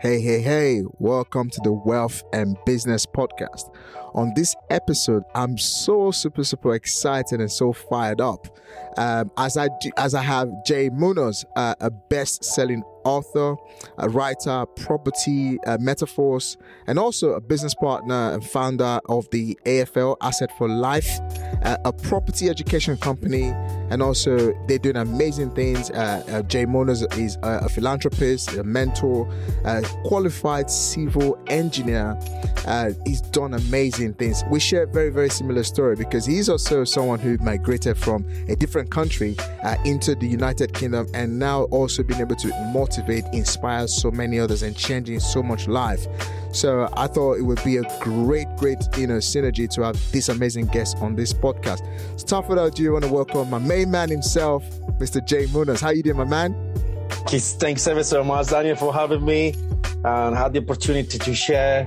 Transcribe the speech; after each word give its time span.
Hey, 0.00 0.22
hey, 0.22 0.40
hey, 0.40 0.82
welcome 0.98 1.50
to 1.50 1.60
the 1.62 1.74
Wealth 1.74 2.22
and 2.32 2.56
Business 2.64 3.04
Podcast. 3.04 3.70
On 4.14 4.32
this 4.34 4.56
episode, 4.70 5.24
I'm 5.34 5.58
so 5.58 6.10
super, 6.10 6.42
super 6.42 6.74
excited 6.74 7.38
and 7.38 7.52
so 7.52 7.74
fired 7.74 8.18
up 8.18 8.46
um, 8.96 9.30
as 9.36 9.58
I 9.58 9.68
as 9.98 10.14
I 10.14 10.22
have 10.22 10.48
Jay 10.64 10.88
Munoz, 10.88 11.44
uh, 11.54 11.74
a 11.80 11.90
best-selling 11.90 12.82
author, 13.04 13.56
a 13.98 14.08
writer, 14.08 14.64
property 14.74 15.58
uh, 15.66 15.76
metaphors, 15.78 16.56
and 16.86 16.98
also 16.98 17.32
a 17.32 17.40
business 17.40 17.74
partner 17.74 18.32
and 18.32 18.42
founder 18.42 19.00
of 19.06 19.28
the 19.32 19.58
AFL 19.66 20.16
Asset 20.22 20.50
for 20.56 20.66
Life, 20.66 21.20
uh, 21.62 21.76
a 21.84 21.92
property 21.92 22.48
education 22.48 22.96
company, 22.96 23.52
and 23.90 24.02
also 24.02 24.52
they're 24.66 24.78
doing 24.78 24.96
amazing 24.96 25.50
things. 25.50 25.90
Uh, 25.90 26.24
uh 26.28 26.42
Jay 26.42 26.64
Munoz 26.64 27.02
is 27.18 27.36
a, 27.42 27.60
a, 27.64 27.68
philanthropist, 27.68 28.52
a 28.54 28.64
mentor, 28.64 29.30
a 29.64 29.82
qualified 30.04 30.70
civil 30.70 31.38
engineer. 31.48 32.18
Uh, 32.66 32.90
he's 33.04 33.20
done 33.20 33.54
amazing 33.54 34.14
things. 34.14 34.42
We 34.50 34.60
share 34.60 34.84
a 34.84 34.86
very, 34.86 35.10
very 35.10 35.30
similar 35.30 35.62
story 35.62 35.96
because 35.96 36.24
he's 36.24 36.48
also 36.48 36.84
someone 36.84 37.18
who 37.18 37.36
migrated 37.38 37.96
from 37.96 38.24
a 38.48 38.56
different 38.56 38.90
country 38.90 39.36
uh, 39.62 39.76
into 39.84 40.14
the 40.14 40.26
United 40.26 40.72
Kingdom 40.72 41.06
and 41.14 41.38
now 41.38 41.64
also 41.64 42.02
being 42.02 42.20
able 42.20 42.36
to 42.36 42.48
motivate, 42.72 43.24
inspire 43.32 43.88
so 43.88 44.10
many 44.10 44.38
others 44.38 44.62
and 44.62 44.76
changing 44.76 45.20
so 45.20 45.42
much 45.42 45.68
life. 45.68 46.06
So 46.52 46.88
I 46.96 47.06
thought 47.06 47.38
it 47.38 47.42
would 47.42 47.62
be 47.62 47.76
a 47.76 47.84
great, 48.00 48.48
great, 48.56 48.78
you 48.96 49.06
know, 49.06 49.18
synergy 49.18 49.68
to 49.70 49.82
have 49.82 50.12
this 50.12 50.28
amazing 50.28 50.66
guest 50.66 50.96
on 50.98 51.14
this 51.14 51.32
podcast. 51.32 51.80
So 52.28 52.40
without 52.40 52.72
ado, 52.72 52.88
I 52.88 52.92
want 52.92 53.04
to 53.04 53.12
welcome 53.12 53.50
my 53.50 53.58
main 53.58 53.90
man 53.90 54.08
himself, 54.10 54.64
Mr. 54.98 55.24
Jay 55.24 55.46
Munoz. 55.52 55.80
How 55.80 55.90
you 55.90 56.02
doing, 56.02 56.16
my 56.16 56.24
man? 56.24 56.54
Thanks 57.28 57.86
ever 57.86 58.02
so 58.02 58.24
much, 58.24 58.48
Daniel, 58.48 58.74
for 58.74 58.92
having 58.92 59.24
me 59.24 59.54
and 60.04 60.36
had 60.36 60.52
the 60.52 60.58
opportunity 60.60 61.18
to 61.18 61.34
share 61.34 61.86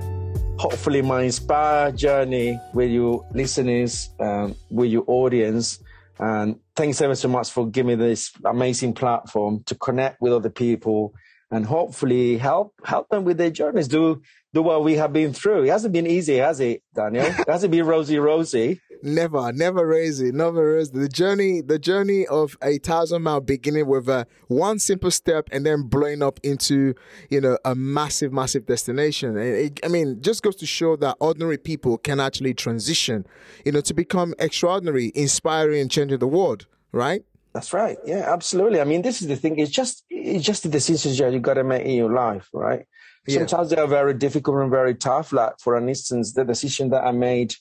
hopefully 0.58 1.02
my 1.02 1.22
inspired 1.22 1.96
journey 1.96 2.58
with 2.72 2.90
you 2.90 3.24
listeners, 3.32 4.10
um, 4.20 4.54
with 4.70 4.90
your 4.90 5.04
audience. 5.06 5.80
And 6.18 6.60
thanks 6.76 7.00
ever 7.00 7.14
so 7.14 7.28
much 7.28 7.50
for 7.50 7.66
giving 7.66 7.98
me 7.98 8.06
this 8.06 8.32
amazing 8.44 8.94
platform 8.94 9.62
to 9.66 9.74
connect 9.74 10.20
with 10.20 10.32
other 10.32 10.50
people 10.50 11.12
and 11.50 11.66
hopefully 11.66 12.38
help 12.38 12.74
help 12.84 13.08
them 13.08 13.24
with 13.24 13.36
their 13.36 13.50
journeys. 13.50 13.88
Do 13.88 14.22
do 14.54 14.62
what 14.62 14.84
we 14.84 14.94
have 14.94 15.12
been 15.12 15.32
through. 15.32 15.64
It 15.64 15.70
hasn't 15.70 15.92
been 15.92 16.06
easy, 16.06 16.36
has 16.36 16.60
it, 16.60 16.82
Daniel? 16.94 17.26
It 17.26 17.48
hasn't 17.48 17.72
been 17.72 17.84
rosy, 17.84 18.18
rosy. 18.18 18.80
Never, 19.02 19.52
never 19.52 19.86
rosy, 19.86 20.32
never 20.32 20.76
rosy. 20.76 20.90
The 20.98 21.10
journey, 21.10 21.60
the 21.60 21.78
journey 21.78 22.26
of 22.26 22.56
a 22.62 22.78
thousand 22.78 23.20
mile 23.22 23.42
beginning 23.42 23.86
with 23.86 24.08
a 24.08 24.26
one 24.48 24.78
simple 24.78 25.10
step 25.10 25.46
and 25.52 25.66
then 25.66 25.82
blowing 25.82 26.22
up 26.22 26.40
into, 26.42 26.94
you 27.28 27.38
know, 27.38 27.58
a 27.66 27.74
massive, 27.74 28.32
massive 28.32 28.64
destination. 28.64 29.36
It, 29.36 29.78
I 29.84 29.88
mean, 29.88 30.22
just 30.22 30.42
goes 30.42 30.56
to 30.56 30.64
show 30.64 30.96
that 30.96 31.18
ordinary 31.20 31.58
people 31.58 31.98
can 31.98 32.18
actually 32.18 32.54
transition, 32.54 33.26
you 33.66 33.72
know, 33.72 33.82
to 33.82 33.92
become 33.92 34.34
extraordinary, 34.38 35.12
inspiring, 35.14 35.82
and 35.82 35.90
changing 35.90 36.20
the 36.20 36.26
world. 36.26 36.66
Right? 36.90 37.24
That's 37.52 37.74
right. 37.74 37.98
Yeah, 38.06 38.32
absolutely. 38.32 38.80
I 38.80 38.84
mean, 38.84 39.02
this 39.02 39.20
is 39.20 39.28
the 39.28 39.36
thing. 39.36 39.58
It's 39.58 39.70
just, 39.70 40.04
it's 40.08 40.46
just 40.46 40.62
the 40.62 40.70
decisions 40.70 41.18
that 41.18 41.30
you 41.30 41.40
got 41.40 41.54
to 41.54 41.64
make 41.64 41.84
in 41.84 41.94
your 41.94 42.12
life, 42.12 42.48
right? 42.54 42.86
Yeah. 43.26 43.38
Sometimes 43.38 43.70
they 43.70 43.76
are 43.76 43.86
very 43.86 44.14
difficult 44.14 44.58
and 44.58 44.70
very 44.70 44.94
tough. 44.94 45.32
Like, 45.32 45.54
for 45.58 45.76
an 45.76 45.88
instance, 45.88 46.32
the 46.32 46.44
decision 46.44 46.90
that 46.90 47.04
I 47.04 47.12
made 47.12 47.54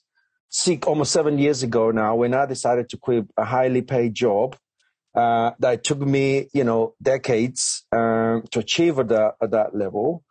six, 0.50 0.86
almost 0.86 1.12
seven 1.12 1.38
years 1.40 1.64
ago 1.64 1.92
now, 1.92 2.16
when 2.16 2.34
I 2.34 2.46
decided 2.46 2.90
to 2.90 2.98
quit 2.98 3.26
a 3.38 3.46
highly 3.46 3.82
paid 3.82 4.14
job, 4.14 4.58
uh, 5.16 5.52
that 5.60 5.84
took 5.84 6.00
me, 6.00 6.50
you 6.54 6.64
know, 6.64 6.96
decades 7.02 7.86
um, 7.92 8.44
to 8.52 8.60
achieve 8.60 9.00
at 9.00 9.10
that, 9.10 9.36
at 9.42 9.52
that 9.52 9.76
level, 9.76 10.24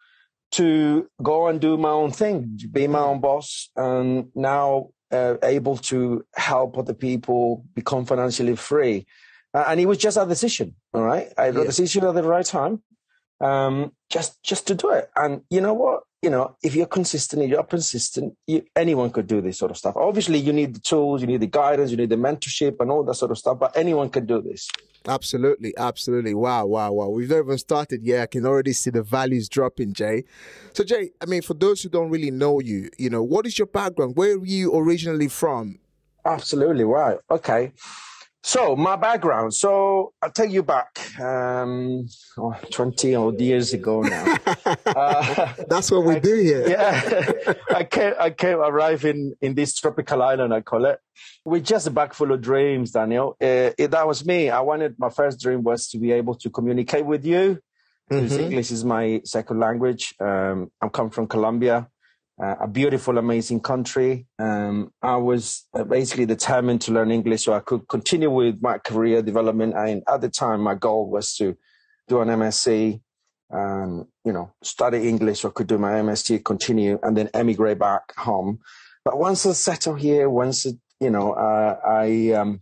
to 0.53 1.09
go 1.23 1.47
and 1.47 1.61
do 1.61 1.77
my 1.77 1.91
own 1.91 2.11
thing, 2.11 2.59
be 2.71 2.87
my 2.87 2.99
own 2.99 3.21
boss, 3.21 3.71
and 3.77 4.29
now 4.35 4.91
uh, 5.11 5.37
able 5.43 5.77
to 5.77 6.25
help 6.35 6.77
other 6.77 6.95
people 6.95 7.65
become 7.75 8.05
financially 8.05 8.57
free. 8.57 9.07
Uh, 9.55 9.65
and 9.69 9.81
it 9.81 9.87
was 9.87 9.99
just 9.99 10.17
a 10.17 10.27
decision, 10.27 10.75
all 10.93 11.03
right? 11.03 11.33
I 11.39 11.51
yeah. 11.51 11.61
a 11.61 11.65
decision 11.65 12.05
at 12.05 12.15
the 12.15 12.23
right 12.23 12.45
time 12.45 12.83
um, 13.43 13.93
just 14.09 14.43
just 14.43 14.67
to 14.69 14.75
do 14.75 14.91
it. 14.91 15.11
And 15.17 15.43
you 15.51 15.61
know 15.61 15.75
what? 15.75 16.05
You 16.23 16.31
know, 16.31 16.57
if 16.63 16.77
you're 16.77 16.87
consistent, 16.87 17.43
if 17.43 17.51
you're 17.51 17.65
consistent, 17.65 18.37
you, 18.47 18.63
anyone 18.77 19.11
could 19.11 19.27
do 19.27 19.41
this 19.41 19.59
sort 19.59 19.73
of 19.73 19.77
stuff. 19.77 19.97
Obviously, 19.97 20.39
you 20.39 20.53
need 20.53 20.77
the 20.77 20.81
tools, 20.81 21.21
you 21.21 21.27
need 21.27 21.41
the 21.41 21.49
guidance, 21.49 21.91
you 21.91 21.97
need 21.97 22.11
the 22.11 22.17
mentorship, 22.17 22.77
and 22.79 22.93
all 22.93 23.03
that 23.03 23.15
sort 23.15 23.33
of 23.33 23.39
stuff. 23.39 23.59
But 23.59 23.77
anyone 23.77 24.09
can 24.09 24.25
do 24.25 24.41
this. 24.41 24.71
Absolutely, 25.09 25.75
absolutely. 25.77 26.33
Wow, 26.33 26.67
wow, 26.67 26.93
wow. 26.93 27.09
We've 27.09 27.29
not 27.29 27.41
even 27.41 27.59
started 27.59 28.05
yet. 28.05 28.23
I 28.23 28.27
can 28.27 28.47
already 28.47 28.73
see 28.73 28.91
the 28.91 29.03
values 29.03 29.49
dropping, 29.49 29.95
Jay. 29.95 30.23
So, 30.75 30.85
Jay, 30.85 31.11
I 31.21 31.27
mean, 31.27 31.43
for 31.43 31.55
those 31.55 31.83
who 31.83 31.89
don't 31.89 32.09
really 32.09 32.31
know 32.31 32.61
you, 32.61 32.89
you 32.99 33.11
know, 33.11 33.25
what 33.25 33.45
is 33.45 33.59
your 33.59 33.67
background? 33.67 34.15
Where 34.15 34.37
are 34.37 34.47
you 34.47 34.73
originally 34.77 35.27
from? 35.27 35.81
Absolutely 36.25 36.85
right. 36.85 37.19
Okay. 37.33 37.73
So 38.45 38.75
my 38.75 38.97
background. 38.97 39.55
So 39.55 40.13
I'll 40.21 40.33
take 40.33 40.51
you 40.51 40.65
back 40.65 40.99
um, 41.21 42.07
oh, 42.39 42.57
20 42.71 43.15
odd 43.15 43.41
years 43.41 43.73
ago 43.73 44.03
now. 44.03 44.37
uh, 44.87 45.53
That's 45.69 45.91
what 45.91 46.05
we 46.05 46.17
I, 46.17 46.19
do 46.19 46.35
here. 46.35 46.69
Yeah. 46.69 47.53
I 47.75 47.85
came, 47.85 48.15
I 48.19 48.31
came, 48.31 48.59
arrive 48.59 49.05
in, 49.05 49.35
this 49.41 49.77
tropical 49.77 50.23
island, 50.23 50.53
I 50.53 50.61
call 50.61 50.87
it, 50.87 50.99
with 51.45 51.65
just 51.65 51.87
a 51.87 51.91
bag 51.91 52.15
full 52.15 52.33
of 52.33 52.41
dreams, 52.41 52.91
Daniel. 52.91 53.37
Uh, 53.41 53.71
it, 53.79 53.93
that 53.93 54.09
was 54.09 54.27
me. 54.27 54.51
I 54.51 54.61
wanted, 54.61 54.99
my 54.99 55.11
first 55.11 55.41
dream 55.41 55.63
was 55.63 55.87
to 55.89 55.99
be 55.99 56.11
able 56.11 56.35
to 56.37 56.51
communicate 56.51 57.07
with 57.07 57.25
you. 57.25 57.61
Mm-hmm. 58.11 58.41
English 58.41 58.73
is 58.73 58.85
my 58.85 59.21
second 59.25 59.61
language. 59.61 60.15
Um, 60.21 60.71
I'm 60.81 60.91
come 60.91 61.11
from 61.11 61.29
Colombia 61.29 61.89
uh, 62.41 62.57
a 62.61 62.69
beautiful, 62.69 63.19
amazing 63.19 63.61
country. 63.61 64.27
Um, 64.39 64.93
I 65.03 65.17
was 65.17 65.67
uh, 65.75 65.85
basically 65.85 66.27
determined 66.27 66.81
to 66.83 66.93
learn 66.93 67.11
English 67.11 67.45
so 67.45 67.53
I 67.53 67.61
could 67.61 67.89
continue 67.89 68.31
with 68.31 68.61
my 68.61 68.79
career 68.79 69.23
development. 69.23 69.75
And 69.77 70.03
at 70.09 70.21
the 70.21 70.29
time, 70.29 70.61
my 70.61 70.75
goal 70.75 71.11
was 71.11 71.35
to 71.37 71.57
do 72.09 72.21
an 72.21 72.29
MSc, 72.29 73.01
um, 73.53 74.09
you 74.25 74.33
know, 74.33 74.53
study 74.63 75.09
English 75.09 75.41
so 75.41 75.49
I 75.49 75.53
could 75.53 75.67
do 75.67 75.79
my 75.79 75.93
MSc, 75.93 76.45
continue, 76.45 76.99
and 77.03 77.17
then 77.17 77.29
emigrate 77.35 77.79
back 77.79 78.15
home. 78.17 78.61
But 79.05 79.19
once 79.19 79.45
I 79.47 79.53
settle 79.53 79.95
here, 79.95 80.31
once, 80.31 80.65
it, 80.65 80.77
you 81.01 81.11
know, 81.11 81.33
uh, 81.33 81.79
I 81.85 82.33
um, 82.33 82.61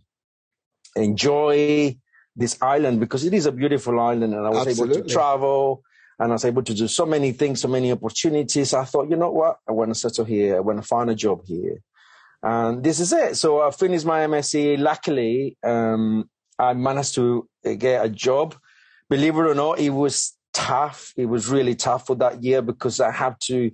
enjoy 0.95 1.97
this 2.35 2.57
island 2.61 2.99
because 2.99 3.25
it 3.25 3.33
is 3.33 3.45
a 3.45 3.51
beautiful 3.51 3.99
island 3.99 4.33
and 4.33 4.45
I 4.45 4.49
was 4.49 4.67
Absolutely. 4.67 4.97
able 4.97 5.07
to 5.07 5.13
travel 5.13 5.83
and 6.21 6.31
I 6.31 6.35
was 6.35 6.45
able 6.45 6.61
to 6.61 6.73
do 6.75 6.87
so 6.87 7.07
many 7.07 7.31
things, 7.31 7.61
so 7.61 7.67
many 7.67 7.91
opportunities. 7.91 8.75
I 8.75 8.85
thought, 8.85 9.09
you 9.09 9.15
know 9.15 9.31
what? 9.31 9.57
I 9.67 9.71
want 9.71 9.89
to 9.89 9.95
settle 9.95 10.23
here. 10.23 10.55
I 10.55 10.59
want 10.59 10.77
to 10.77 10.87
find 10.87 11.09
a 11.09 11.15
job 11.15 11.41
here. 11.45 11.81
And 12.43 12.83
this 12.83 12.99
is 12.99 13.11
it. 13.11 13.37
So 13.37 13.67
I 13.67 13.71
finished 13.71 14.05
my 14.05 14.19
MSc. 14.27 14.77
Luckily, 14.77 15.57
um, 15.63 16.29
I 16.59 16.75
managed 16.75 17.15
to 17.15 17.49
get 17.63 18.05
a 18.05 18.09
job. 18.09 18.55
Believe 19.09 19.35
it 19.35 19.39
or 19.39 19.55
not, 19.55 19.79
it 19.79 19.89
was 19.89 20.37
tough. 20.53 21.11
It 21.17 21.25
was 21.25 21.47
really 21.47 21.73
tough 21.73 22.05
for 22.05 22.15
that 22.17 22.43
year 22.43 22.61
because 22.61 22.99
I 22.99 23.09
had 23.09 23.35
to 23.45 23.71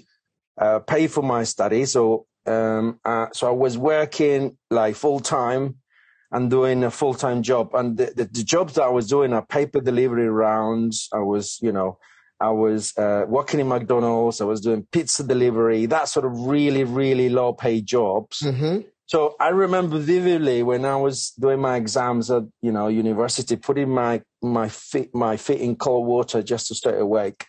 uh, 0.57 0.79
pay 0.79 1.07
for 1.07 1.23
my 1.23 1.43
studies. 1.43 1.91
So, 1.91 2.27
um, 2.45 3.01
uh, 3.03 3.27
so 3.33 3.47
I 3.47 3.51
was 3.51 3.77
working 3.77 4.57
like 4.71 4.95
full 4.95 5.19
time 5.19 5.75
and 6.31 6.49
doing 6.49 6.85
a 6.85 6.91
full 6.91 7.13
time 7.13 7.43
job. 7.43 7.71
And 7.73 7.97
the, 7.97 8.05
the, 8.15 8.23
the 8.23 8.43
jobs 8.45 8.75
that 8.75 8.83
I 8.83 8.89
was 8.89 9.09
doing 9.09 9.33
are 9.33 9.45
paper 9.45 9.81
delivery 9.81 10.29
rounds. 10.29 11.09
I 11.11 11.19
was, 11.19 11.59
you 11.61 11.73
know, 11.73 11.99
I 12.39 12.49
was 12.49 12.95
uh, 12.97 13.25
working 13.27 13.59
in 13.59 13.67
McDonald's. 13.67 14.41
I 14.41 14.45
was 14.45 14.61
doing 14.61 14.87
pizza 14.91 15.23
delivery, 15.23 15.85
that 15.87 16.07
sort 16.07 16.25
of 16.25 16.39
really, 16.39 16.83
really 16.83 17.29
low 17.29 17.53
paid 17.53 17.85
jobs. 17.85 18.41
Mm-hmm. 18.41 18.81
So 19.07 19.35
I 19.39 19.49
remember 19.49 19.99
vividly 19.99 20.63
when 20.63 20.83
I 20.83 20.97
was 20.97 21.31
doing 21.39 21.61
my 21.61 21.77
exams 21.77 22.29
at 22.29 22.43
you 22.61 22.71
know 22.71 22.89
university, 22.89 23.55
putting 23.55 23.89
my 23.89 24.21
my 24.41 24.67
feet 24.69 25.15
my 25.15 25.37
feet 25.37 25.61
in 25.61 25.77
cold 25.77 26.05
water 26.05 26.43
just 26.43 26.67
to 26.67 26.75
stay 26.75 26.97
awake 26.97 27.45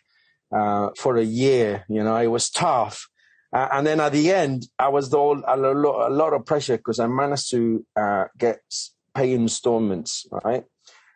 uh, 0.55 0.91
for 0.97 1.17
a 1.17 1.25
year. 1.25 1.85
You 1.89 2.05
know, 2.05 2.17
it 2.17 2.29
was 2.29 2.51
tough. 2.51 3.09
Uh, 3.53 3.69
and 3.73 3.87
then 3.87 3.99
at 3.99 4.13
the 4.13 4.31
end, 4.31 4.67
I 4.79 4.89
was 4.89 5.13
all, 5.15 5.43
a, 5.47 5.57
lot, 5.57 6.11
a 6.11 6.13
lot 6.13 6.35
of 6.35 6.45
pressure 6.45 6.77
because 6.77 6.99
I 6.99 7.07
managed 7.07 7.51
to 7.53 7.85
uh, 7.97 8.25
get 8.37 8.61
pay 9.15 9.33
installments, 9.33 10.27
right? 10.45 10.65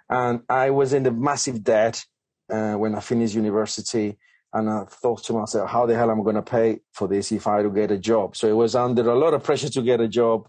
And 0.08 0.40
I 0.48 0.70
was 0.70 0.92
in 0.92 1.02
the 1.02 1.12
massive 1.12 1.62
debt 1.62 2.04
uh, 2.52 2.74
when 2.74 2.94
I 2.94 3.00
finished 3.00 3.34
university. 3.34 4.18
And 4.54 4.68
I 4.68 4.84
thought 4.84 5.24
to 5.24 5.32
myself, 5.32 5.70
how 5.70 5.86
the 5.86 5.96
hell 5.96 6.10
am 6.10 6.20
I 6.20 6.24
going 6.24 6.36
to 6.36 6.42
pay 6.42 6.80
for 6.92 7.08
this 7.08 7.32
if 7.32 7.46
I 7.46 7.62
don't 7.62 7.74
get 7.74 7.90
a 7.90 7.96
job? 7.96 8.36
So 8.36 8.48
it 8.48 8.56
was 8.56 8.74
under 8.74 9.08
a 9.10 9.18
lot 9.18 9.32
of 9.32 9.42
pressure 9.42 9.70
to 9.70 9.82
get 9.82 10.00
a 10.00 10.08
job. 10.08 10.46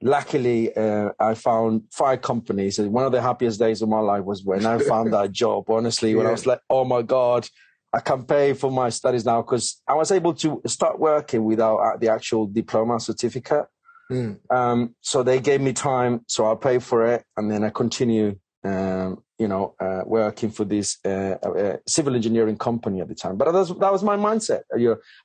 Luckily, 0.00 0.74
uh, 0.74 1.10
I 1.20 1.34
found 1.34 1.82
five 1.92 2.22
companies. 2.22 2.78
And 2.78 2.90
one 2.90 3.04
of 3.04 3.12
the 3.12 3.20
happiest 3.20 3.58
days 3.58 3.82
of 3.82 3.90
my 3.90 3.98
life 3.98 4.24
was 4.24 4.44
when 4.44 4.64
I 4.64 4.78
found 4.92 5.12
that 5.12 5.32
job. 5.32 5.68
Honestly, 5.68 6.14
when 6.14 6.24
yeah. 6.24 6.30
I 6.30 6.32
was 6.32 6.46
like, 6.46 6.60
oh 6.70 6.84
my 6.86 7.02
God, 7.02 7.46
I 7.92 8.00
can 8.00 8.24
pay 8.24 8.54
for 8.54 8.70
my 8.70 8.88
studies 8.88 9.26
now 9.26 9.42
because 9.42 9.82
I 9.86 9.94
was 9.94 10.10
able 10.10 10.32
to 10.34 10.62
start 10.66 10.98
working 10.98 11.44
without 11.44 11.78
uh, 11.78 11.96
the 11.98 12.08
actual 12.08 12.46
diploma 12.46 12.98
certificate. 13.00 13.66
Mm. 14.10 14.38
Um, 14.50 14.94
so 15.02 15.22
they 15.22 15.40
gave 15.40 15.60
me 15.60 15.74
time, 15.74 16.22
so 16.28 16.50
I 16.50 16.54
paid 16.54 16.82
for 16.82 17.06
it, 17.06 17.24
and 17.36 17.50
then 17.50 17.62
I 17.62 17.70
continue 17.70 18.38
um, 18.68 19.22
you 19.38 19.48
know, 19.48 19.74
uh, 19.80 20.02
working 20.04 20.50
for 20.50 20.64
this 20.64 20.98
uh, 21.04 21.36
uh, 21.42 21.76
civil 21.86 22.14
engineering 22.14 22.58
company 22.58 23.00
at 23.00 23.08
the 23.08 23.14
time. 23.14 23.36
But 23.36 23.46
that 23.46 23.58
was, 23.58 23.68
that 23.68 23.92
was 23.92 24.02
my 24.02 24.16
mindset. 24.16 24.62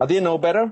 I 0.02 0.06
didn't 0.06 0.24
know 0.24 0.38
better. 0.38 0.72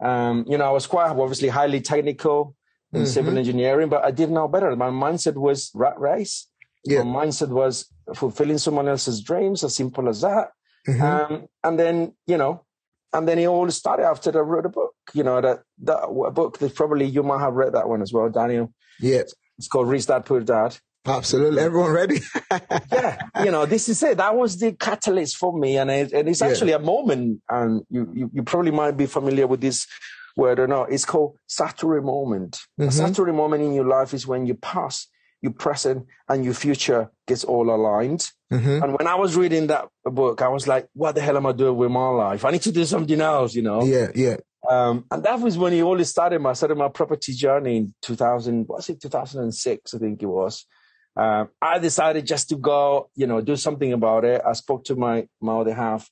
Um, 0.00 0.44
you 0.48 0.58
know, 0.58 0.66
I 0.66 0.70
was 0.70 0.86
quite 0.86 1.10
obviously 1.10 1.48
highly 1.48 1.80
technical 1.80 2.54
in 2.92 3.02
mm-hmm. 3.02 3.06
civil 3.06 3.38
engineering, 3.38 3.88
but 3.88 4.04
I 4.04 4.10
didn't 4.10 4.34
know 4.34 4.48
better. 4.48 4.74
My 4.76 4.90
mindset 4.90 5.34
was 5.34 5.70
rat 5.74 5.98
race. 5.98 6.48
Yeah. 6.84 7.02
My 7.02 7.24
mindset 7.24 7.48
was 7.48 7.86
fulfilling 8.14 8.58
someone 8.58 8.88
else's 8.88 9.22
dreams, 9.22 9.64
as 9.64 9.74
simple 9.74 10.08
as 10.08 10.20
that. 10.20 10.48
Mm-hmm. 10.86 11.02
Um, 11.02 11.46
and 11.62 11.78
then, 11.78 12.14
you 12.26 12.36
know, 12.36 12.64
and 13.14 13.26
then 13.26 13.38
it 13.38 13.46
all 13.46 13.70
started 13.70 14.04
after 14.04 14.36
I 14.36 14.42
wrote 14.42 14.66
a 14.66 14.68
book. 14.68 14.94
You 15.14 15.22
know, 15.22 15.40
that 15.40 15.62
that 15.84 16.00
a 16.02 16.30
book 16.30 16.58
that 16.58 16.74
probably 16.74 17.06
you 17.06 17.22
might 17.22 17.40
have 17.40 17.54
read 17.54 17.72
that 17.72 17.88
one 17.88 18.02
as 18.02 18.12
well, 18.12 18.28
Daniel. 18.28 18.72
Yeah, 19.00 19.22
it's 19.58 19.68
called 19.68 19.88
Rich 19.88 20.06
Dad 20.06 20.26
Poor 20.26 20.40
Dad. 20.40 20.76
Absolutely, 21.06 21.60
everyone 21.60 21.92
ready? 21.92 22.20
yeah, 22.92 23.18
you 23.44 23.50
know, 23.50 23.66
this 23.66 23.88
is 23.88 24.02
it. 24.02 24.16
That 24.16 24.34
was 24.34 24.58
the 24.58 24.72
catalyst 24.72 25.36
for 25.36 25.56
me, 25.56 25.76
and 25.76 25.90
it, 25.90 26.12
and 26.12 26.28
it's 26.28 26.40
actually 26.40 26.70
yeah. 26.70 26.76
a 26.76 26.80
moment. 26.80 27.42
And 27.48 27.82
you, 27.90 28.10
you 28.14 28.30
you 28.32 28.42
probably 28.42 28.70
might 28.70 28.96
be 28.96 29.06
familiar 29.06 29.46
with 29.46 29.60
this 29.60 29.86
word 30.36 30.58
or 30.58 30.66
not. 30.66 30.92
It's 30.92 31.04
called 31.04 31.36
Satori 31.48 32.02
moment. 32.02 32.60
Mm-hmm. 32.80 32.84
A 32.84 32.86
Satori 32.88 33.34
moment 33.34 33.62
in 33.62 33.74
your 33.74 33.86
life 33.86 34.14
is 34.14 34.26
when 34.26 34.46
you 34.46 34.54
pass 34.54 35.06
your 35.44 35.52
present 35.52 36.06
and 36.28 36.44
your 36.44 36.54
future 36.54 37.10
gets 37.26 37.44
all 37.44 37.70
aligned. 37.70 38.30
Mm-hmm. 38.50 38.82
And 38.82 38.98
when 38.98 39.06
I 39.06 39.14
was 39.14 39.36
reading 39.36 39.66
that 39.66 39.88
book, 40.04 40.40
I 40.40 40.48
was 40.48 40.66
like, 40.66 40.88
what 40.94 41.14
the 41.14 41.20
hell 41.20 41.36
am 41.36 41.44
I 41.44 41.52
doing 41.52 41.76
with 41.76 41.90
my 41.90 42.08
life? 42.08 42.46
I 42.46 42.50
need 42.50 42.62
to 42.62 42.72
do 42.72 42.84
something 42.86 43.20
else, 43.20 43.54
you 43.54 43.62
know? 43.62 43.84
Yeah, 43.84 44.08
yeah. 44.14 44.36
Um, 44.68 45.04
and 45.10 45.22
that 45.24 45.40
was 45.40 45.58
when 45.58 45.74
it 45.74 45.82
all 45.82 46.02
started. 46.04 46.40
My 46.40 46.54
started 46.54 46.78
my 46.78 46.88
property 46.88 47.34
journey 47.34 47.76
in 47.76 47.94
2000, 48.00 48.66
was 48.66 48.88
it 48.88 49.02
2006? 49.02 49.92
I 49.92 49.98
think 49.98 50.22
it 50.22 50.26
was. 50.26 50.64
Uh, 51.16 51.46
I 51.62 51.78
decided 51.78 52.26
just 52.26 52.48
to 52.48 52.56
go, 52.56 53.10
you 53.14 53.26
know, 53.26 53.40
do 53.40 53.56
something 53.56 53.92
about 53.92 54.24
it. 54.24 54.42
I 54.44 54.52
spoke 54.52 54.84
to 54.84 54.96
my 54.96 55.28
my 55.40 55.60
other 55.60 55.74
half, 55.74 56.10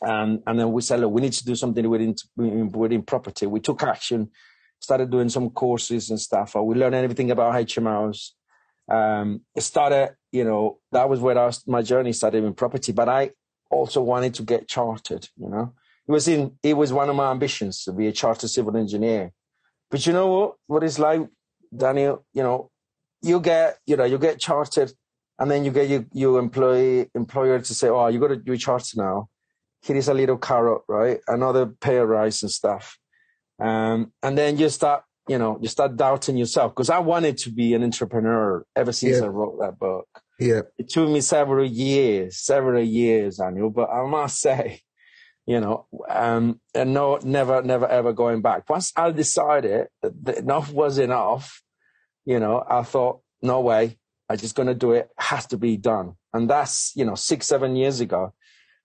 and 0.00 0.42
and 0.46 0.58
then 0.58 0.72
we 0.72 0.82
said, 0.82 1.00
look, 1.00 1.12
we 1.12 1.22
need 1.22 1.32
to 1.34 1.44
do 1.44 1.54
something 1.54 1.88
within 1.88 2.14
within 2.36 3.02
property. 3.02 3.46
We 3.46 3.60
took 3.60 3.82
action, 3.82 4.30
started 4.78 5.10
doing 5.10 5.28
some 5.28 5.50
courses 5.50 6.10
and 6.10 6.20
stuff. 6.20 6.54
We 6.54 6.76
learned 6.76 6.94
everything 6.94 7.30
about 7.30 7.54
HMOs 7.54 8.32
um, 8.90 9.42
started, 9.58 10.16
you 10.32 10.44
know, 10.44 10.80
that 10.92 11.08
was 11.08 11.20
where 11.20 11.36
was, 11.36 11.66
my 11.66 11.82
journey 11.82 12.12
started 12.12 12.44
in 12.44 12.54
property. 12.54 12.92
But 12.92 13.08
I 13.08 13.30
also 13.70 14.02
wanted 14.02 14.34
to 14.34 14.42
get 14.42 14.68
chartered. 14.68 15.28
You 15.36 15.48
know, 15.48 15.74
it 16.06 16.12
was 16.12 16.26
in 16.28 16.58
it 16.62 16.76
was 16.76 16.92
one 16.92 17.08
of 17.08 17.16
my 17.16 17.30
ambitions 17.30 17.84
to 17.84 17.92
be 17.92 18.08
a 18.08 18.12
chartered 18.12 18.50
civil 18.50 18.76
engineer. 18.76 19.32
But 19.90 20.06
you 20.06 20.12
know 20.12 20.26
what? 20.26 20.54
What 20.66 20.84
it's 20.84 20.98
like, 20.98 21.22
Daniel. 21.74 22.24
You 22.32 22.42
know, 22.42 22.69
you 23.22 23.40
get 23.40 23.78
you 23.86 23.96
know 23.96 24.04
you 24.04 24.18
get 24.18 24.40
chartered, 24.40 24.92
and 25.38 25.50
then 25.50 25.64
you 25.64 25.70
get 25.70 25.88
your 25.88 26.04
your 26.12 26.38
employee 26.38 27.10
employer 27.14 27.60
to 27.60 27.74
say, 27.74 27.88
"Oh, 27.88 28.08
you 28.08 28.18
got 28.20 28.28
to 28.28 28.36
do 28.36 28.56
chartered 28.56 28.96
now." 28.96 29.28
Here 29.82 29.96
is 29.96 30.08
a 30.08 30.14
little 30.14 30.36
carrot, 30.36 30.82
right? 30.88 31.20
Another 31.26 31.66
pay 31.66 31.96
rise 31.98 32.42
and 32.42 32.50
stuff. 32.50 32.98
Um, 33.58 34.12
and 34.22 34.36
then 34.36 34.58
you 34.58 34.68
start 34.68 35.04
you 35.30 35.38
know, 35.38 35.58
you 35.60 35.68
start 35.68 35.96
doubting 35.96 36.36
yourself. 36.36 36.72
Because 36.72 36.90
I 36.90 36.98
wanted 36.98 37.38
to 37.38 37.52
be 37.52 37.72
an 37.74 37.84
entrepreneur 37.84 38.64
ever 38.74 38.90
since 38.90 39.18
yeah. 39.18 39.26
I 39.26 39.28
wrote 39.28 39.60
that 39.60 39.78
book. 39.78 40.08
Yeah. 40.40 40.62
It 40.76 40.88
took 40.88 41.08
me 41.08 41.20
several 41.20 41.64
years, 41.64 42.38
several 42.38 42.82
years, 42.82 43.36
Daniel, 43.36 43.70
but 43.70 43.90
I 43.90 44.04
must 44.08 44.40
say, 44.40 44.80
you 45.46 45.60
know, 45.60 45.86
um, 46.08 46.60
and 46.74 46.92
no, 46.92 47.20
never, 47.22 47.62
never, 47.62 47.86
ever 47.86 48.12
going 48.12 48.42
back. 48.42 48.68
Once 48.68 48.92
I 48.96 49.12
decided 49.12 49.86
that 50.02 50.38
enough 50.38 50.72
was 50.72 50.98
enough, 50.98 51.62
you 52.24 52.38
know, 52.38 52.64
I 52.68 52.82
thought, 52.82 53.20
no 53.42 53.60
way, 53.60 53.98
I'm 54.28 54.36
just 54.36 54.54
going 54.54 54.68
to 54.68 54.74
do 54.74 54.92
it. 54.92 54.98
it. 54.98 55.10
Has 55.18 55.46
to 55.46 55.56
be 55.56 55.76
done. 55.76 56.14
And 56.32 56.48
that's, 56.48 56.92
you 56.94 57.04
know, 57.04 57.14
six, 57.14 57.46
seven 57.46 57.76
years 57.76 58.00
ago. 58.00 58.32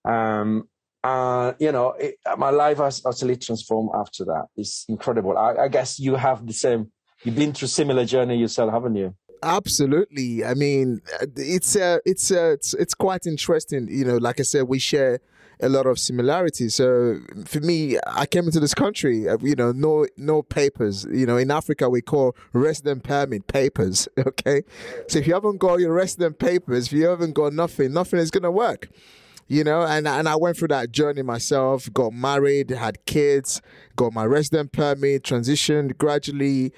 Um, 0.03 0.67
uh, 1.03 1.53
you 1.59 1.71
know, 1.71 1.91
it, 1.91 2.15
my 2.37 2.49
life 2.49 2.77
has 2.77 3.01
utterly 3.05 3.35
transformed 3.35 3.91
after 3.93 4.25
that. 4.25 4.47
It's 4.55 4.85
incredible. 4.89 5.37
I, 5.37 5.53
I, 5.55 5.67
guess 5.67 5.99
you 5.99 6.15
have 6.15 6.47
the 6.47 6.53
same. 6.53 6.91
You've 7.23 7.35
been 7.35 7.53
through 7.53 7.67
similar 7.67 8.05
journey 8.05 8.37
yourself, 8.37 8.71
haven't 8.71 8.95
you? 8.95 9.15
Absolutely. 9.43 10.43
I 10.43 10.55
mean, 10.55 11.01
it's 11.35 11.75
uh, 11.75 11.99
it's 12.05 12.31
uh, 12.31 12.53
it's 12.53 12.73
it's 12.73 12.95
quite 12.95 13.27
interesting. 13.27 13.87
You 13.87 14.05
know, 14.05 14.17
like 14.17 14.39
I 14.39 14.43
said, 14.43 14.63
we 14.63 14.79
share 14.79 15.19
a 15.61 15.69
lot 15.69 15.85
of 15.85 15.99
similarities. 15.99 16.75
So 16.75 17.19
for 17.45 17.59
me, 17.59 17.97
I 18.07 18.25
came 18.25 18.45
into 18.45 18.59
this 18.59 18.73
country, 18.73 19.27
uh, 19.29 19.37
you 19.41 19.55
know, 19.55 19.71
no 19.71 20.05
no 20.17 20.41
papers. 20.41 21.05
You 21.11 21.25
know, 21.25 21.37
in 21.37 21.51
Africa 21.51 21.89
we 21.89 22.01
call 22.01 22.35
resident 22.53 23.03
permit 23.03 23.47
papers. 23.47 24.07
Okay, 24.25 24.63
so 25.07 25.19
if 25.19 25.27
you 25.27 25.33
haven't 25.33 25.59
got 25.59 25.79
your 25.79 25.93
resident 25.93 26.39
papers, 26.39 26.87
if 26.87 26.93
you 26.93 27.05
haven't 27.05 27.33
got 27.33 27.53
nothing, 27.53 27.93
nothing 27.93 28.19
is 28.19 28.31
gonna 28.31 28.51
work 28.51 28.89
you 29.47 29.63
know 29.63 29.83
and 29.83 30.07
and 30.07 30.27
I 30.27 30.35
went 30.35 30.57
through 30.57 30.69
that 30.69 30.91
journey 30.91 31.21
myself 31.21 31.91
got 31.93 32.13
married 32.13 32.71
had 32.71 33.05
kids 33.05 33.61
got 33.95 34.13
my 34.13 34.25
resident 34.25 34.71
permit 34.71 35.23
transitioned 35.23 35.97
gradually 35.97 36.73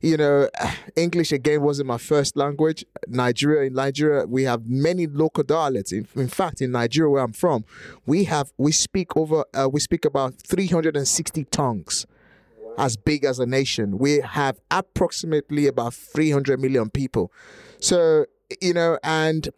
you 0.00 0.16
know 0.16 0.48
english 0.96 1.32
again 1.32 1.62
wasn't 1.62 1.86
my 1.86 1.98
first 1.98 2.36
language 2.36 2.84
nigeria 3.06 3.66
in 3.66 3.74
nigeria 3.74 4.26
we 4.26 4.44
have 4.44 4.68
many 4.68 5.06
local 5.06 5.42
dialects 5.42 5.92
in, 5.92 6.06
in 6.16 6.28
fact 6.28 6.60
in 6.60 6.70
nigeria 6.72 7.10
where 7.10 7.22
i'm 7.22 7.32
from 7.32 7.64
we 8.06 8.24
have 8.24 8.52
we 8.56 8.72
speak 8.72 9.16
over 9.16 9.44
uh, 9.54 9.68
we 9.70 9.80
speak 9.80 10.04
about 10.04 10.34
360 10.46 11.44
tongues 11.44 12.06
as 12.76 12.96
big 12.96 13.24
as 13.24 13.38
a 13.38 13.46
nation 13.46 13.98
we 13.98 14.20
have 14.20 14.60
approximately 14.70 15.66
about 15.66 15.94
300 15.94 16.60
million 16.60 16.90
people 16.90 17.32
so 17.80 18.24
you 18.60 18.72
know 18.72 18.98
and 19.02 19.50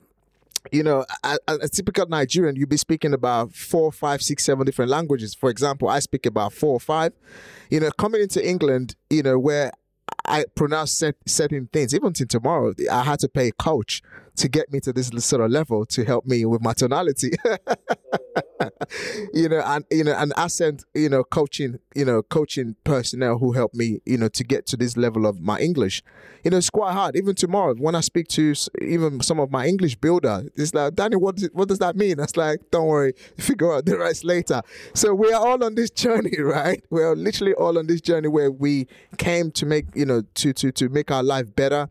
you 0.71 0.83
know, 0.83 1.05
a, 1.25 1.39
a, 1.49 1.69
typical 1.69 2.07
Nigerian, 2.07 2.55
you'd 2.55 2.69
be 2.69 2.77
speaking 2.77 3.15
about 3.15 3.55
four, 3.55 3.91
five, 3.91 4.21
six, 4.21 4.45
seven 4.45 4.67
different 4.67 4.91
languages. 4.91 5.35
For 5.35 5.49
example, 5.49 5.89
I 5.89 6.01
speak 6.01 6.27
about 6.27 6.53
four 6.53 6.75
or 6.75 6.81
five. 6.81 7.13
You 7.71 7.81
know, 7.81 7.91
coming 7.93 8.21
into 8.21 8.47
England, 8.47 8.95
you 9.09 9.23
know, 9.23 9.39
where 9.39 9.73
I 10.25 10.45
pronounce 10.55 10.93
set, 10.93 11.17
certain 11.27 11.69
things, 11.73 11.95
even 11.95 12.13
to 12.15 12.27
tomorrow, 12.27 12.73
I 12.91 13.03
had 13.03 13.21
to 13.21 13.29
pay 13.29 13.49
a 13.49 13.53
coach 13.53 14.03
to 14.37 14.49
get 14.49 14.73
me 14.73 14.81
to 14.81 14.93
this 14.93 15.11
sort 15.25 15.43
of 15.43 15.51
level 15.51 15.85
to 15.87 16.05
help 16.05 16.27
me 16.27 16.45
with 16.45 16.63
my 16.63 16.73
tonality. 16.73 17.33
you 19.35 19.49
know, 19.49 19.63
and 19.65 19.85
you 19.91 20.05
know, 20.05 20.15
an 20.17 20.33
accent, 20.37 20.85
you 20.95 21.09
know, 21.09 21.25
coaching, 21.25 21.79
you 21.95 22.05
know, 22.05 22.23
coaching 22.23 22.77
personnel 22.85 23.39
who 23.39 23.53
helped 23.53 23.75
me, 23.75 24.01
you 24.05 24.19
know, 24.19 24.29
to 24.29 24.45
get 24.45 24.67
to 24.67 24.77
this 24.77 24.97
level 24.97 25.27
of 25.27 25.41
my 25.41 25.59
English. 25.59 26.03
You 26.45 26.51
know, 26.51 26.57
it's 26.57 26.71
quite 26.71 26.93
hard. 26.93 27.17
Even 27.17 27.35
tomorrow, 27.35 27.75
when 27.75 27.95
I 27.95 28.01
speak 28.01 28.29
to 28.29 28.55
even 28.81 29.21
some 29.21 29.39
of 29.39 29.51
my 29.51 29.67
English 29.67 29.97
builder, 29.97 30.45
it's 30.57 30.73
like, 30.75 30.95
Danny, 30.95 31.17
what 31.17 31.37
does, 31.37 31.51
what 31.53 31.69
does 31.69 31.79
that 31.81 31.97
mean? 31.97 32.17
That's 32.17 32.37
like, 32.37 32.61
don't 32.71 32.87
worry, 32.87 33.13
figure 33.39 33.75
out 33.75 33.85
the 33.85 33.99
rest 33.99 34.25
later. 34.25 34.63
So 34.95 35.15
we 35.15 35.33
are 35.33 35.47
all 35.47 35.63
on 35.63 35.75
this 35.75 35.91
journey, 36.05 36.41
right? 36.41 36.83
We 36.91 37.03
are 37.03 37.15
literally 37.15 37.55
all 37.55 37.79
on 37.79 37.87
this 37.87 38.01
journey 38.01 38.29
where 38.29 38.51
we 38.51 38.87
came 39.19 39.51
to 39.53 39.67
make, 39.67 39.87
you 39.95 40.07
know, 40.07 40.23
to 40.37 40.53
to 40.55 40.73
to 40.73 40.89
make 40.89 41.11
our 41.11 41.23
life 41.23 41.55
better. 41.55 41.89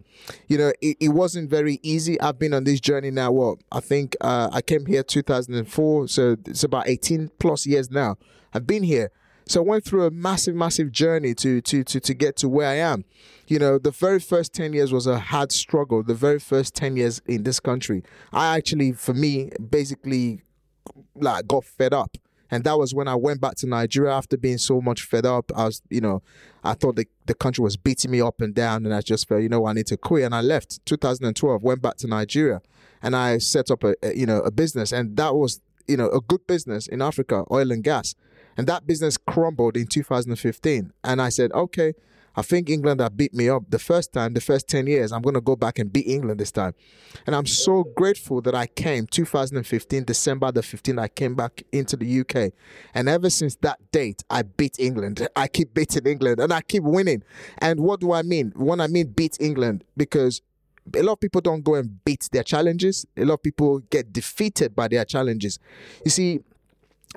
You 0.47 0.57
know, 0.57 0.71
it, 0.81 0.97
it 0.99 1.09
wasn't 1.09 1.49
very 1.49 1.79
easy. 1.83 2.19
I've 2.19 2.39
been 2.39 2.53
on 2.53 2.63
this 2.63 2.79
journey 2.79 3.11
now. 3.11 3.31
What 3.31 3.59
I 3.71 3.79
think 3.79 4.15
uh, 4.21 4.49
I 4.51 4.61
came 4.61 4.85
here 4.85 5.03
2004, 5.03 6.07
so 6.07 6.35
it's 6.59 6.65
about 6.65 6.89
18 6.89 7.31
plus 7.39 7.65
years 7.65 7.89
now. 7.89 8.17
I've 8.53 8.67
been 8.67 8.83
here. 8.83 9.11
So 9.47 9.61
I 9.61 9.63
went 9.63 9.85
through 9.85 10.05
a 10.05 10.11
massive, 10.11 10.55
massive 10.55 10.91
journey 10.91 11.33
to 11.35 11.61
to 11.61 11.83
to 11.83 11.99
to 11.99 12.13
get 12.13 12.35
to 12.37 12.49
where 12.49 12.67
I 12.67 12.75
am. 12.75 13.05
You 13.47 13.57
know, 13.57 13.79
the 13.79 13.91
very 13.91 14.19
first 14.19 14.53
ten 14.53 14.73
years 14.73 14.93
was 14.93 15.07
a 15.07 15.17
hard 15.17 15.51
struggle. 15.51 16.03
The 16.03 16.13
very 16.13 16.37
first 16.37 16.75
ten 16.75 16.97
years 16.97 17.21
in 17.25 17.43
this 17.43 17.59
country, 17.59 18.03
I 18.31 18.57
actually, 18.57 18.91
for 18.91 19.13
me, 19.13 19.51
basically, 19.69 20.41
like 21.15 21.47
got 21.47 21.63
fed 21.63 21.93
up. 21.93 22.17
And 22.51 22.63
that 22.63 22.77
was 22.77 22.93
when 22.93 23.07
I 23.07 23.15
went 23.15 23.41
back 23.41 23.55
to 23.57 23.67
Nigeria 23.67 24.11
after 24.11 24.35
being 24.35 24.57
so 24.57 24.81
much 24.81 25.03
fed 25.03 25.25
up. 25.25 25.51
I 25.55 25.65
was, 25.65 25.81
you 25.89 26.01
know, 26.01 26.21
I 26.63 26.73
thought 26.73 26.95
the, 26.95 27.07
the 27.27 27.35
country 27.35 27.63
was 27.63 27.77
beating 27.77 28.09
me 28.11 28.21
up 28.21 28.41
and 28.41 28.55
down, 28.55 28.85
and 28.85 28.93
I 28.93 29.01
just 29.01 29.27
felt, 29.27 29.43
you 29.43 29.49
know, 29.49 29.67
I 29.67 29.73
need 29.73 29.87
to 29.87 29.97
quit. 29.97 30.25
And 30.25 30.33
I 30.35 30.41
left 30.41 30.83
2012, 30.85 31.63
went 31.63 31.81
back 31.81 31.97
to 31.97 32.07
Nigeria, 32.07 32.61
and 33.03 33.15
I 33.15 33.37
set 33.37 33.71
up 33.71 33.83
a, 33.83 33.95
a 34.03 34.15
you 34.15 34.25
know 34.25 34.41
a 34.41 34.51
business, 34.51 34.91
and 34.91 35.15
that 35.17 35.35
was 35.35 35.61
you 35.89 35.97
know 35.97 36.09
a 36.09 36.21
good 36.21 36.45
business 36.47 36.87
in 36.87 37.01
Africa, 37.01 37.43
oil 37.51 37.71
and 37.71 37.83
gas, 37.83 38.15
and 38.57 38.67
that 38.67 38.85
business 38.85 39.17
crumbled 39.17 39.75
in 39.75 39.87
2015. 39.87 40.93
And 41.03 41.21
I 41.21 41.29
said, 41.29 41.51
okay, 41.53 41.93
I 42.35 42.41
think 42.41 42.69
England 42.69 43.01
have 43.01 43.17
beat 43.17 43.33
me 43.33 43.49
up 43.49 43.63
the 43.69 43.79
first 43.79 44.13
time, 44.13 44.33
the 44.33 44.41
first 44.41 44.67
10 44.69 44.87
years. 44.87 45.11
I'm 45.11 45.21
going 45.21 45.33
to 45.33 45.41
go 45.41 45.55
back 45.55 45.79
and 45.79 45.91
beat 45.91 46.07
England 46.07 46.39
this 46.39 46.51
time. 46.51 46.73
And 47.25 47.35
I'm 47.35 47.45
so 47.45 47.83
grateful 47.83 48.41
that 48.41 48.55
I 48.55 48.67
came 48.67 49.07
2015, 49.07 50.05
December 50.05 50.51
the 50.51 50.61
15th, 50.61 50.99
I 50.99 51.07
came 51.07 51.35
back 51.35 51.63
into 51.71 51.97
the 51.97 52.21
UK. 52.21 52.53
And 52.93 53.09
ever 53.09 53.29
since 53.29 53.55
that 53.57 53.79
date, 53.91 54.23
I 54.29 54.43
beat 54.43 54.79
England. 54.79 55.27
I 55.35 55.47
keep 55.47 55.73
beating 55.73 56.05
England 56.05 56.39
and 56.39 56.53
I 56.53 56.61
keep 56.61 56.83
winning. 56.83 57.23
And 57.57 57.81
what 57.81 57.99
do 57.99 58.13
I 58.13 58.21
mean? 58.21 58.53
When 58.55 58.79
I 58.79 58.87
mean 58.87 59.07
beat 59.07 59.37
England, 59.39 59.83
because 59.97 60.41
a 60.95 61.03
lot 61.03 61.13
of 61.13 61.19
people 61.19 61.41
don't 61.41 61.63
go 61.63 61.75
and 61.75 62.03
beat 62.05 62.29
their 62.31 62.43
challenges. 62.43 63.05
A 63.17 63.25
lot 63.25 63.35
of 63.35 63.43
people 63.43 63.79
get 63.89 64.13
defeated 64.13 64.75
by 64.75 64.87
their 64.87 65.05
challenges. 65.05 65.59
You 66.03 66.11
see, 66.11 66.39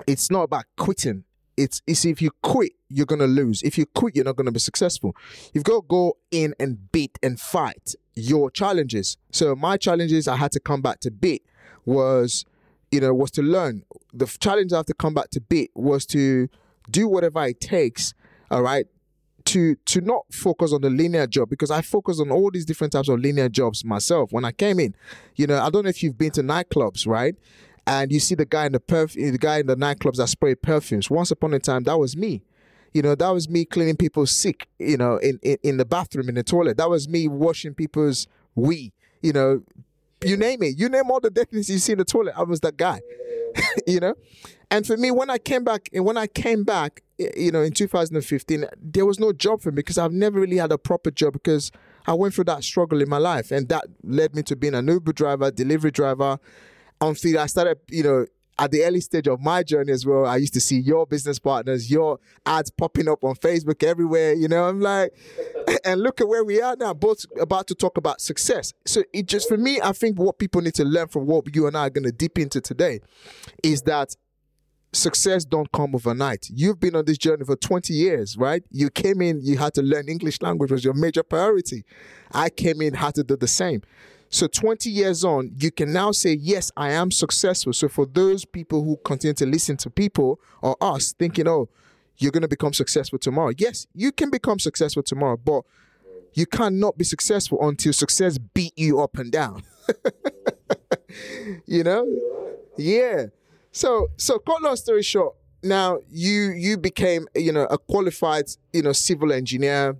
it's 0.07 0.31
not 0.31 0.43
about 0.43 0.65
quitting 0.77 1.23
it's, 1.57 1.81
it's 1.85 2.05
if 2.05 2.21
you 2.21 2.31
quit, 2.41 2.73
you're 2.89 3.05
gonna 3.05 3.27
lose. 3.27 3.61
If 3.61 3.77
you 3.77 3.85
quit, 3.85 4.15
you're 4.15 4.25
not 4.25 4.35
gonna 4.35 4.51
be 4.51 4.59
successful. 4.59 5.15
You've 5.53 5.63
got 5.63 5.81
to 5.81 5.87
go 5.87 6.17
in 6.31 6.55
and 6.59 6.91
beat 6.91 7.17
and 7.21 7.39
fight 7.39 7.95
your 8.15 8.51
challenges. 8.51 9.17
So 9.31 9.55
my 9.55 9.77
challenges 9.77 10.27
I 10.27 10.35
had 10.35 10.51
to 10.53 10.59
come 10.59 10.81
back 10.81 10.99
to 11.01 11.11
beat 11.11 11.45
was, 11.85 12.45
you 12.91 12.99
know, 12.99 13.13
was 13.13 13.31
to 13.31 13.41
learn. 13.41 13.83
The 14.13 14.25
challenge 14.25 14.73
I 14.73 14.77
have 14.77 14.85
to 14.87 14.93
come 14.93 15.13
back 15.13 15.29
to 15.31 15.41
beat 15.41 15.71
was 15.75 16.05
to 16.07 16.49
do 16.89 17.07
whatever 17.07 17.43
it 17.45 17.59
takes, 17.59 18.13
all 18.51 18.61
right, 18.61 18.87
to 19.45 19.75
to 19.75 20.01
not 20.01 20.25
focus 20.31 20.73
on 20.73 20.81
the 20.81 20.89
linear 20.89 21.27
job 21.27 21.49
because 21.49 21.71
I 21.71 21.81
focus 21.81 22.19
on 22.19 22.31
all 22.31 22.51
these 22.51 22.65
different 22.65 22.93
types 22.93 23.09
of 23.09 23.19
linear 23.19 23.49
jobs 23.49 23.83
myself. 23.83 24.31
When 24.31 24.45
I 24.45 24.51
came 24.51 24.79
in, 24.79 24.95
you 25.35 25.47
know, 25.47 25.59
I 25.59 25.69
don't 25.69 25.83
know 25.83 25.89
if 25.89 26.01
you've 26.03 26.17
been 26.17 26.31
to 26.31 26.41
nightclubs, 26.41 27.07
right? 27.07 27.35
And 27.85 28.11
you 28.11 28.19
see 28.19 28.35
the 28.35 28.45
guy 28.45 28.65
in 28.65 28.71
the 28.71 28.79
perfume, 28.79 29.31
the 29.31 29.37
guy 29.37 29.59
in 29.59 29.67
the 29.67 29.75
nightclubs 29.75 30.15
that 30.15 30.27
spray 30.27 30.55
perfumes. 30.55 31.09
Once 31.09 31.31
upon 31.31 31.53
a 31.53 31.59
time, 31.59 31.83
that 31.83 31.97
was 31.97 32.15
me. 32.15 32.43
You 32.93 33.01
know, 33.01 33.15
that 33.15 33.29
was 33.29 33.49
me 33.49 33.65
cleaning 33.65 33.97
people's 33.97 34.31
sick, 34.31 34.67
you 34.77 34.97
know, 34.97 35.17
in, 35.17 35.39
in, 35.41 35.57
in 35.63 35.77
the 35.77 35.85
bathroom, 35.85 36.29
in 36.29 36.35
the 36.35 36.43
toilet. 36.43 36.77
That 36.77 36.89
was 36.89 37.09
me 37.09 37.27
washing 37.27 37.73
people's 37.73 38.27
wee, 38.55 38.93
you 39.21 39.33
know, 39.33 39.63
you 40.23 40.37
name 40.37 40.63
it. 40.63 40.77
You 40.77 40.89
name 40.89 41.09
all 41.11 41.19
the 41.19 41.29
deadness 41.29 41.69
you 41.69 41.79
see 41.79 41.93
in 41.93 41.97
the 41.97 42.05
toilet. 42.05 42.35
I 42.37 42.43
was 42.43 42.59
that 42.61 42.77
guy, 42.77 43.01
you 43.87 43.99
know? 43.99 44.15
And 44.71 44.85
for 44.85 44.97
me, 44.97 45.11
when 45.11 45.29
I 45.29 45.37
came 45.37 45.63
back, 45.63 45.89
and 45.93 46.05
when 46.05 46.17
I 46.17 46.27
came 46.27 46.63
back, 46.63 47.03
you 47.17 47.51
know, 47.51 47.61
in 47.61 47.73
2015, 47.73 48.65
there 48.81 49.05
was 49.05 49.19
no 49.19 49.31
job 49.31 49.61
for 49.61 49.71
me 49.71 49.75
because 49.75 49.97
I've 49.97 50.11
never 50.11 50.39
really 50.39 50.57
had 50.57 50.71
a 50.71 50.77
proper 50.77 51.11
job 51.11 51.33
because 51.33 51.71
I 52.07 52.13
went 52.13 52.33
through 52.33 52.45
that 52.45 52.63
struggle 52.63 53.01
in 53.01 53.09
my 53.09 53.19
life. 53.19 53.51
And 53.51 53.69
that 53.69 53.85
led 54.03 54.35
me 54.35 54.43
to 54.43 54.55
being 54.55 54.73
an 54.73 54.87
Uber 54.87 55.13
driver, 55.13 55.51
delivery 55.51 55.91
driver, 55.91 56.39
until 56.99 57.39
I 57.39 57.45
started, 57.45 57.79
you 57.89 58.03
know, 58.03 58.25
at 58.59 58.71
the 58.71 58.83
early 58.83 59.01
stage 59.01 59.27
of 59.27 59.41
my 59.41 59.63
journey 59.63 59.91
as 59.91 60.05
well, 60.05 60.25
I 60.25 60.37
used 60.37 60.53
to 60.53 60.61
see 60.61 60.79
your 60.79 61.07
business 61.07 61.39
partners, 61.39 61.89
your 61.89 62.19
ads 62.45 62.69
popping 62.69 63.07
up 63.07 63.23
on 63.23 63.35
Facebook 63.35 63.83
everywhere. 63.83 64.33
You 64.33 64.47
know, 64.47 64.65
I'm 64.65 64.79
like, 64.79 65.13
and 65.85 66.01
look 66.01 66.21
at 66.21 66.27
where 66.27 66.43
we 66.43 66.61
are 66.61 66.75
now, 66.75 66.93
both 66.93 67.25
about 67.39 67.67
to 67.67 67.75
talk 67.75 67.97
about 67.97 68.21
success. 68.21 68.73
So 68.85 69.03
it 69.11 69.27
just, 69.27 69.47
for 69.47 69.57
me, 69.57 69.79
I 69.81 69.91
think 69.91 70.19
what 70.19 70.37
people 70.37 70.61
need 70.61 70.75
to 70.75 70.85
learn 70.85 71.07
from 71.07 71.25
what 71.25 71.53
you 71.55 71.67
and 71.67 71.75
I 71.75 71.87
are 71.87 71.89
going 71.89 72.03
to 72.03 72.11
dip 72.11 72.37
into 72.37 72.61
today 72.61 72.99
is 73.63 73.81
that 73.83 74.15
success 74.95 75.43
don't 75.45 75.71
come 75.71 75.95
overnight. 75.95 76.47
You've 76.53 76.79
been 76.79 76.95
on 76.95 77.05
this 77.05 77.17
journey 77.17 77.45
for 77.45 77.55
20 77.55 77.93
years, 77.93 78.37
right? 78.37 78.63
You 78.69 78.89
came 78.89 79.21
in, 79.21 79.41
you 79.41 79.57
had 79.57 79.73
to 79.75 79.81
learn 79.81 80.07
English 80.07 80.41
language 80.41 80.71
was 80.71 80.83
your 80.83 80.93
major 80.93 81.23
priority. 81.23 81.83
I 82.31 82.49
came 82.49 82.81
in, 82.81 82.93
had 82.93 83.15
to 83.15 83.23
do 83.23 83.35
the 83.35 83.47
same. 83.47 83.81
So 84.33 84.47
20 84.47 84.89
years 84.89 85.23
on, 85.23 85.51
you 85.59 85.69
can 85.69 85.93
now 85.93 86.11
say, 86.11 86.33
yes, 86.33 86.71
I 86.75 86.89
am 86.93 87.11
successful. 87.11 87.71
So 87.71 87.87
for 87.87 88.07
those 88.07 88.45
people 88.45 88.83
who 88.83 88.97
continue 89.05 89.35
to 89.35 89.45
listen 89.45 89.77
to 89.77 89.91
people 89.91 90.39
or 90.63 90.75
us 90.81 91.13
thinking, 91.13 91.47
oh, 91.47 91.69
you're 92.17 92.31
going 92.31 92.41
to 92.41 92.47
become 92.47 92.73
successful 92.73 93.19
tomorrow. 93.19 93.51
Yes, 93.55 93.85
you 93.93 94.11
can 94.11 94.31
become 94.31 94.57
successful 94.57 95.03
tomorrow, 95.03 95.37
but 95.37 95.65
you 96.33 96.47
cannot 96.47 96.97
be 96.97 97.03
successful 97.03 97.59
until 97.61 97.93
success 97.93 98.39
beat 98.39 98.73
you 98.75 99.01
up 99.01 99.19
and 99.19 99.31
down. 99.31 99.61
you 101.67 101.83
know? 101.83 102.07
Yeah. 102.75 103.27
So 103.71 104.07
so 104.17 104.39
cut 104.39 104.63
long 104.63 104.77
story 104.77 105.03
short, 105.03 105.35
now 105.61 105.99
you 106.09 106.53
you 106.53 106.79
became, 106.79 107.27
you 107.35 107.51
know, 107.51 107.65
a 107.65 107.77
qualified, 107.77 108.45
you 108.71 108.81
know, 108.81 108.93
civil 108.93 109.31
engineer 109.31 109.95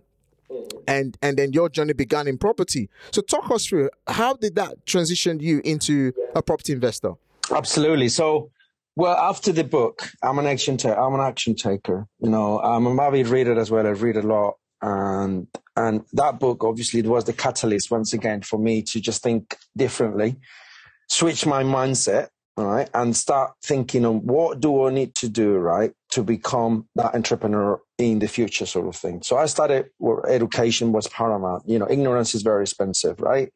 and 0.88 1.18
and 1.22 1.38
then 1.38 1.54
your 1.54 1.70
journey 1.70 1.94
began 1.94 2.28
in 2.28 2.38
property. 2.38 2.90
So 3.12 3.22
talk 3.22 3.50
us 3.52 3.66
through 3.66 3.90
how 4.08 4.34
did 4.34 4.56
that 4.56 4.86
transition 4.86 5.40
you 5.40 5.62
into 5.64 6.14
a 6.36 6.42
property 6.42 6.74
investor? 6.74 7.14
Absolutely. 7.52 8.10
So 8.10 8.52
well, 8.96 9.18
after 9.18 9.52
the 9.52 9.64
book, 9.64 10.12
I'm 10.22 10.38
an 10.38 10.46
action 10.46 10.78
ta- 10.78 10.94
I'm 10.94 11.16
an 11.16 11.22
action 11.22 11.56
taker. 11.56 12.08
You 12.20 12.30
know, 12.30 12.60
I'm 12.60 12.86
a 12.86 13.02
avid 13.02 13.28
reader 13.28 13.60
as 13.60 13.72
well. 13.72 13.88
I 13.88 13.92
read 13.92 14.18
a 14.18 14.22
lot, 14.22 14.56
and 14.82 15.48
and 15.76 16.06
that 16.14 16.40
book 16.40 16.64
obviously 16.64 17.00
it 17.00 17.08
was 17.08 17.26
the 17.26 17.34
catalyst 17.34 17.90
once 17.90 18.14
again 18.14 18.42
for 18.42 18.60
me 18.60 18.84
to 18.84 19.00
just 19.00 19.24
think 19.24 19.58
differently, 19.76 20.36
switch 21.10 21.46
my 21.46 21.64
mindset, 21.64 22.28
right, 22.56 22.88
and 22.94 23.16
start 23.16 23.54
thinking 23.64 24.06
on 24.06 24.18
what 24.28 24.60
do 24.60 24.86
I 24.86 24.92
need 24.92 25.16
to 25.16 25.30
do, 25.30 25.56
right, 25.56 25.92
to 26.14 26.24
become 26.24 26.88
that 26.96 27.16
entrepreneur 27.16 27.82
in 27.98 28.20
the 28.20 28.28
future, 28.28 28.68
sort 28.68 28.88
of 28.88 28.96
thing. 28.96 29.24
So 29.24 29.36
I 29.36 29.48
started 29.48 29.88
where 29.98 30.30
education 30.30 30.92
was 30.92 31.08
paramount. 31.08 31.64
You 31.66 31.80
know, 31.80 31.88
ignorance 31.90 32.36
is 32.36 32.44
very 32.44 32.62
expensive, 32.62 33.20
right? 33.20 33.52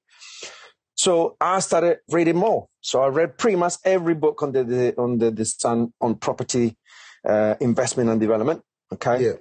So 0.96 1.38
I 1.40 1.60
started 1.60 2.00
reading 2.10 2.38
more. 2.38 2.66
So 2.82 3.04
I 3.04 3.10
read 3.10 3.38
pretty 3.38 3.58
much 3.58 3.76
every 3.86 4.16
book 4.16 4.42
on 4.42 4.54
the, 4.54 4.96
on 4.98 5.20
the, 5.20 5.30
the 5.30 5.46
sun 5.46 5.94
on 6.02 6.16
property 6.16 6.76
uh, 7.30 7.54
investment 7.60 8.10
and 8.10 8.20
development. 8.20 8.64
Okay. 8.92 9.26
Yeah. 9.26 9.34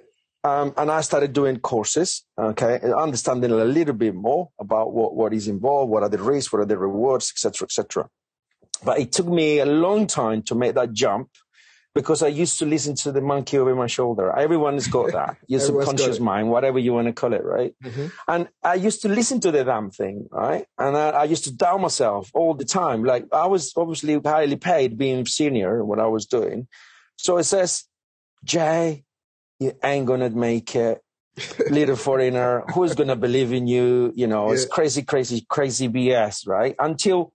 Um, 0.43 0.75
and 0.77 0.91
I 0.91 1.01
started 1.01 1.33
doing 1.33 1.57
courses, 1.57 2.23
okay, 2.39 2.79
understanding 2.95 3.51
a 3.51 3.65
little 3.65 3.95
bit 3.95 4.13
more 4.13 4.49
about 4.59 4.93
what, 4.93 5.15
what 5.15 5.33
is 5.33 5.47
involved, 5.47 5.89
what 5.89 6.03
are 6.03 6.09
the 6.09 6.19
risks, 6.19 6.53
what 6.53 6.61
are 6.61 6.65
the 6.65 6.77
rewards, 6.77 7.31
etc., 7.31 7.65
etc. 7.65 8.07
But 8.85 8.99
it 8.99 9.11
took 9.11 9.27
me 9.27 9.57
a 9.57 9.65
long 9.65 10.05
time 10.05 10.43
to 10.43 10.55
make 10.55 10.75
that 10.75 10.93
jump 10.93 11.29
because 11.97 12.21
I 12.21 12.27
used 12.27 12.59
to 12.59 12.65
listen 12.65 12.93
to 12.97 13.11
the 13.11 13.21
monkey 13.21 13.57
over 13.57 13.73
my 13.75 13.87
shoulder. 13.87 14.31
Everyone's 14.37 14.87
got 14.87 15.11
that. 15.17 15.37
Your 15.47 15.59
subconscious 15.59 16.19
mind, 16.19 16.51
whatever 16.51 16.77
you 16.77 16.93
want 16.93 17.07
to 17.07 17.13
call 17.13 17.33
it, 17.33 17.43
right? 17.43 17.73
Mm-hmm. 17.83 18.07
And 18.27 18.49
I 18.63 18.75
used 18.75 19.01
to 19.01 19.09
listen 19.09 19.39
to 19.41 19.51
the 19.51 19.63
damn 19.63 19.89
thing, 19.89 20.27
right? 20.31 20.67
And 20.77 20.95
I, 20.95 21.09
I, 21.09 21.23
used 21.23 21.45
to 21.45 21.51
doubt 21.51 21.81
myself 21.81 22.29
all 22.35 22.53
the 22.53 22.65
time. 22.65 23.03
Like 23.03 23.25
I 23.33 23.47
was 23.47 23.73
obviously 23.75 24.19
highly 24.23 24.57
paid 24.57 24.95
being 24.95 25.25
senior, 25.25 25.83
what 25.83 25.99
I 25.99 26.05
was 26.05 26.27
doing. 26.27 26.67
So 27.17 27.37
it 27.37 27.45
says, 27.45 27.85
Jay, 28.43 29.03
you 29.59 29.73
ain't 29.83 30.05
gonna 30.05 30.29
make 30.29 30.75
it. 30.75 31.01
Little 31.69 31.95
foreigner, 31.95 32.63
who's 32.73 32.93
gonna 32.93 33.15
believe 33.15 33.53
in 33.53 33.65
you? 33.65 34.11
You 34.15 34.27
know, 34.27 34.47
yeah. 34.47 34.53
it's 34.53 34.65
crazy, 34.65 35.01
crazy, 35.01 35.45
crazy 35.49 35.89
BS, 35.89 36.47
right? 36.47 36.75
Until 36.77 37.33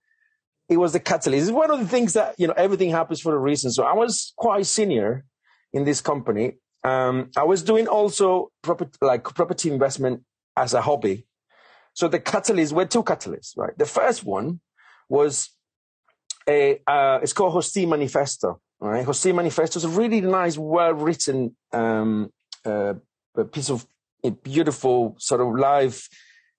it 0.69 0.77
was 0.77 0.93
the 0.93 0.99
catalyst. 0.99 1.43
It's 1.43 1.51
one 1.51 1.71
of 1.71 1.79
the 1.79 1.87
things 1.87 2.13
that, 2.13 2.35
you 2.37 2.47
know, 2.47 2.53
everything 2.53 2.89
happens 2.89 3.21
for 3.21 3.35
a 3.35 3.39
reason. 3.39 3.71
So 3.71 3.83
I 3.83 3.93
was 3.93 4.33
quite 4.37 4.65
senior 4.65 5.25
in 5.73 5.83
this 5.83 6.01
company. 6.01 6.57
Um, 6.83 7.31
I 7.35 7.43
was 7.43 7.63
doing 7.63 7.87
also 7.87 8.51
property, 8.61 8.91
like 9.01 9.23
property 9.23 9.71
investment 9.71 10.23
as 10.55 10.73
a 10.73 10.81
hobby. 10.81 11.25
So 11.93 12.07
the 12.07 12.19
catalysts 12.19 12.73
were 12.73 12.85
two 12.85 13.03
catalysts, 13.03 13.57
right? 13.57 13.77
The 13.77 13.85
first 13.85 14.23
one 14.23 14.59
was 15.09 15.49
a, 16.47 16.81
uh, 16.87 17.19
it's 17.21 17.33
called 17.33 17.53
Holstee 17.53 17.87
Manifesto, 17.87 18.59
right? 18.79 19.05
Holstee 19.05 19.33
Manifesto 19.33 19.77
is 19.77 19.85
a 19.85 19.89
really 19.89 20.21
nice, 20.21 20.57
well 20.57 20.93
written, 20.93 21.55
um, 21.71 22.31
uh, 22.65 22.95
piece 23.51 23.69
of 23.69 23.85
a 24.23 24.31
beautiful 24.31 25.15
sort 25.19 25.41
of 25.41 25.47
live 25.55 26.07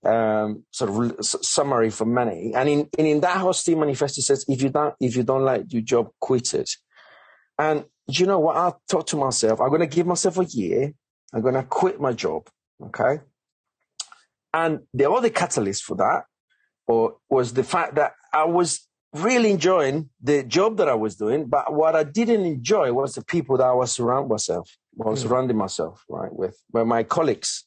um, 0.07 0.65
sort 0.71 0.91
of 0.91 1.25
summary 1.25 1.91
for 1.91 2.05
many. 2.05 2.53
And 2.55 2.69
in, 2.69 2.89
and 2.99 3.07
in 3.07 3.21
that 3.21 3.39
Holstee 3.39 3.79
manifesto 3.79 4.21
says, 4.23 4.45
if 4.49 4.63
you 4.63 4.71
don't, 4.71 4.95
if 5.01 5.17
you 5.17 5.23
don't 5.23 5.45
like 5.45 5.73
your 5.73 5.83
job, 5.83 6.11
quit 6.21 6.55
it. 6.55 6.71
And 7.59 7.85
you 8.09 8.27
know 8.27 8.39
what? 8.39 8.57
I 8.57 8.73
thought 8.89 9.07
to 9.09 9.17
myself, 9.17 9.61
I'm 9.61 9.69
going 9.69 9.81
to 9.81 9.87
give 9.87 10.07
myself 10.07 10.39
a 10.39 10.45
year. 10.45 10.93
I'm 11.33 11.43
going 11.43 11.55
to 11.55 11.63
quit 11.63 12.01
my 12.01 12.13
job. 12.13 12.49
Okay. 12.83 13.21
And 14.53 14.81
the 14.93 15.11
other 15.11 15.31
catalyst 15.31 15.85
for 15.85 15.97
that 15.97 16.25
or 16.87 17.17
was 17.29 17.55
the 17.55 17.65
fact 17.65 17.97
that 17.97 18.13
I 18.33 18.45
was 18.45 18.87
really 19.13 19.51
enjoying 19.51 20.11
the 20.23 20.43
job 20.43 20.77
that 20.77 20.89
I 20.89 20.95
was 20.95 21.17
doing, 21.17 21.47
but 21.47 21.73
what 21.73 21.95
I 21.95 22.05
didn't 22.05 22.45
enjoy 22.45 22.93
was 22.93 23.15
the 23.15 23.25
people 23.25 23.57
that 23.59 23.67
I 23.67 23.73
was 23.73 23.93
surrounding 23.93 24.29
myself, 24.29 24.77
I 25.05 25.09
was 25.09 25.21
mm. 25.21 25.29
surrounding 25.29 25.57
myself, 25.57 26.05
right, 26.09 26.33
with, 26.33 26.61
were 26.73 26.85
my 26.85 27.05
colleagues 27.05 27.65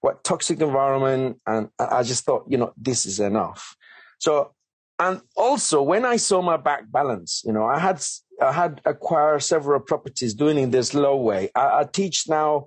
what 0.00 0.24
toxic 0.24 0.60
environment. 0.60 1.40
And 1.46 1.68
I 1.78 2.02
just 2.02 2.24
thought, 2.24 2.44
you 2.48 2.58
know, 2.58 2.72
this 2.76 3.06
is 3.06 3.20
enough. 3.20 3.76
So, 4.18 4.52
and 4.98 5.20
also 5.36 5.82
when 5.82 6.04
I 6.04 6.16
saw 6.16 6.42
my 6.42 6.56
back 6.56 6.90
balance, 6.90 7.42
you 7.44 7.52
know, 7.52 7.64
I 7.66 7.78
had, 7.78 8.04
I 8.40 8.52
had 8.52 8.80
acquired 8.84 9.42
several 9.42 9.80
properties 9.80 10.34
doing 10.34 10.58
it 10.58 10.70
this 10.70 10.94
low 10.94 11.16
way. 11.16 11.50
I, 11.54 11.80
I 11.80 11.84
teach 11.84 12.28
now, 12.28 12.66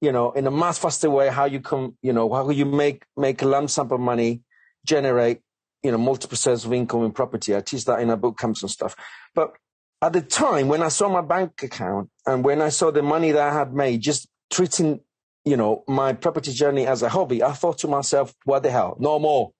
you 0.00 0.12
know, 0.12 0.32
in 0.32 0.46
a 0.46 0.50
much 0.50 0.78
faster 0.78 1.10
way 1.10 1.28
how 1.28 1.44
you 1.44 1.60
come, 1.60 1.96
you 2.02 2.12
know, 2.12 2.32
how 2.32 2.48
you 2.50 2.64
make, 2.64 3.04
make 3.16 3.42
a 3.42 3.46
lump 3.46 3.70
sum 3.70 3.92
of 3.92 4.00
money, 4.00 4.42
generate, 4.84 5.40
you 5.82 5.90
know, 5.90 5.98
multiple 5.98 6.36
sources 6.36 6.64
of 6.64 6.72
income 6.72 7.04
in 7.04 7.12
property. 7.12 7.54
I 7.54 7.60
teach 7.60 7.84
that 7.86 8.00
in 8.00 8.10
a 8.10 8.16
book 8.16 8.38
camps 8.38 8.62
and 8.62 8.70
stuff. 8.70 8.96
But 9.34 9.52
at 10.02 10.12
the 10.12 10.20
time 10.20 10.68
when 10.68 10.82
I 10.82 10.88
saw 10.88 11.08
my 11.08 11.22
bank 11.22 11.62
account 11.62 12.10
and 12.26 12.44
when 12.44 12.60
I 12.60 12.68
saw 12.70 12.90
the 12.90 13.02
money 13.02 13.32
that 13.32 13.48
I 13.48 13.52
had 13.52 13.72
made, 13.74 14.00
just 14.00 14.28
treating 14.50 15.00
you 15.46 15.56
know, 15.56 15.84
my 15.86 16.12
property 16.12 16.52
journey 16.52 16.86
as 16.86 17.02
a 17.02 17.08
hobby, 17.08 17.42
I 17.42 17.52
thought 17.52 17.78
to 17.78 17.88
myself, 17.88 18.34
what 18.44 18.64
the 18.64 18.70
hell, 18.70 18.96
no 18.98 19.18
more. 19.20 19.52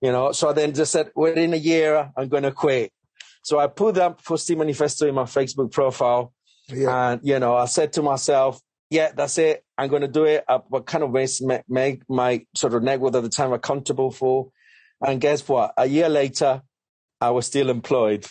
You 0.00 0.10
know, 0.10 0.32
so 0.32 0.48
I 0.48 0.52
then 0.54 0.74
just 0.74 0.90
said, 0.90 1.10
within 1.14 1.52
a 1.52 1.58
year, 1.58 2.10
I'm 2.16 2.28
going 2.28 2.42
to 2.42 2.50
quit. 2.50 2.90
So 3.42 3.60
I 3.60 3.66
put 3.66 3.96
that 3.96 4.18
Holstee 4.24 4.56
Manifesto 4.56 5.06
in 5.06 5.14
my 5.14 5.24
Facebook 5.24 5.70
profile. 5.70 6.32
Yeah. 6.68 7.12
And, 7.12 7.20
you 7.22 7.38
know, 7.38 7.54
I 7.54 7.66
said 7.66 7.92
to 7.94 8.02
myself, 8.02 8.60
yeah, 8.88 9.12
that's 9.14 9.36
it. 9.36 9.62
I'm 9.76 9.90
going 9.90 10.02
to 10.02 10.08
do 10.08 10.24
it. 10.24 10.44
I, 10.48 10.60
what 10.68 10.86
kind 10.86 11.04
of 11.04 11.10
ways 11.10 11.42
make, 11.42 11.62
make 11.68 12.02
my 12.08 12.46
sort 12.56 12.74
of 12.74 12.82
network 12.82 13.14
at 13.14 13.22
the 13.22 13.28
time 13.28 13.52
accountable 13.52 14.10
for. 14.10 14.48
And 15.06 15.20
guess 15.20 15.46
what? 15.46 15.74
A 15.76 15.86
year 15.86 16.08
later, 16.08 16.62
I 17.20 17.30
was 17.30 17.46
still 17.46 17.68
employed 17.68 18.26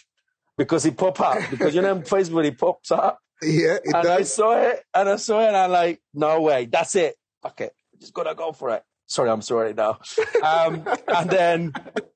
because 0.57 0.85
it 0.85 0.97
popped 0.97 1.21
up. 1.21 1.37
Because, 1.51 1.75
you 1.75 1.81
know, 1.81 1.97
Facebook, 1.97 2.45
it 2.45 2.57
pops 2.57 2.91
up. 2.91 3.19
Yeah, 3.41 3.77
and 3.83 3.93
does. 3.93 4.05
I 4.05 4.23
saw 4.23 4.61
it, 4.61 4.83
and 4.93 5.09
I 5.09 5.15
saw 5.15 5.41
it, 5.41 5.47
and 5.47 5.57
I'm 5.57 5.71
like, 5.71 6.01
no 6.13 6.41
way, 6.41 6.65
that's 6.65 6.95
it. 6.95 7.15
Fuck 7.41 7.61
it, 7.61 7.73
I 7.93 7.97
just 7.99 8.13
gotta 8.13 8.35
go 8.35 8.51
for 8.51 8.69
it. 8.71 8.83
Sorry, 9.11 9.29
I'm 9.29 9.41
sorry 9.41 9.73
now. 9.73 9.99
Um, 10.41 10.87
and 11.07 11.29
then, 11.29 11.73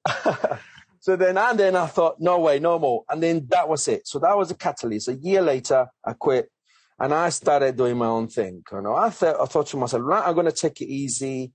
so 1.02 1.18
then, 1.18 1.38
and 1.38 1.60
then 1.60 1.76
I 1.76 1.88
thought, 1.88 2.22
no 2.22 2.40
way, 2.40 2.60
no 2.60 2.80
more. 2.80 3.04
And 3.10 3.22
then 3.22 3.48
that 3.50 3.68
was 3.68 3.86
it. 3.90 4.08
So 4.08 4.20
that 4.20 4.38
was 4.38 4.50
a 4.52 4.56
catalyst. 4.56 5.10
A 5.10 5.14
year 5.14 5.42
later, 5.42 5.88
I 6.06 6.14
quit 6.14 6.50
and 6.98 7.14
I 7.14 7.30
started 7.30 7.76
doing 7.76 7.98
my 7.98 8.06
own 8.06 8.30
thing. 8.30 8.64
You 8.72 8.82
know, 8.82 8.96
I 8.96 9.10
thought, 9.10 9.42
I 9.42 9.46
thought 9.46 9.68
to 9.68 9.78
myself, 9.78 10.04
right, 10.06 10.26
I'm 10.26 10.36
going 10.36 10.46
to 10.46 10.54
take 10.54 10.80
it 10.80 10.88
easy. 10.88 11.52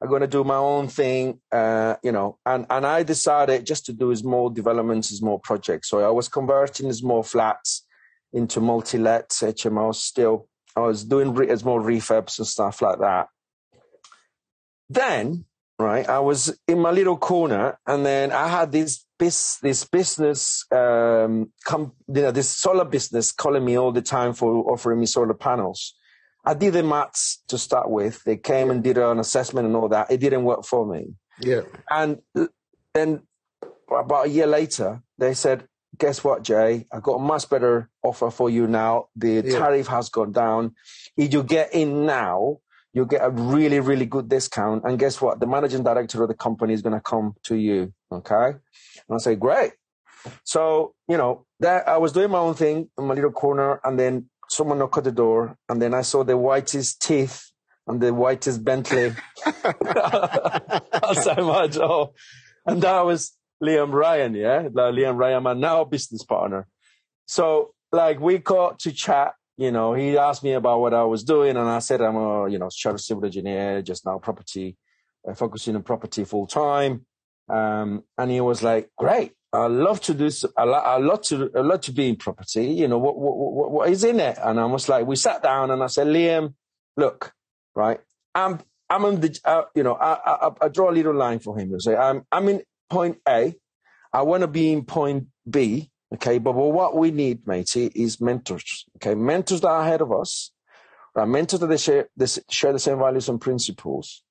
I'm 0.00 0.08
going 0.08 0.20
to 0.20 0.28
do 0.28 0.44
my 0.44 0.56
own 0.56 0.86
thing, 0.86 1.40
uh, 1.50 1.96
you 2.04 2.12
know, 2.12 2.38
and, 2.46 2.66
and 2.70 2.86
I 2.86 3.02
decided 3.02 3.66
just 3.66 3.86
to 3.86 3.92
do 3.92 4.14
small 4.14 4.48
developments, 4.48 5.08
small 5.08 5.40
projects. 5.40 5.88
So 5.88 6.06
I 6.06 6.10
was 6.10 6.28
converting 6.28 6.92
small 6.92 7.24
flats 7.24 7.83
into 8.34 8.60
multi-lets, 8.60 9.40
HMOs 9.42 9.96
still. 9.96 10.48
I 10.76 10.80
was 10.80 11.04
doing 11.04 11.32
re- 11.32 11.56
small 11.56 11.80
refurbs 11.80 12.38
and 12.38 12.46
stuff 12.46 12.82
like 12.82 12.98
that. 12.98 13.28
Then, 14.90 15.46
right, 15.78 16.06
I 16.06 16.18
was 16.18 16.58
in 16.68 16.80
my 16.80 16.90
little 16.90 17.16
corner 17.16 17.78
and 17.86 18.04
then 18.04 18.32
I 18.32 18.48
had 18.48 18.72
this 18.72 19.04
this, 19.18 19.56
this 19.58 19.84
business, 19.84 20.64
um, 20.72 21.52
com- 21.64 21.92
you 22.08 22.22
know, 22.22 22.30
this 22.30 22.48
solar 22.48 22.84
business 22.84 23.32
calling 23.32 23.64
me 23.64 23.78
all 23.78 23.92
the 23.92 24.02
time 24.02 24.32
for 24.32 24.70
offering 24.70 25.00
me 25.00 25.06
solar 25.06 25.34
panels. 25.34 25.94
I 26.44 26.54
did 26.54 26.74
the 26.74 26.82
maths 26.82 27.42
to 27.48 27.56
start 27.56 27.88
with. 27.88 28.22
They 28.24 28.36
came 28.36 28.70
and 28.70 28.82
did 28.82 28.98
an 28.98 29.18
assessment 29.18 29.66
and 29.66 29.76
all 29.76 29.88
that. 29.88 30.10
It 30.10 30.18
didn't 30.18 30.44
work 30.44 30.64
for 30.64 30.84
me. 30.84 31.14
Yeah. 31.40 31.62
And 31.90 32.20
then 32.92 33.22
about 33.88 34.26
a 34.26 34.28
year 34.28 34.46
later, 34.46 35.00
they 35.16 35.34
said, 35.34 35.66
guess 35.98 36.24
what, 36.24 36.42
Jay? 36.42 36.86
I've 36.92 37.02
got 37.02 37.16
a 37.16 37.22
much 37.22 37.48
better 37.48 37.90
offer 38.02 38.30
for 38.30 38.50
you 38.50 38.66
now. 38.66 39.08
The 39.16 39.42
yeah. 39.44 39.58
tariff 39.58 39.86
has 39.88 40.08
gone 40.08 40.32
down. 40.32 40.74
If 41.16 41.32
you 41.32 41.42
get 41.42 41.74
in 41.74 42.06
now, 42.06 42.58
you'll 42.92 43.06
get 43.06 43.24
a 43.24 43.30
really, 43.30 43.80
really 43.80 44.06
good 44.06 44.28
discount. 44.28 44.84
And 44.84 44.98
guess 44.98 45.20
what? 45.20 45.40
The 45.40 45.46
managing 45.46 45.82
director 45.82 46.22
of 46.22 46.28
the 46.28 46.34
company 46.34 46.74
is 46.74 46.82
going 46.82 46.94
to 46.94 47.00
come 47.00 47.34
to 47.44 47.56
you. 47.56 47.92
Okay. 48.10 48.46
And 48.46 49.14
I 49.14 49.18
say, 49.18 49.34
great. 49.34 49.72
So, 50.44 50.94
you 51.08 51.16
know, 51.16 51.44
that 51.60 51.86
I 51.88 51.98
was 51.98 52.12
doing 52.12 52.30
my 52.30 52.38
own 52.38 52.54
thing 52.54 52.88
in 52.96 53.04
my 53.04 53.14
little 53.14 53.32
corner 53.32 53.80
and 53.84 53.98
then 53.98 54.30
someone 54.48 54.78
knocked 54.78 54.98
at 54.98 55.04
the 55.04 55.12
door 55.12 55.56
and 55.68 55.82
then 55.82 55.92
I 55.92 56.02
saw 56.02 56.24
the 56.24 56.36
whitest 56.38 57.02
teeth 57.02 57.50
and 57.86 58.00
the 58.00 58.14
whitest 58.14 58.64
Bentley 58.64 59.12
outside 60.92 61.38
my 61.38 61.66
door. 61.66 62.12
And 62.64 62.80
that 62.82 63.00
was 63.04 63.32
Liam 63.64 63.92
Ryan, 63.92 64.34
yeah? 64.34 64.68
Like 64.72 64.94
Liam 64.94 65.16
Ryan, 65.16 65.42
my 65.42 65.54
now 65.54 65.84
business 65.84 66.22
partner. 66.22 66.66
So 67.26 67.72
like 67.92 68.20
we 68.20 68.38
got 68.38 68.78
to 68.80 68.92
chat, 68.92 69.34
you 69.56 69.70
know, 69.70 69.94
he 69.94 70.18
asked 70.18 70.42
me 70.42 70.52
about 70.52 70.80
what 70.80 70.94
I 70.94 71.04
was 71.04 71.24
doing 71.24 71.56
and 71.56 71.68
I 71.68 71.78
said, 71.78 72.00
I'm 72.00 72.16
a, 72.16 72.48
you 72.48 72.58
know, 72.58 72.68
chartered 72.70 73.00
civil 73.00 73.24
engineer, 73.24 73.82
just 73.82 74.04
now 74.04 74.18
property, 74.18 74.76
uh, 75.28 75.34
focusing 75.34 75.76
on 75.76 75.82
property 75.82 76.24
full 76.24 76.46
time. 76.46 77.06
Um, 77.48 78.04
and 78.18 78.30
he 78.30 78.40
was 78.40 78.62
like, 78.62 78.90
great. 78.96 79.32
I 79.54 79.68
love 79.68 80.00
to 80.02 80.14
do. 80.14 80.28
I, 80.56 80.64
I 80.64 80.96
love 80.98 81.22
to. 81.22 81.48
I 81.54 81.60
love 81.60 81.80
to 81.82 81.92
be 81.92 82.08
in 82.08 82.16
property. 82.16 82.66
You 82.66 82.88
know 82.88 82.98
what, 82.98 83.16
what? 83.16 83.36
What? 83.36 83.70
What 83.70 83.88
is 83.88 84.02
in 84.02 84.18
it? 84.18 84.36
And 84.42 84.58
I 84.58 84.64
was 84.64 84.88
like, 84.88 85.06
we 85.06 85.14
sat 85.14 85.44
down, 85.44 85.70
and 85.70 85.80
I 85.80 85.86
said, 85.86 86.08
Liam, 86.08 86.54
look, 86.96 87.32
right. 87.76 88.00
I'm. 88.34 88.58
I'm 88.90 89.04
on 89.04 89.20
the. 89.20 89.38
Uh, 89.44 89.62
you 89.76 89.84
know, 89.84 89.94
I, 89.94 90.48
I, 90.48 90.50
I 90.62 90.68
draw 90.68 90.90
a 90.90 90.96
little 90.98 91.14
line 91.14 91.38
for 91.38 91.56
him. 91.56 91.70
You 91.70 91.78
say, 91.78 91.94
I'm. 91.94 92.24
I'm 92.32 92.48
in 92.48 92.62
point 92.90 93.18
A. 93.28 93.54
I 94.12 94.22
want 94.22 94.42
to 94.42 94.48
be 94.48 94.72
in 94.72 94.84
point 94.84 95.26
B. 95.48 95.90
Okay, 96.14 96.38
but 96.38 96.52
what 96.52 96.96
we 96.96 97.10
need, 97.10 97.46
matey, 97.46 97.90
is 97.94 98.20
mentors. 98.20 98.84
Okay, 98.96 99.14
mentors 99.14 99.62
that 99.62 99.68
are 99.68 99.82
ahead 99.82 100.00
of 100.00 100.12
us. 100.12 100.52
Right, 101.14 101.26
mentors 101.26 101.60
that 101.60 101.66
they 101.66 101.76
share, 101.76 102.08
they 102.16 102.26
share 102.48 102.72
the 102.72 102.78
same 102.78 102.98
values 102.98 103.28
and 103.28 103.40
principles, 103.40 104.22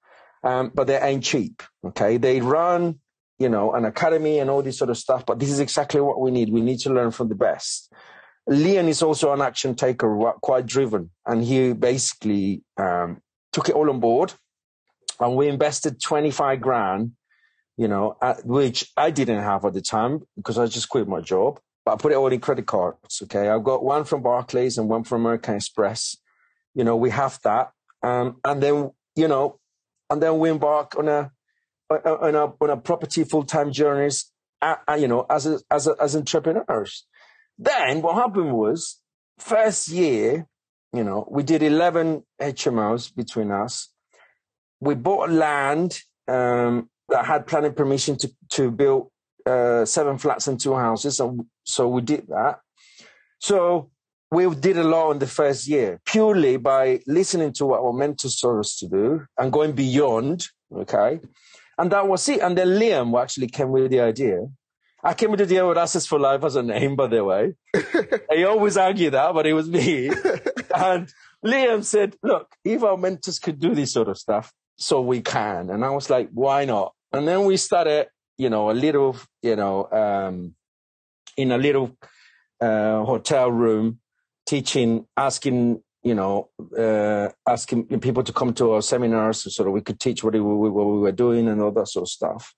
um, 0.43 0.71
but 0.73 0.87
they 0.87 0.97
ain't 0.99 1.23
cheap. 1.23 1.61
Okay, 1.85 2.17
they 2.17 2.39
run 2.41 2.99
you 3.39 3.49
know, 3.49 3.73
an 3.73 3.85
academy 3.85 4.39
and 4.39 4.49
all 4.49 4.61
this 4.61 4.77
sort 4.77 4.89
of 4.89 4.97
stuff. 4.97 5.25
But 5.25 5.39
this 5.39 5.49
is 5.49 5.59
exactly 5.59 6.01
what 6.01 6.19
we 6.19 6.31
need. 6.31 6.49
We 6.49 6.61
need 6.61 6.79
to 6.79 6.93
learn 6.93 7.11
from 7.11 7.29
the 7.29 7.35
best. 7.35 7.91
Liam 8.49 8.87
is 8.87 9.01
also 9.01 9.33
an 9.33 9.41
action 9.41 9.75
taker, 9.75 10.33
quite 10.41 10.65
driven, 10.65 11.09
and 11.25 11.43
he 11.43 11.73
basically 11.73 12.63
um, 12.77 13.21
took 13.51 13.69
it 13.69 13.75
all 13.75 13.89
on 13.89 13.99
board. 13.99 14.33
And 15.19 15.35
we 15.35 15.47
invested 15.47 16.01
25 16.01 16.59
grand, 16.59 17.11
you 17.77 17.87
know, 17.87 18.15
which 18.43 18.91
I 18.95 19.11
didn't 19.11 19.43
have 19.43 19.65
at 19.65 19.73
the 19.73 19.81
time 19.81 20.21
because 20.35 20.57
I 20.57 20.67
just 20.67 20.89
quit 20.89 21.07
my 21.07 21.21
job. 21.21 21.59
But 21.85 21.93
I 21.93 21.97
put 21.97 22.11
it 22.13 22.15
all 22.15 22.27
in 22.27 22.39
credit 22.39 22.65
cards. 22.65 23.21
Okay, 23.23 23.49
I've 23.49 23.63
got 23.63 23.83
one 23.83 24.05
from 24.05 24.21
Barclays 24.21 24.77
and 24.77 24.87
one 24.87 25.03
from 25.03 25.21
American 25.21 25.55
Express. 25.55 26.15
You 26.73 26.83
know, 26.83 26.95
we 26.95 27.09
have 27.09 27.39
that, 27.43 27.71
um, 28.01 28.37
and 28.45 28.63
then 28.63 28.91
you 29.15 29.27
know, 29.27 29.59
and 30.09 30.21
then 30.21 30.39
we 30.39 30.49
embark 30.49 30.97
on 30.97 31.09
a 31.09 31.31
on 31.89 32.35
a, 32.35 32.53
on 32.61 32.69
a 32.69 32.77
property 32.77 33.23
full-time 33.23 33.71
journeys, 33.71 34.31
uh, 34.61 34.75
you 34.97 35.07
know, 35.07 35.25
as, 35.29 35.45
a, 35.45 35.59
as, 35.69 35.87
a, 35.87 35.95
as 35.99 36.15
entrepreneurs. 36.15 37.05
Then 37.57 38.01
what 38.01 38.15
happened 38.15 38.53
was 38.53 38.99
first 39.37 39.89
year, 39.89 40.47
you 40.91 41.03
know, 41.03 41.27
we 41.29 41.43
did 41.43 41.63
11 41.63 42.23
HMOs 42.41 43.15
between 43.15 43.51
us. 43.51 43.89
We 44.79 44.95
bought 44.95 45.29
land 45.29 45.99
um, 46.27 46.89
that 47.09 47.25
had 47.25 47.47
planning 47.47 47.73
permission 47.73 48.17
to, 48.17 48.31
to 48.49 48.71
build 48.71 49.11
uh, 49.45 49.85
seven 49.85 50.17
flats 50.17 50.47
and 50.47 50.59
two 50.59 50.75
houses. 50.75 51.19
And 51.19 51.45
so 51.63 51.87
we 51.87 52.01
did 52.01 52.27
that. 52.27 52.59
So 53.39 53.91
we 54.31 54.53
did 54.55 54.77
a 54.77 54.83
lot 54.83 55.11
in 55.11 55.19
the 55.19 55.27
first 55.27 55.67
year 55.67 55.99
purely 56.05 56.57
by 56.57 57.01
listening 57.07 57.53
to 57.53 57.65
what 57.65 57.81
our 57.81 57.93
mentors 57.93 58.37
told 58.39 58.59
us 58.59 58.77
to 58.77 58.87
do 58.87 59.25
and 59.37 59.51
going 59.51 59.73
beyond. 59.73 60.47
Okay. 60.73 61.19
And 61.77 61.91
that 61.91 62.07
was 62.07 62.27
it. 62.29 62.41
And 62.41 62.57
then 62.57 62.67
Liam 62.67 63.21
actually 63.21 63.47
came 63.47 63.69
with 63.69 63.91
the 63.91 63.99
idea. 63.99 64.47
I 65.03 65.13
came 65.13 65.31
with 65.31 65.39
the 65.39 65.45
idea 65.45 65.67
with 65.67 65.77
Assets 65.77 66.07
for 66.07 66.17
Life 66.17 66.43
as 66.45 66.55
a 66.55 66.63
name, 66.63 66.95
by 66.95 67.07
the 67.07 67.23
way. 67.23 67.55
I 68.31 68.43
always 68.43 68.77
argue 68.77 69.09
that, 69.09 69.33
but 69.33 69.45
it 69.45 69.53
was 69.53 69.67
me. 69.67 70.07
and 70.75 71.11
Liam 71.45 71.83
said, 71.83 72.15
look, 72.23 72.55
if 72.63 72.83
our 72.83 72.97
mentors 72.97 73.37
could 73.37 73.59
do 73.59 73.75
this 73.75 73.91
sort 73.91 74.07
of 74.07 74.17
stuff, 74.17 74.53
so 74.77 75.01
we 75.01 75.21
can. 75.21 75.69
And 75.69 75.83
I 75.83 75.89
was 75.89 76.09
like, 76.09 76.29
why 76.33 76.65
not? 76.65 76.93
And 77.11 77.27
then 77.27 77.45
we 77.45 77.57
started, 77.57 78.07
you 78.37 78.49
know, 78.49 78.71
a 78.71 78.73
little, 78.73 79.17
you 79.41 79.55
know, 79.55 79.89
um, 79.91 80.55
in 81.37 81.51
a 81.51 81.57
little 81.57 81.97
uh, 82.59 83.03
hotel 83.03 83.51
room, 83.51 83.99
teaching, 84.45 85.05
asking 85.15 85.81
you 86.03 86.13
know, 86.13 86.49
uh, 86.77 87.29
asking 87.47 87.85
people 88.01 88.23
to 88.23 88.33
come 88.33 88.53
to 88.53 88.73
our 88.73 88.81
seminars 88.81 89.55
so 89.55 89.63
that 89.63 89.71
we 89.71 89.81
could 89.81 89.99
teach 89.99 90.23
what 90.23 90.33
we, 90.33 90.41
what 90.41 90.85
we 90.85 90.99
were 90.99 91.13
doing 91.13 91.47
and 91.47 91.61
all 91.61 91.71
that 91.71 91.87
sort 91.87 92.03
of 92.03 92.09
stuff. 92.09 92.53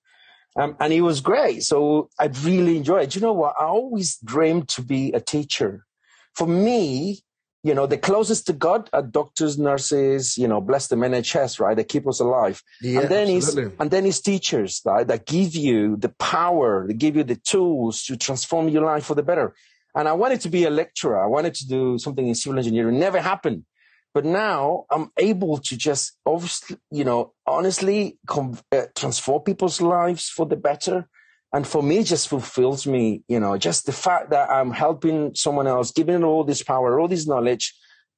Um, 0.58 0.76
and 0.80 0.92
it 0.92 1.02
was 1.02 1.22
great. 1.22 1.64
So 1.64 2.10
I 2.20 2.26
really 2.42 2.78
enjoyed 2.78 3.04
it. 3.04 3.16
You 3.16 3.22
know 3.22 3.34
what? 3.34 3.56
I 3.60 3.66
always 3.66 4.18
dreamed 4.24 4.70
to 4.70 4.82
be 4.82 5.12
a 5.12 5.20
teacher. 5.20 5.86
For 6.34 6.48
me, 6.48 7.22
you 7.66 7.74
know, 7.74 7.88
the 7.88 7.98
closest 7.98 8.46
to 8.46 8.54
God 8.54 8.92
are 8.94 9.02
doctors, 9.02 9.58
nurses, 9.58 10.38
you 10.38 10.48
know, 10.48 10.62
bless 10.62 10.86
them 10.88 11.00
NHS, 11.00 11.60
right? 11.60 11.76
They 11.76 11.84
keep 11.84 12.08
us 12.08 12.20
alive. 12.20 12.62
Yeah, 12.80 13.00
and 13.00 13.10
then 13.10 13.28
absolutely. 13.36 13.76
and 13.80 13.90
then 13.90 14.06
it's 14.06 14.22
teachers, 14.22 14.84
right? 14.86 15.08
That 15.08 15.26
give 15.26 15.56
you 15.56 15.98
the 15.98 16.10
power, 16.10 16.86
they 16.88 16.94
give 16.94 17.16
you 17.16 17.24
the 17.24 17.38
tools 17.38 18.04
to 18.04 18.18
transform 18.18 18.70
your 18.70 18.84
life 18.86 19.06
for 19.06 19.16
the 19.16 19.24
better. 19.24 19.56
And 19.96 20.08
I 20.08 20.14
wanted 20.14 20.42
to 20.42 20.50
be 20.50 20.66
a 20.66 20.70
lecturer. 20.70 21.20
I 21.20 21.26
wanted 21.26 21.56
to 21.56 21.68
do 21.68 21.98
something 21.98 22.28
in 22.28 22.36
civil 22.36 22.60
engineering. 22.60 23.00
Never 23.00 23.20
happened. 23.20 23.66
But 24.14 24.26
now 24.26 24.86
I'm 24.92 25.10
able 25.18 25.58
to 25.58 25.76
just 25.76 26.20
obviously, 26.24 26.78
you 26.92 27.04
know, 27.04 27.34
honestly 27.48 28.20
com- 28.28 28.60
uh, 28.72 28.86
transform 28.96 29.42
people's 29.42 29.82
lives 29.82 30.30
for 30.30 30.46
the 30.46 30.56
better. 30.56 31.10
And 31.56 31.66
for 31.66 31.82
me, 31.82 32.04
just 32.04 32.28
fulfills 32.28 32.86
me, 32.86 33.24
you 33.30 33.40
know, 33.40 33.58
just 33.58 33.86
the 33.86 33.94
fact 33.94 34.32
that 34.32 34.50
I'm 34.50 34.72
helping 34.72 35.34
someone 35.36 35.68
else, 35.68 35.92
giving 35.92 36.22
all 36.22 36.44
this 36.44 36.62
power, 36.62 37.00
all 37.00 37.08
this 37.08 37.28
knowledge 37.28 37.74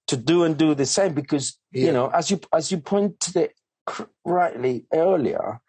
to 0.07 0.17
do 0.17 0.43
and 0.43 0.57
do 0.57 0.73
the 0.73 0.87
same. 0.87 1.13
Because, 1.13 1.55
yeah. 1.71 1.85
you 1.85 1.91
know, 1.91 2.09
as 2.09 2.31
you, 2.31 2.39
as 2.51 2.71
you 2.71 2.79
pointed 2.79 3.35
it 3.35 3.53
rightly 4.25 4.87
earlier, 4.91 5.61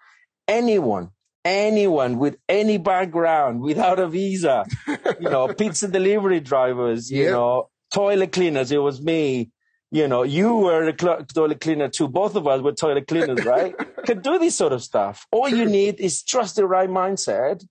anyone 0.48 1.10
anyone 1.44 2.18
with 2.18 2.36
any 2.48 2.78
background 2.78 3.60
without 3.60 3.98
a 3.98 4.08
visa, 4.08 4.64
you 5.20 5.30
know, 5.30 5.48
pizza 5.48 5.88
delivery 5.88 6.40
drivers, 6.40 7.10
you 7.10 7.30
know, 7.30 7.68
toilet 7.92 8.32
cleaners. 8.32 8.72
It 8.72 8.78
was 8.78 9.00
me. 9.00 9.50
You 9.90 10.06
know, 10.06 10.22
you 10.22 10.54
were 10.54 10.86
a 10.86 10.92
toilet 10.92 11.60
cleaner 11.60 11.88
too. 11.88 12.08
Both 12.08 12.36
of 12.36 12.46
us 12.46 12.60
were 12.60 12.72
toilet 12.72 13.06
cleaners, 13.06 13.44
right? 13.44 13.74
Can 14.04 14.20
do 14.20 14.38
this 14.38 14.54
sort 14.54 14.72
of 14.72 14.82
stuff. 14.82 15.26
All 15.32 15.48
you 15.48 15.64
need 15.64 15.98
is 15.98 16.22
trust 16.22 16.56
the 16.56 16.66
right 16.66 16.90
mindset, 16.90 17.64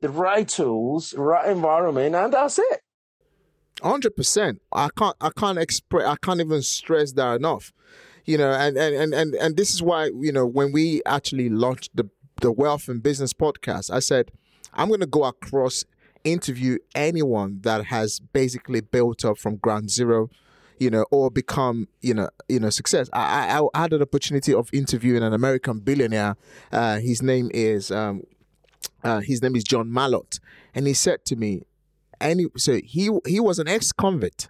the 0.00 0.08
right 0.08 0.48
tools, 0.48 1.12
right 1.14 1.48
environment, 1.50 2.14
and 2.14 2.32
that's 2.32 2.58
it. 2.58 2.80
Hundred 3.82 4.16
percent. 4.16 4.62
I 4.72 4.88
can't. 4.96 5.16
I 5.20 5.30
can't 5.36 5.58
express. 5.58 6.06
I 6.06 6.16
can't 6.16 6.40
even 6.40 6.62
stress 6.62 7.12
that 7.12 7.36
enough. 7.36 7.72
You 8.24 8.38
know, 8.38 8.50
and 8.50 8.76
and 8.78 9.14
and 9.14 9.34
and 9.34 9.56
this 9.56 9.74
is 9.74 9.82
why 9.82 10.06
you 10.06 10.32
know 10.32 10.46
when 10.46 10.72
we 10.72 11.02
actually 11.04 11.50
launched 11.50 11.90
the 11.94 12.08
the 12.40 12.52
Wealth 12.52 12.88
and 12.88 13.02
Business 13.02 13.32
podcast, 13.32 13.90
I 13.90 13.98
said, 13.98 14.30
I'm 14.72 14.88
going 14.88 15.00
to 15.00 15.06
go 15.06 15.24
across, 15.24 15.84
interview 16.24 16.78
anyone 16.94 17.60
that 17.62 17.86
has 17.86 18.20
basically 18.20 18.80
built 18.80 19.24
up 19.24 19.38
from 19.38 19.56
ground 19.56 19.90
zero, 19.90 20.30
you 20.78 20.90
know, 20.90 21.04
or 21.10 21.30
become, 21.30 21.88
you 22.00 22.14
know, 22.14 22.28
you 22.48 22.60
know, 22.60 22.70
success. 22.70 23.08
I, 23.12 23.58
I, 23.58 23.68
I 23.74 23.80
had 23.82 23.92
an 23.92 24.02
opportunity 24.02 24.54
of 24.54 24.68
interviewing 24.72 25.22
an 25.22 25.32
American 25.32 25.80
billionaire. 25.80 26.36
Uh, 26.72 26.98
his 26.98 27.22
name 27.22 27.50
is 27.52 27.90
um, 27.90 28.22
uh, 29.02 29.20
his 29.20 29.42
name 29.42 29.56
is 29.56 29.64
John 29.64 29.90
Mallott, 29.90 30.40
and 30.74 30.86
he 30.86 30.94
said 30.94 31.24
to 31.26 31.36
me, 31.36 31.62
and 32.20 32.40
he, 32.40 32.46
so 32.56 32.80
he 32.84 33.10
he 33.26 33.40
was 33.40 33.58
an 33.58 33.68
ex-convict, 33.68 34.48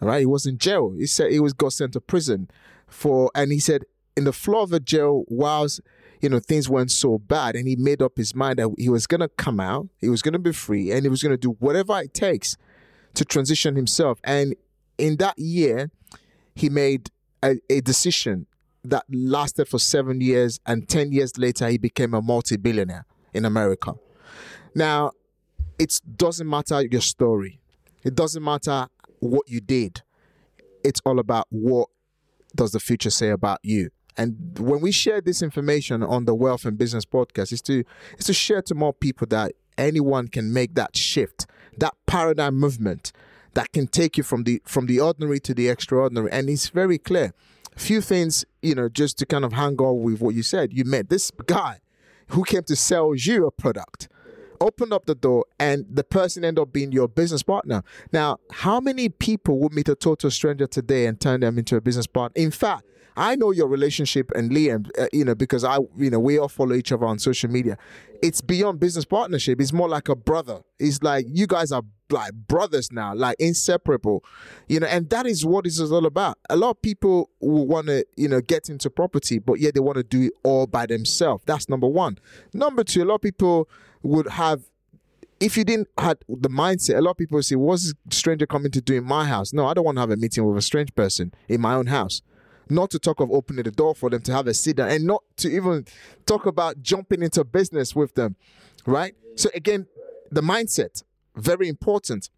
right? 0.00 0.20
He 0.20 0.26
was 0.26 0.46
in 0.46 0.58
jail. 0.58 0.94
He 0.96 1.06
said 1.06 1.30
he 1.30 1.40
was 1.40 1.52
got 1.52 1.72
sent 1.72 1.92
to 1.94 2.00
prison 2.00 2.50
for, 2.86 3.30
and 3.34 3.52
he 3.52 3.58
said 3.58 3.84
in 4.16 4.24
the 4.24 4.32
floor 4.32 4.62
of 4.62 4.70
the 4.70 4.80
jail 4.80 5.24
whilst 5.28 5.80
you 6.20 6.28
know 6.28 6.40
things 6.40 6.68
weren't 6.68 6.90
so 6.90 7.18
bad, 7.18 7.54
and 7.56 7.68
he 7.68 7.76
made 7.76 8.02
up 8.02 8.16
his 8.16 8.34
mind 8.34 8.58
that 8.58 8.74
he 8.78 8.88
was 8.88 9.06
gonna 9.06 9.28
come 9.28 9.60
out, 9.60 9.88
he 9.98 10.08
was 10.08 10.22
gonna 10.22 10.38
be 10.38 10.52
free, 10.52 10.90
and 10.90 11.02
he 11.02 11.08
was 11.08 11.22
gonna 11.22 11.36
do 11.36 11.56
whatever 11.60 12.00
it 12.00 12.14
takes 12.14 12.56
to 13.14 13.24
transition 13.24 13.76
himself. 13.76 14.20
And 14.24 14.54
in 14.98 15.16
that 15.16 15.38
year, 15.38 15.90
he 16.54 16.68
made 16.68 17.10
a, 17.42 17.56
a 17.70 17.80
decision 17.80 18.46
that 18.84 19.04
lasted 19.10 19.68
for 19.68 19.78
seven 19.78 20.20
years, 20.20 20.60
and 20.66 20.88
ten 20.88 21.12
years 21.12 21.38
later, 21.38 21.68
he 21.68 21.78
became 21.78 22.14
a 22.14 22.22
multi-billionaire 22.22 23.06
in 23.32 23.44
America. 23.44 23.94
Now, 24.74 25.12
it 25.78 26.00
doesn't 26.16 26.48
matter 26.48 26.82
your 26.82 27.00
story. 27.00 27.60
It 28.02 28.14
doesn't 28.14 28.42
matter 28.42 28.88
what 29.20 29.48
you 29.48 29.60
did. 29.60 30.02
It's 30.84 31.00
all 31.04 31.18
about 31.18 31.46
what 31.50 31.88
does 32.54 32.72
the 32.72 32.80
future 32.80 33.10
say 33.10 33.30
about 33.30 33.58
you. 33.62 33.90
And 34.16 34.58
when 34.58 34.80
we 34.80 34.90
share 34.90 35.20
this 35.20 35.42
information 35.42 36.02
on 36.02 36.24
the 36.24 36.34
Wealth 36.34 36.64
and 36.64 36.76
Business 36.76 37.04
podcast, 37.04 37.52
is 37.52 37.62
to 37.62 37.84
is 38.18 38.24
to 38.26 38.32
share 38.32 38.62
to 38.62 38.74
more 38.74 38.92
people 38.92 39.26
that 39.28 39.52
anyone 39.76 40.26
can 40.28 40.52
make 40.52 40.74
that 40.74 40.96
shift, 40.96 41.46
that 41.76 41.94
paradigm 42.06 42.56
movement 42.56 43.12
that 43.54 43.72
can 43.72 43.86
take 43.86 44.16
you 44.16 44.22
from 44.22 44.44
the 44.44 44.62
from 44.64 44.86
the 44.86 45.00
ordinary 45.00 45.40
to 45.40 45.54
the 45.54 45.68
extraordinary. 45.68 46.30
And 46.30 46.48
it's 46.48 46.68
very 46.68 46.98
clear. 46.98 47.32
A 47.76 47.78
few 47.78 48.00
things, 48.00 48.44
you 48.60 48.74
know, 48.74 48.88
just 48.88 49.18
to 49.18 49.26
kind 49.26 49.44
of 49.44 49.52
hang 49.52 49.76
on 49.76 50.02
with 50.02 50.20
what 50.20 50.34
you 50.34 50.42
said. 50.42 50.72
You 50.72 50.84
met 50.84 51.08
this 51.08 51.30
guy 51.46 51.78
who 52.28 52.44
came 52.44 52.64
to 52.64 52.76
sell 52.76 53.14
you 53.14 53.46
a 53.46 53.50
product 53.50 54.08
opened 54.60 54.92
up 54.92 55.06
the 55.06 55.14
door 55.14 55.44
and 55.58 55.86
the 55.88 56.04
person 56.04 56.44
ended 56.44 56.60
up 56.62 56.72
being 56.72 56.92
your 56.92 57.08
business 57.08 57.42
partner. 57.42 57.82
Now, 58.12 58.38
how 58.50 58.80
many 58.80 59.08
people 59.08 59.58
would 59.60 59.72
meet 59.72 59.88
a 59.88 59.94
total 59.94 60.30
stranger 60.30 60.66
today 60.66 61.06
and 61.06 61.20
turn 61.20 61.40
them 61.40 61.58
into 61.58 61.76
a 61.76 61.80
business 61.80 62.06
partner? 62.06 62.40
In 62.40 62.50
fact, 62.50 62.84
I 63.18 63.34
know 63.34 63.50
your 63.50 63.66
relationship 63.66 64.30
and 64.36 64.52
Liam, 64.52 64.88
uh, 64.96 65.08
you 65.12 65.24
know, 65.24 65.34
because 65.34 65.64
I, 65.64 65.78
you 65.96 66.08
know, 66.08 66.20
we 66.20 66.38
all 66.38 66.48
follow 66.48 66.74
each 66.74 66.92
other 66.92 67.04
on 67.04 67.18
social 67.18 67.50
media. 67.50 67.76
It's 68.22 68.40
beyond 68.40 68.78
business 68.78 69.04
partnership. 69.04 69.60
It's 69.60 69.72
more 69.72 69.88
like 69.88 70.08
a 70.08 70.14
brother. 70.14 70.60
It's 70.78 71.02
like 71.02 71.26
you 71.28 71.48
guys 71.48 71.72
are 71.72 71.82
like 72.10 72.32
brothers 72.32 72.92
now, 72.92 73.14
like 73.16 73.34
inseparable, 73.40 74.24
you 74.68 74.78
know, 74.78 74.86
and 74.86 75.10
that 75.10 75.26
is 75.26 75.44
what 75.44 75.64
this 75.64 75.80
is 75.80 75.90
all 75.90 76.06
about. 76.06 76.38
A 76.48 76.56
lot 76.56 76.70
of 76.70 76.82
people 76.82 77.28
will 77.40 77.66
want 77.66 77.88
to, 77.88 78.06
you 78.16 78.28
know, 78.28 78.40
get 78.40 78.68
into 78.70 78.88
property, 78.88 79.40
but 79.40 79.54
yet 79.54 79.74
they 79.74 79.80
want 79.80 79.96
to 79.96 80.04
do 80.04 80.26
it 80.26 80.32
all 80.44 80.68
by 80.68 80.86
themselves. 80.86 81.42
That's 81.44 81.68
number 81.68 81.88
one. 81.88 82.18
Number 82.54 82.84
two, 82.84 83.02
a 83.02 83.04
lot 83.04 83.16
of 83.16 83.22
people 83.22 83.68
would 84.02 84.28
have 84.28 84.62
if 85.40 85.56
you 85.56 85.64
didn't 85.64 85.88
had 85.98 86.18
the 86.28 86.48
mindset, 86.48 86.98
a 86.98 87.00
lot 87.00 87.12
of 87.12 87.16
people 87.16 87.40
say, 87.42 87.54
"What's 87.56 87.84
this 87.84 87.94
stranger 88.10 88.46
coming 88.46 88.72
to 88.72 88.80
do 88.80 88.94
in 88.94 89.04
my 89.04 89.24
house?" 89.24 89.52
No, 89.52 89.66
I 89.66 89.74
don't 89.74 89.84
want 89.84 89.96
to 89.96 90.00
have 90.00 90.10
a 90.10 90.16
meeting 90.16 90.44
with 90.44 90.56
a 90.56 90.62
strange 90.62 90.94
person 90.94 91.32
in 91.48 91.60
my 91.60 91.74
own 91.74 91.86
house. 91.86 92.22
Not 92.70 92.90
to 92.90 92.98
talk 92.98 93.20
of 93.20 93.30
opening 93.30 93.64
the 93.64 93.70
door 93.70 93.94
for 93.94 94.10
them 94.10 94.22
to 94.22 94.32
have 94.32 94.46
a 94.46 94.54
sit 94.54 94.76
down, 94.76 94.90
and 94.90 95.04
not 95.04 95.22
to 95.38 95.50
even 95.50 95.86
talk 96.26 96.46
about 96.46 96.82
jumping 96.82 97.22
into 97.22 97.44
business 97.44 97.94
with 97.94 98.14
them, 98.14 98.36
right? 98.86 99.14
So 99.36 99.50
again, 99.54 99.86
the 100.30 100.42
mindset 100.42 101.02
very 101.36 101.68
important. 101.68 102.30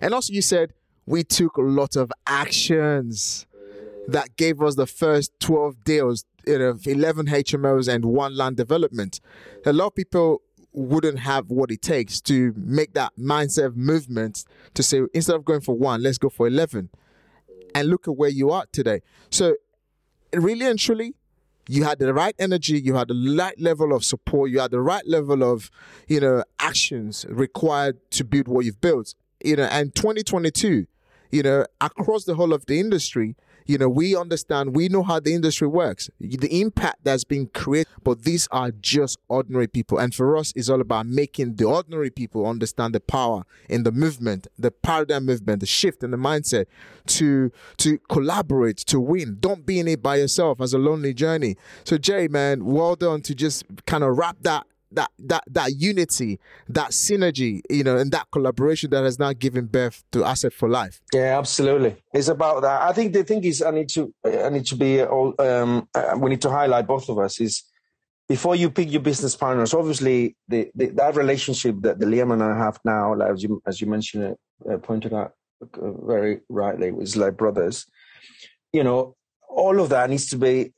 And 0.00 0.14
also, 0.14 0.32
you 0.32 0.42
said 0.42 0.72
we 1.06 1.22
took 1.22 1.56
a 1.56 1.62
lot 1.62 1.96
of 1.96 2.12
actions 2.26 3.46
that 4.08 4.36
gave 4.36 4.62
us 4.62 4.74
the 4.74 4.86
first 4.86 5.32
12 5.40 5.84
deals, 5.84 6.24
you 6.46 6.58
know, 6.58 6.78
11 6.84 7.26
HMOs 7.26 7.92
and 7.92 8.04
one 8.04 8.36
land 8.36 8.56
development. 8.56 9.20
A 9.64 9.72
lot 9.72 9.88
of 9.88 9.94
people 9.94 10.42
wouldn't 10.72 11.20
have 11.20 11.50
what 11.50 11.70
it 11.70 11.82
takes 11.82 12.20
to 12.20 12.52
make 12.56 12.94
that 12.94 13.12
mindset 13.18 13.74
movement 13.74 14.44
to 14.74 14.82
say, 14.82 15.02
instead 15.14 15.34
of 15.34 15.44
going 15.44 15.60
for 15.60 15.76
one, 15.76 16.02
let's 16.02 16.18
go 16.18 16.28
for 16.28 16.46
11. 16.46 16.90
And 17.76 17.90
look 17.90 18.08
at 18.08 18.16
where 18.16 18.30
you 18.30 18.50
are 18.52 18.64
today. 18.72 19.02
So, 19.28 19.54
really 20.32 20.64
and 20.64 20.78
truly, 20.78 21.14
you 21.68 21.84
had 21.84 21.98
the 21.98 22.14
right 22.14 22.34
energy, 22.38 22.80
you 22.80 22.94
had 22.94 23.08
the 23.08 23.34
right 23.36 23.60
level 23.60 23.92
of 23.92 24.02
support, 24.02 24.50
you 24.50 24.60
had 24.60 24.70
the 24.70 24.80
right 24.80 25.06
level 25.06 25.42
of, 25.44 25.70
you 26.08 26.20
know, 26.20 26.42
actions 26.58 27.26
required 27.28 27.98
to 28.12 28.24
build 28.24 28.48
what 28.48 28.64
you've 28.64 28.80
built. 28.80 29.14
You 29.44 29.56
know, 29.56 29.64
and 29.64 29.94
2022, 29.94 30.86
you 31.30 31.42
know, 31.42 31.66
across 31.82 32.24
the 32.24 32.34
whole 32.34 32.54
of 32.54 32.64
the 32.64 32.80
industry, 32.80 33.36
you 33.66 33.78
know, 33.78 33.88
we 33.88 34.16
understand, 34.16 34.74
we 34.74 34.88
know 34.88 35.02
how 35.02 35.20
the 35.20 35.34
industry 35.34 35.66
works, 35.68 36.08
the 36.20 36.60
impact 36.60 37.00
that's 37.02 37.24
been 37.24 37.48
created, 37.48 37.92
but 38.02 38.22
these 38.22 38.48
are 38.50 38.70
just 38.70 39.18
ordinary 39.28 39.66
people. 39.66 39.98
And 39.98 40.14
for 40.14 40.36
us, 40.36 40.52
it's 40.56 40.68
all 40.68 40.80
about 40.80 41.06
making 41.06 41.56
the 41.56 41.64
ordinary 41.64 42.10
people 42.10 42.46
understand 42.46 42.94
the 42.94 43.00
power 43.00 43.44
in 43.68 43.82
the 43.82 43.92
movement, 43.92 44.46
the 44.58 44.70
paradigm 44.70 45.26
movement, 45.26 45.60
the 45.60 45.66
shift 45.66 46.02
in 46.02 46.10
the 46.10 46.16
mindset 46.16 46.66
to 47.06 47.50
to 47.78 47.98
collaborate, 48.08 48.78
to 48.78 49.00
win. 49.00 49.38
Don't 49.40 49.66
be 49.66 49.80
in 49.80 49.88
it 49.88 50.02
by 50.02 50.16
yourself 50.16 50.60
as 50.60 50.72
a 50.72 50.78
lonely 50.78 51.14
journey. 51.14 51.56
So 51.84 51.98
Jay, 51.98 52.28
man, 52.28 52.64
well 52.64 52.96
done 52.96 53.22
to 53.22 53.34
just 53.34 53.64
kind 53.86 54.04
of 54.04 54.16
wrap 54.16 54.36
that 54.42 54.66
that 54.92 55.10
that 55.18 55.44
that 55.48 55.74
unity, 55.74 56.38
that 56.68 56.90
synergy, 56.90 57.60
you 57.70 57.84
know, 57.84 57.96
and 57.96 58.12
that 58.12 58.26
collaboration 58.30 58.90
that 58.90 59.04
has 59.04 59.18
now 59.18 59.32
given 59.32 59.66
birth 59.66 60.04
to 60.12 60.24
Asset 60.24 60.52
for 60.52 60.68
Life. 60.68 61.00
Yeah, 61.12 61.38
absolutely. 61.38 61.96
It's 62.12 62.28
about 62.28 62.62
that. 62.62 62.82
I 62.82 62.92
think 62.92 63.12
the 63.12 63.24
thing 63.24 63.44
is, 63.44 63.62
I 63.62 63.70
need 63.70 63.88
to, 63.90 64.12
I 64.24 64.48
need 64.50 64.66
to 64.66 64.76
be, 64.76 65.02
all, 65.02 65.34
um, 65.38 65.88
uh, 65.94 66.16
we 66.18 66.30
need 66.30 66.42
to 66.42 66.50
highlight 66.50 66.86
both 66.86 67.08
of 67.08 67.18
us 67.18 67.40
is 67.40 67.64
before 68.28 68.56
you 68.56 68.70
pick 68.70 68.90
your 68.90 69.02
business 69.02 69.36
partners. 69.36 69.74
Obviously, 69.74 70.36
the, 70.48 70.70
the 70.74 70.86
that 70.86 71.16
relationship 71.16 71.76
that 71.80 71.98
the 71.98 72.06
Liam 72.06 72.32
and 72.32 72.42
I 72.42 72.56
have 72.56 72.78
now, 72.84 73.14
like 73.14 73.30
as 73.30 73.42
you 73.42 73.62
as 73.66 73.80
you 73.80 73.86
mentioned, 73.86 74.36
uh, 74.70 74.78
pointed 74.78 75.12
out 75.12 75.32
uh, 75.62 75.90
very 76.04 76.40
rightly, 76.48 76.92
was 76.92 77.16
like 77.16 77.36
brothers. 77.36 77.86
You 78.72 78.84
know, 78.84 79.16
all 79.48 79.80
of 79.80 79.88
that 79.90 80.10
needs 80.10 80.28
to 80.30 80.36
be 80.36 80.72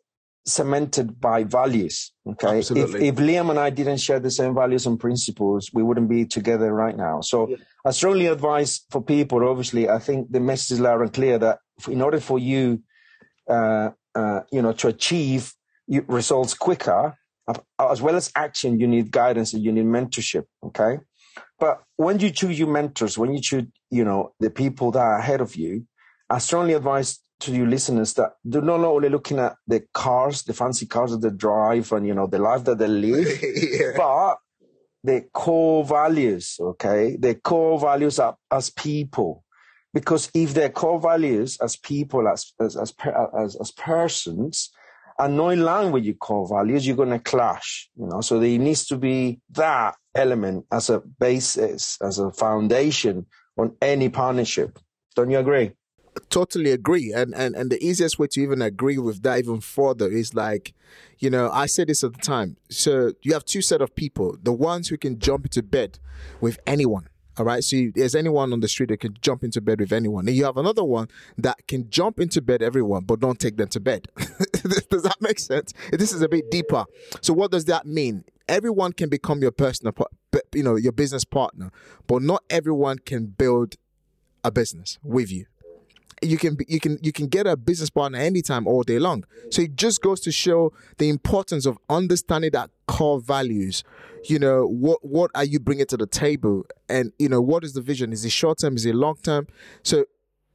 cemented 0.49 1.21
by 1.21 1.45
values. 1.45 2.13
Okay. 2.27 2.61
If, 2.61 2.95
if, 2.95 3.15
Liam 3.17 3.51
and 3.51 3.59
I 3.59 3.71
didn't 3.71 3.99
share 3.99 4.19
the 4.21 4.31
same 4.31 4.55
values 4.55 4.87
and 4.87 4.99
principles, 4.99 5.71
we 5.73 5.83
wouldn't 5.83 6.09
be 6.09 6.25
together 6.25 6.73
right 6.73 6.97
now. 6.97 7.21
So 7.21 7.49
yeah. 7.49 7.57
I 7.85 7.91
strongly 7.91 8.27
advise 8.27 8.81
for 8.91 9.03
people, 9.03 9.47
obviously, 9.49 9.89
I 9.89 9.99
think 9.99 10.33
the 10.33 10.41
message 10.41 10.73
is 10.73 10.81
loud 10.81 11.01
and 11.01 11.13
clear 11.13 11.39
that 11.39 11.59
in 11.89 12.03
order 12.03 12.21
for 12.21 12.39
you, 12.39 12.83
uh, 13.49 13.91
uh, 14.15 14.41
you 14.51 14.63
know, 14.63 14.73
to 14.73 14.89
achieve 14.89 15.53
results 15.87 16.55
quicker, 16.55 17.17
as 17.79 18.03
well 18.03 18.17
as 18.17 18.31
action, 18.35 18.79
you 18.79 18.87
need 18.87 19.11
guidance 19.11 19.55
and 19.55 19.63
you 19.63 19.73
need 19.73 19.87
mentorship. 19.87 20.45
Okay. 20.65 20.99
But 21.59 21.83
when 21.97 22.19
you 22.21 22.31
choose 22.31 22.59
your 22.59 22.69
mentors, 22.69 23.17
when 23.17 23.33
you 23.33 23.41
choose, 23.41 23.65
you 23.91 24.05
know, 24.05 24.33
the 24.41 24.51
people 24.51 24.91
that 24.93 25.01
are 25.01 25.19
ahead 25.19 25.41
of 25.41 25.57
you, 25.57 25.87
I 26.31 26.39
strongly 26.39 26.75
advise 26.75 27.21
to 27.41 27.53
your 27.53 27.67
listeners 27.67 28.15
that 28.15 28.33
do 28.49 28.61
not 28.61 28.81
only 28.81 29.09
looking 29.09 29.39
at 29.39 29.57
the 29.67 29.85
cars, 29.95 30.43
the 30.43 30.55
fancy 30.55 30.87
cars 30.87 31.13
that 31.13 31.21
they 31.21 31.31
drive 31.31 31.93
and, 31.93 32.07
you 32.07 32.15
know, 32.15 32.27
the 32.27 32.39
life 32.39 32.65
that 32.65 32.79
they 32.79 32.89
live, 32.89 33.29
yeah. 33.43 33.93
but 33.97 34.39
the 35.05 35.25
core 35.33 35.85
values, 35.85 36.57
okay? 36.61 37.17
The 37.17 37.37
core 37.37 37.79
values 37.79 38.19
are, 38.19 38.37
as 38.51 38.71
people. 38.71 39.45
Because 39.95 40.31
if 40.35 40.55
their 40.55 40.69
core 40.69 41.01
values 41.01 41.59
as 41.61 41.77
people, 41.77 42.29
as, 42.29 42.53
as, 42.61 42.77
as, 42.77 42.95
as, 43.39 43.57
as 43.57 43.71
persons, 43.73 44.71
are 45.19 45.29
not 45.29 45.49
in 45.51 45.63
line 45.63 45.91
with 45.91 46.05
your 46.05 46.15
core 46.15 46.49
values, 46.49 46.87
you're 46.87 46.97
going 46.97 47.11
to 47.11 47.19
clash, 47.19 47.89
you 47.97 48.07
know? 48.07 48.21
So 48.21 48.39
there 48.39 48.59
needs 48.59 48.87
to 48.87 48.97
be 48.97 49.41
that 49.51 49.97
element 50.15 50.67
as 50.71 50.91
a 50.91 51.01
basis, 51.01 51.99
as 52.01 52.19
a 52.19 52.31
foundation 52.31 53.27
on 53.57 53.77
any 53.83 54.09
partnership. 54.09 54.79
Don't 55.17 55.31
you 55.31 55.39
agree? 55.39 55.73
Totally 56.31 56.71
agree. 56.71 57.13
And, 57.13 57.35
and 57.35 57.55
and 57.55 57.71
the 57.71 57.83
easiest 57.85 58.19
way 58.19 58.27
to 58.29 58.41
even 58.41 58.63
agree 58.63 58.99
with 58.99 59.23
that 59.23 59.39
even 59.39 59.61
further 59.61 60.09
is 60.09 60.35
like 60.35 60.75
you 61.19 61.29
know 61.29 61.51
i 61.51 61.67
said 61.67 61.89
this 61.89 62.05
at 62.05 62.13
the 62.15 62.21
time. 62.21 62.57
So 62.71 63.13
you 63.23 63.33
have 63.35 63.45
two 63.45 63.63
set 63.63 63.81
of 63.81 63.95
people 63.95 64.37
the 64.43 64.53
ones 64.53 64.89
who 64.89 64.97
can 64.97 65.19
jump 65.19 65.47
into 65.47 65.63
bed 65.63 65.99
with 66.41 66.59
anyone 66.67 67.09
all 67.39 67.45
right? 67.45 67.63
So 67.63 67.77
you, 67.77 67.93
there's 67.93 68.17
anyone 68.17 68.53
on 68.53 68.59
the 68.59 68.67
street 68.67 68.89
that 68.89 68.99
can 68.99 69.15
jump 69.21 69.45
into 69.45 69.61
bed 69.61 69.79
with 69.79 69.93
anyone. 69.93 70.27
And 70.27 70.37
you 70.37 70.45
have 70.45 70.57
another 70.57 70.83
one 70.83 71.07
that 71.37 71.69
can 71.69 71.89
jump 71.89 72.19
into 72.19 72.43
bed 72.43 72.63
everyone 72.63 73.05
but 73.05 73.21
don't 73.21 73.39
take 73.39 73.57
them 73.57 73.69
to 73.69 73.81
bed. 73.81 74.09
Does 74.17 75.03
that 75.05 75.17
make 75.21 75.39
sense? 75.39 75.73
This 75.93 76.13
is 76.13 76.21
a 76.21 76.29
bit 76.29 76.51
deeper. 76.51 76.85
So 77.21 77.33
what 77.33 77.53
does 77.53 77.67
that 77.67 77.87
mean? 77.87 78.25
Everyone 78.49 78.93
can 78.93 79.09
become 79.09 79.41
your 79.41 79.53
personal 79.53 79.93
you 80.55 80.63
know 80.63 80.77
your 80.77 80.93
business 80.93 81.25
partner 81.25 81.71
but 82.07 82.23
not 82.23 82.43
everyone 82.51 82.99
can 82.99 83.27
build 83.27 83.77
a 84.45 84.51
business 84.51 84.99
with 85.03 85.31
you 85.31 85.47
you 86.23 86.39
can 86.39 86.57
you 86.67 86.81
can 86.81 86.99
you 87.03 87.13
can 87.13 87.27
get 87.27 87.47
a 87.47 87.57
business 87.57 87.91
partner 87.91 88.19
anytime 88.19 88.67
all 88.67 88.83
day 88.83 88.99
long. 88.99 89.25
So 89.51 89.63
it 89.63 89.77
just 89.77 90.01
goes 90.03 90.21
to 90.21 90.33
show 90.33 90.73
the 90.99 91.09
importance 91.09 91.67
of 91.67 91.79
understanding 91.89 92.51
that 92.53 92.71
core 92.87 93.21
values. 93.21 93.85
You 94.25 94.39
know 94.39 94.67
what 94.67 94.99
what 95.03 95.31
are 95.35 95.45
you 95.45 95.61
bringing 95.61 95.87
to 95.87 95.97
the 95.97 96.07
table? 96.07 96.65
And 96.89 97.13
you 97.19 97.29
know 97.29 97.41
what 97.41 97.65
is 97.65 97.73
the 97.73 97.83
vision? 97.83 98.13
Is 98.13 98.25
it 98.25 98.31
short 98.33 98.59
term 98.59 98.77
is 98.77 98.87
it 98.87 98.95
long 98.95 99.17
term 99.23 99.47
so 99.83 100.05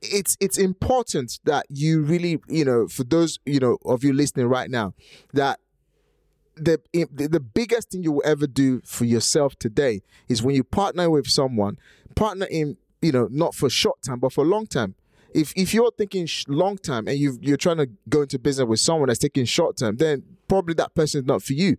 it's 0.04 0.38
it's 0.40 0.58
important 0.58 1.40
that 1.46 1.66
you 1.70 2.02
really 2.02 2.40
you 2.48 2.66
know 2.66 2.88
for 2.88 3.04
those 3.04 3.40
you 3.46 3.60
know 3.60 3.78
of 3.86 4.04
you 4.04 4.14
listening 4.14 4.48
right 4.48 4.70
now 4.70 4.94
that 5.34 5.60
the 6.56 6.80
the 6.94 7.40
biggest 7.40 7.92
thing 7.92 8.04
you 8.04 8.12
will 8.12 8.24
ever 8.26 8.46
do 8.46 8.82
for 8.86 9.06
yourself 9.06 9.58
today 9.58 10.02
is 10.28 10.44
when 10.44 10.56
you 10.56 10.64
partner 10.64 11.10
with 11.10 11.28
someone 11.28 11.78
partner 12.16 12.46
in 12.52 12.78
you 13.02 13.12
know 13.12 13.28
not 13.32 13.56
for 13.56 13.70
short 13.70 14.02
time 14.04 14.20
but 14.20 14.32
for 14.32 14.46
long 14.46 14.68
term 14.68 14.96
if 15.34 15.54
if 15.56 15.74
you're 15.74 15.92
thinking 15.98 16.28
long 16.48 16.78
term 16.78 17.08
and 17.08 17.18
you 17.18 17.38
you're 17.42 17.58
trying 17.58 17.78
to 17.78 17.90
go 18.10 18.22
into 18.22 18.40
business 18.40 18.68
with 18.68 18.80
someone 18.80 19.08
that's 19.08 19.20
taking 19.20 19.46
short 19.46 19.78
term 19.78 19.98
then 19.98 20.24
probably 20.48 20.74
that 20.76 20.94
person 20.94 21.22
is 21.22 21.28
not 21.28 21.42
for 21.42 21.54
you. 21.54 21.78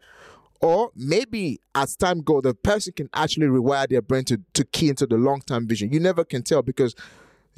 Or 0.60 0.90
maybe 0.96 1.60
as 1.74 1.96
time 1.96 2.20
goes 2.20 2.42
the 2.42 2.54
person 2.54 2.92
can 2.92 3.08
actually 3.14 3.46
rewire 3.46 3.88
their 3.88 4.02
brain 4.02 4.24
to, 4.24 4.40
to 4.54 4.64
key 4.64 4.88
into 4.88 5.06
the 5.06 5.16
long 5.16 5.40
term 5.40 5.66
vision. 5.66 5.92
You 5.92 6.00
never 6.00 6.24
can 6.24 6.42
tell 6.42 6.62
because 6.62 6.94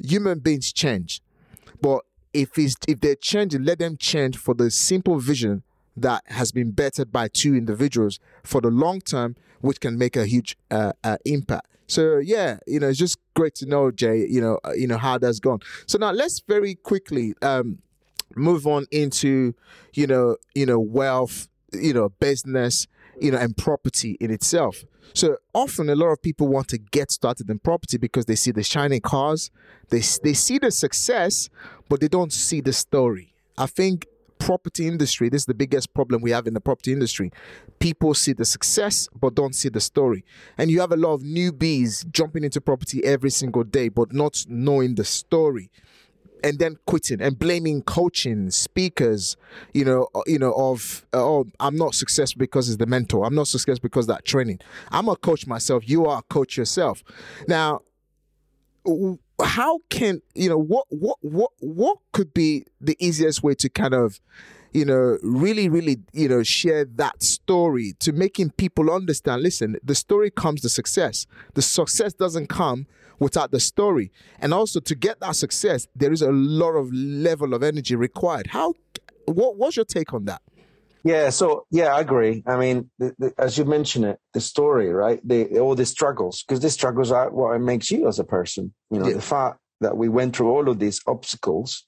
human 0.03 0.39
beings 0.39 0.71
change. 0.71 1.21
But 1.81 2.03
if 2.33 2.57
it's 2.57 2.75
if 2.87 2.99
they're 2.99 3.15
changing 3.15 3.63
let 3.63 3.79
them 3.79 3.97
change 3.97 4.37
for 4.37 4.53
the 4.53 4.69
simple 4.69 5.17
vision 5.19 5.63
that 5.97 6.23
has 6.27 6.51
been 6.51 6.71
bettered 6.71 7.11
by 7.11 7.27
two 7.27 7.55
individuals 7.55 8.19
for 8.43 8.61
the 8.61 8.69
long 8.69 9.01
term, 9.01 9.35
which 9.61 9.79
can 9.79 9.97
make 9.97 10.15
a 10.15 10.25
huge 10.25 10.55
uh, 10.71 10.93
uh, 11.03 11.17
impact. 11.25 11.67
So 11.87 12.17
yeah, 12.17 12.59
you 12.67 12.79
know, 12.79 12.89
it's 12.89 12.99
just 12.99 13.17
great 13.33 13.55
to 13.55 13.65
know, 13.65 13.91
Jay. 13.91 14.25
You 14.27 14.41
know, 14.41 14.59
uh, 14.65 14.73
you 14.73 14.87
know 14.87 14.97
how 14.97 15.17
that's 15.17 15.39
gone. 15.39 15.59
So 15.85 15.97
now 15.97 16.11
let's 16.11 16.39
very 16.41 16.75
quickly 16.75 17.33
um, 17.41 17.79
move 18.35 18.67
on 18.67 18.85
into, 18.91 19.55
you 19.93 20.07
know, 20.07 20.37
you 20.53 20.65
know, 20.65 20.79
wealth, 20.79 21.47
you 21.73 21.93
know, 21.93 22.09
business, 22.19 22.87
you 23.19 23.31
know, 23.31 23.37
and 23.37 23.55
property 23.55 24.17
in 24.19 24.31
itself. 24.31 24.83
So 25.13 25.37
often, 25.53 25.89
a 25.89 25.95
lot 25.95 26.07
of 26.07 26.21
people 26.21 26.47
want 26.49 26.67
to 26.69 26.77
get 26.77 27.11
started 27.11 27.49
in 27.49 27.59
property 27.59 27.97
because 27.97 28.25
they 28.25 28.35
see 28.35 28.51
the 28.51 28.63
shining 28.63 29.01
cars, 29.01 29.49
they 29.89 30.01
they 30.23 30.33
see 30.33 30.57
the 30.57 30.71
success, 30.71 31.49
but 31.89 32.01
they 32.01 32.09
don't 32.09 32.33
see 32.33 32.61
the 32.61 32.73
story. 32.73 33.33
I 33.57 33.65
think 33.65 34.05
property 34.47 34.87
industry, 34.87 35.27
this 35.27 35.41
is 35.41 35.45
the 35.45 35.53
biggest 35.53 35.93
problem 35.93 36.21
we 36.21 36.31
have 36.31 36.47
in 36.47 36.53
the 36.53 36.61
property 36.61 36.93
industry. 36.93 37.33
People 37.79 38.13
see 38.13 38.31
the 38.31 38.45
success 38.45 39.09
but 39.19 39.35
don't 39.35 39.53
see 39.53 39.67
the 39.67 39.81
story. 39.81 40.23
And 40.57 40.71
you 40.71 40.79
have 40.79 40.93
a 40.93 40.95
lot 40.95 41.15
of 41.15 41.21
newbies 41.21 42.09
jumping 42.09 42.45
into 42.45 42.61
property 42.61 43.03
every 43.03 43.29
single 43.29 43.65
day 43.65 43.89
but 43.89 44.13
not 44.13 44.45
knowing 44.47 44.95
the 44.95 45.03
story. 45.03 45.69
And 46.45 46.59
then 46.59 46.77
quitting 46.85 47.19
and 47.19 47.37
blaming 47.37 47.81
coaching 47.81 48.49
speakers, 48.49 49.35
you 49.73 49.83
know, 49.83 50.07
uh, 50.15 50.21
you 50.27 50.39
know, 50.39 50.53
of 50.53 51.05
uh, 51.13 51.25
oh, 51.25 51.47
I'm 51.59 51.75
not 51.75 51.93
successful 51.93 52.39
because 52.39 52.69
it's 52.69 52.77
the 52.77 52.85
mentor. 52.85 53.25
I'm 53.25 53.35
not 53.35 53.49
successful 53.49 53.81
because 53.89 54.07
that 54.07 54.23
training. 54.23 54.59
I'm 54.91 55.09
a 55.09 55.17
coach 55.17 55.45
myself. 55.45 55.89
You 55.89 56.05
are 56.05 56.19
a 56.19 56.33
coach 56.33 56.55
yourself. 56.55 57.03
Now, 57.49 57.81
how 59.45 59.79
can 59.89 60.21
you 60.33 60.49
know 60.49 60.57
what 60.57 60.85
what 60.89 61.17
what 61.21 61.51
what 61.59 61.97
could 62.11 62.33
be 62.33 62.65
the 62.81 62.95
easiest 62.99 63.43
way 63.43 63.53
to 63.53 63.69
kind 63.69 63.93
of 63.93 64.19
you 64.73 64.83
know 64.83 65.17
really 65.21 65.69
really 65.69 65.97
you 66.11 66.27
know 66.27 66.41
share 66.43 66.85
that 66.85 67.21
story 67.21 67.93
to 67.99 68.11
making 68.11 68.49
people 68.51 68.91
understand 68.91 69.43
listen 69.43 69.77
the 69.83 69.95
story 69.95 70.31
comes 70.31 70.61
the 70.61 70.69
success. 70.69 71.27
The 71.53 71.61
success 71.61 72.13
doesn't 72.13 72.47
come 72.47 72.87
without 73.19 73.51
the 73.51 73.59
story. 73.59 74.11
And 74.39 74.53
also 74.53 74.79
to 74.79 74.95
get 74.95 75.19
that 75.19 75.35
success 75.35 75.87
there 75.95 76.11
is 76.11 76.21
a 76.21 76.31
lot 76.31 76.71
of 76.71 76.91
level 76.91 77.53
of 77.53 77.61
energy 77.63 77.95
required. 77.95 78.47
How 78.47 78.73
what 79.25 79.57
what's 79.57 79.75
your 79.75 79.85
take 79.85 80.13
on 80.13 80.25
that 80.25 80.41
yeah, 81.07 81.29
so 81.29 81.65
yeah, 81.71 81.95
I 81.95 82.01
agree. 82.01 82.43
I 82.45 82.57
mean, 82.57 82.91
the, 82.99 83.15
the, 83.17 83.33
as 83.37 83.57
you 83.57 83.63
mentioned 83.63 84.05
it, 84.05 84.19
the 84.33 84.41
story, 84.41 84.89
right? 84.89 85.21
The, 85.25 85.59
all 85.59 85.73
the 85.73 85.85
struggles, 85.85 86.43
because 86.43 86.59
the 86.59 86.69
struggles 86.69 87.11
are 87.11 87.29
what 87.29 87.59
makes 87.61 87.89
you 87.89 88.07
as 88.07 88.19
a 88.19 88.25
person. 88.25 88.73
You 88.91 88.99
know, 88.99 89.07
yeah. 89.07 89.13
the 89.13 89.21
fact 89.21 89.59
that 89.79 89.95
we 89.95 90.09
went 90.09 90.35
through 90.35 90.49
all 90.49 90.67
of 90.69 90.79
these 90.79 91.01
obstacles. 91.07 91.85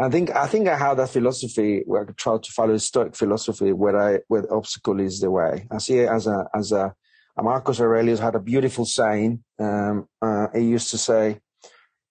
I 0.00 0.08
think 0.08 0.30
I 0.34 0.46
think 0.46 0.66
I 0.66 0.78
have 0.78 0.96
that 0.96 1.10
philosophy 1.10 1.82
where 1.84 2.02
I 2.02 2.12
try 2.16 2.38
to 2.38 2.52
follow 2.52 2.74
a 2.74 2.78
Stoic 2.78 3.16
philosophy, 3.16 3.72
where 3.72 3.96
I 4.00 4.20
where 4.28 4.50
obstacle 4.52 4.98
is 5.00 5.20
the 5.20 5.30
way. 5.30 5.66
I 5.70 5.78
see 5.78 5.98
it 5.98 6.08
as 6.08 6.26
a 6.26 6.46
as 6.54 6.72
a, 6.72 6.94
a 7.36 7.42
Marcus 7.42 7.80
Aurelius 7.80 8.20
had 8.20 8.34
a 8.34 8.40
beautiful 8.40 8.86
saying. 8.86 9.44
Um, 9.58 10.08
uh, 10.22 10.46
he 10.54 10.62
used 10.62 10.90
to 10.92 10.98
say, 10.98 11.40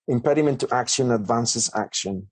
"Impediment 0.07 0.59
to 0.59 0.67
action 0.71 1.11
advances 1.11 1.71
action. 1.73 2.29